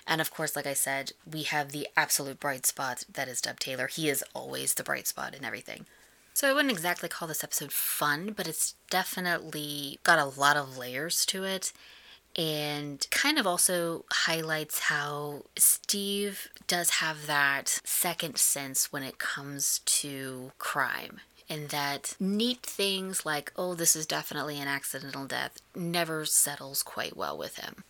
And 0.07 0.19
of 0.19 0.31
course, 0.31 0.55
like 0.55 0.65
I 0.65 0.73
said, 0.73 1.11
we 1.31 1.43
have 1.43 1.71
the 1.71 1.87
absolute 1.95 2.39
bright 2.39 2.65
spot 2.65 3.03
that 3.13 3.27
is 3.27 3.41
Dub 3.41 3.59
Taylor. 3.59 3.87
He 3.87 4.09
is 4.09 4.23
always 4.33 4.73
the 4.73 4.83
bright 4.83 5.07
spot 5.07 5.35
in 5.35 5.45
everything. 5.45 5.85
So 6.33 6.49
I 6.49 6.53
wouldn't 6.53 6.71
exactly 6.71 7.09
call 7.09 7.27
this 7.27 7.43
episode 7.43 7.71
fun, 7.71 8.33
but 8.35 8.47
it's 8.47 8.73
definitely 8.89 9.99
got 10.03 10.17
a 10.17 10.39
lot 10.39 10.57
of 10.57 10.79
layers 10.79 11.27
to 11.27 11.43
it 11.43 11.73
and 12.35 13.05
kind 13.11 13.37
of 13.37 13.45
also 13.45 14.05
highlights 14.11 14.79
how 14.79 15.43
Steve 15.57 16.49
does 16.67 16.89
have 16.91 17.27
that 17.27 17.81
second 17.83 18.37
sense 18.37 18.91
when 18.91 19.03
it 19.03 19.17
comes 19.17 19.79
to 19.85 20.51
crime. 20.57 21.19
And 21.49 21.67
that 21.69 22.15
neat 22.19 22.63
things 22.63 23.25
like, 23.25 23.51
oh, 23.57 23.75
this 23.75 23.95
is 23.95 24.05
definitely 24.05 24.57
an 24.59 24.69
accidental 24.69 25.25
death, 25.25 25.57
never 25.75 26.23
settles 26.23 26.81
quite 26.81 27.17
well 27.17 27.37
with 27.37 27.57
him. 27.57 27.83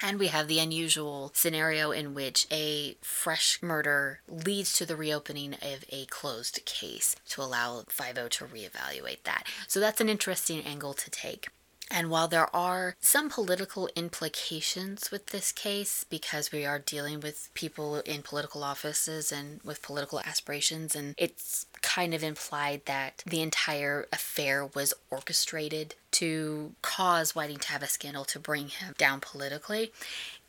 And 0.00 0.18
we 0.18 0.28
have 0.28 0.48
the 0.48 0.58
unusual 0.58 1.30
scenario 1.34 1.92
in 1.92 2.14
which 2.14 2.46
a 2.50 2.96
fresh 3.02 3.62
murder 3.62 4.20
leads 4.26 4.72
to 4.78 4.86
the 4.86 4.96
reopening 4.96 5.54
of 5.54 5.84
a 5.90 6.06
closed 6.06 6.64
case 6.64 7.14
to 7.28 7.42
allow 7.42 7.84
5 7.88 8.14
to 8.30 8.44
reevaluate 8.46 9.22
that. 9.24 9.44
So 9.68 9.78
that's 9.78 10.00
an 10.00 10.08
interesting 10.08 10.62
angle 10.62 10.94
to 10.94 11.10
take. 11.10 11.50
And 11.94 12.08
while 12.08 12.26
there 12.26 12.54
are 12.56 12.96
some 13.00 13.28
political 13.28 13.90
implications 13.94 15.10
with 15.10 15.26
this 15.26 15.52
case, 15.52 16.06
because 16.08 16.50
we 16.50 16.64
are 16.64 16.78
dealing 16.78 17.20
with 17.20 17.50
people 17.52 17.96
in 17.96 18.22
political 18.22 18.64
offices 18.64 19.30
and 19.30 19.60
with 19.62 19.82
political 19.82 20.18
aspirations, 20.20 20.96
and 20.96 21.14
it's 21.18 21.66
kind 21.82 22.14
of 22.14 22.22
implied 22.22 22.86
that 22.86 23.22
the 23.26 23.42
entire 23.42 24.06
affair 24.10 24.64
was 24.64 24.94
orchestrated 25.10 25.94
to 26.12 26.72
cause 26.80 27.34
Whiting 27.34 27.58
to 27.58 27.68
have 27.68 27.82
a 27.82 27.88
scandal 27.88 28.24
to 28.24 28.38
bring 28.38 28.68
him 28.68 28.94
down 28.96 29.20
politically, 29.20 29.92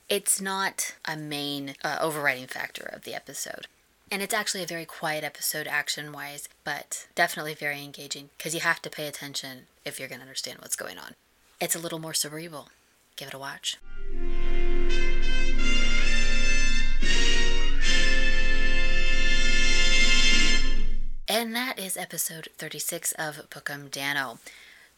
it's 0.08 0.40
not 0.40 0.96
a 1.04 1.18
main 1.18 1.76
uh, 1.84 1.98
overriding 2.00 2.48
factor 2.48 2.90
of 2.94 3.04
the 3.04 3.14
episode. 3.14 3.68
And 4.10 4.22
it's 4.22 4.34
actually 4.34 4.64
a 4.64 4.68
very 4.68 4.86
quiet 4.86 5.26
episode 5.26 5.68
action 5.68 6.14
wise, 6.14 6.48
but 6.64 7.08
definitely 7.16 7.54
very 7.54 7.84
engaging 7.84 8.30
because 8.38 8.54
you 8.54 8.62
have 8.62 8.82
to 8.84 8.90
pay 8.90 9.08
attention 9.08 9.64
if 9.84 10.00
you're 10.00 10.08
going 10.08 10.20
to 10.20 10.26
understand 10.26 10.60
what's 10.60 10.78
going 10.78 10.98
on. 10.98 11.16
It's 11.60 11.76
a 11.76 11.80
little 11.80 12.00
more 12.00 12.14
cerebral. 12.14 12.70
Give 13.16 13.28
it 13.28 13.34
a 13.34 13.40
watch. 13.40 13.78
And 21.28 21.56
that 21.56 21.80
is 21.80 21.98
episode 21.98 22.50
36 22.58 23.14
of 23.14 23.50
Book 23.50 23.70
'Em 23.70 23.90
Danno. 23.90 24.40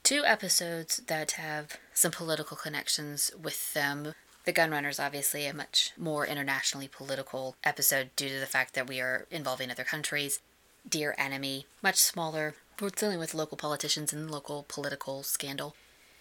Two 0.03 0.25
episodes 0.25 0.97
that 1.07 1.31
have 1.31 1.77
some 1.93 2.11
political 2.11 2.57
connections 2.57 3.31
with 3.39 3.73
them. 3.73 4.13
The 4.43 4.53
Gunrunners, 4.53 5.03
obviously, 5.03 5.45
a 5.47 5.53
much 5.53 5.91
more 5.97 6.25
internationally 6.25 6.87
political 6.87 7.55
episode 7.63 8.15
due 8.15 8.29
to 8.29 8.39
the 8.39 8.45
fact 8.45 8.73
that 8.73 8.87
we 8.87 8.99
are 8.99 9.27
involving 9.31 9.71
other 9.71 9.83
countries. 9.83 10.39
Dear 10.87 11.15
Enemy, 11.17 11.67
much 11.81 11.97
smaller. 11.97 12.55
We're 12.79 12.89
dealing 12.89 13.19
with 13.19 13.33
local 13.33 13.57
politicians 13.57 14.13
and 14.13 14.29
local 14.29 14.65
political 14.67 15.23
scandal 15.23 15.75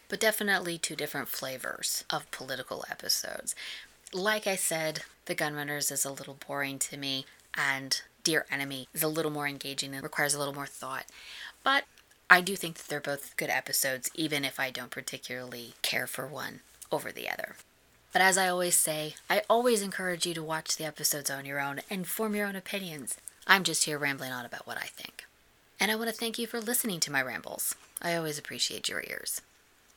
but 0.09 0.21
definitely 0.21 0.79
two 0.79 0.97
different 0.97 1.29
flavors 1.29 2.05
of 2.11 2.31
political 2.31 2.85
episodes. 2.91 3.55
Like 4.13 4.47
I 4.47 4.57
said, 4.57 5.03
The 5.27 5.35
Gunrunners 5.35 5.91
is 5.91 6.05
a 6.05 6.13
little 6.13 6.39
boring 6.47 6.79
to 6.81 6.97
me, 6.97 7.27
and 7.57 8.01
Dear 8.23 8.47
Enemy 8.51 8.89
is 8.95 9.03
a 9.03 9.09
little 9.09 9.31
more 9.31 9.49
engaging 9.49 9.93
and 9.95 10.03
requires 10.03 10.35
a 10.35 10.39
little 10.39 10.55
more 10.55 10.67
thought. 10.67 11.07
But 11.63 11.85
I 12.31 12.41
do 12.41 12.57
think 12.57 12.77
that 12.77 12.89
they're 12.89 13.01
both 13.01 13.37
good 13.37 13.51
episodes, 13.51 14.11
even 14.15 14.45
if 14.45 14.59
I 14.59 14.71
don't 14.71 14.91
particularly 14.91 15.75
care 15.83 16.07
for 16.07 16.27
one 16.27 16.61
over 16.91 17.13
the 17.13 17.29
other. 17.29 17.57
But 18.13 18.23
as 18.23 18.39
I 18.39 18.49
always 18.49 18.77
say, 18.77 19.17
I 19.29 19.43
always 19.51 19.83
encourage 19.83 20.25
you 20.25 20.35
to 20.35 20.43
watch 20.43 20.77
the 20.77 20.85
episodes 20.85 21.31
on 21.31 21.45
your 21.45 21.61
own 21.61 21.81
and 21.91 22.07
form 22.07 22.35
your 22.35 22.47
own 22.47 22.57
opinions. 22.57 23.17
I'm 23.47 23.65
just 23.65 23.85
here 23.85 23.99
rambling 23.99 24.33
on 24.33 24.45
about 24.45 24.67
what 24.67 24.79
I 24.79 24.87
think. 24.87 25.27
And 25.81 25.91
I 25.91 25.97
want 25.97 26.09
to 26.09 26.15
thank 26.15 26.39
you 26.39 26.47
for 26.47 26.61
listening 26.61 27.01
to 27.01 27.13
my 27.13 27.21
rambles. 27.21 27.75
I 28.01 28.15
always 28.15 28.39
appreciate 28.39 28.89
your 28.89 29.03
ears. 29.03 29.43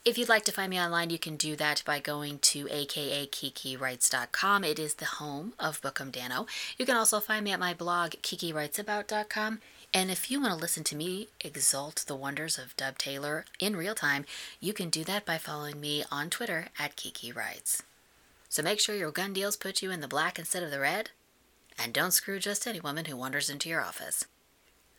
If 0.08 0.18
you'd 0.18 0.30
like 0.30 0.46
to 0.46 0.54
find 0.54 0.70
me 0.70 0.80
online, 0.80 1.10
you 1.10 1.20
can 1.20 1.36
do 1.36 1.58
that 1.58 1.84
by 1.86 2.00
going 2.00 2.40
to 2.40 2.68
akakikiwrites.com. 2.68 4.64
It 4.64 4.80
is 4.80 4.94
the 4.94 5.06
home 5.20 5.52
of 5.60 5.82
Book 5.82 6.00
'Em 6.00 6.14
Danno. 6.14 6.48
You 6.78 6.86
can 6.86 6.96
also 6.96 7.20
find 7.20 7.44
me 7.44 7.52
at 7.52 7.60
my 7.60 7.74
blog, 7.74 8.12
kikigwritesabout.com. 8.22 9.60
And 9.94 10.10
if 10.10 10.32
you 10.32 10.40
want 10.40 10.54
to 10.54 10.58
listen 10.58 10.86
to 10.86 10.96
me 10.96 11.28
exalt 11.42 12.06
the 12.08 12.16
wonders 12.16 12.58
of 12.58 12.74
Dub 12.78 12.98
Taylor 12.98 13.44
in 13.60 13.76
real 13.76 13.96
time, 13.96 14.26
you 14.62 14.72
can 14.72 14.90
do 14.90 15.04
that 15.04 15.26
by 15.26 15.38
following 15.38 15.82
me 15.82 16.06
on 16.10 16.30
Twitter 16.30 16.70
at 16.80 16.96
Kiki 16.96 17.34
Writes. 17.34 17.84
So 18.48 18.64
make 18.64 18.80
sure 18.80 18.96
your 18.96 19.12
gun 19.12 19.34
deals 19.34 19.58
put 19.58 19.82
you 19.82 19.92
in 19.92 20.00
the 20.00 20.08
black 20.08 20.40
instead 20.40 20.64
of 20.64 20.72
the 20.72 20.80
red, 20.80 21.10
and 21.78 21.94
don't 21.94 22.12
screw 22.12 22.40
just 22.40 22.66
any 22.66 22.80
woman 22.80 23.04
who 23.06 23.18
wanders 23.18 23.50
into 23.50 23.68
your 23.68 23.82
office. 23.82 24.24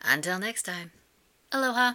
Until 0.03 0.39
next 0.39 0.65
time, 0.65 0.93
aloha. 1.51 1.95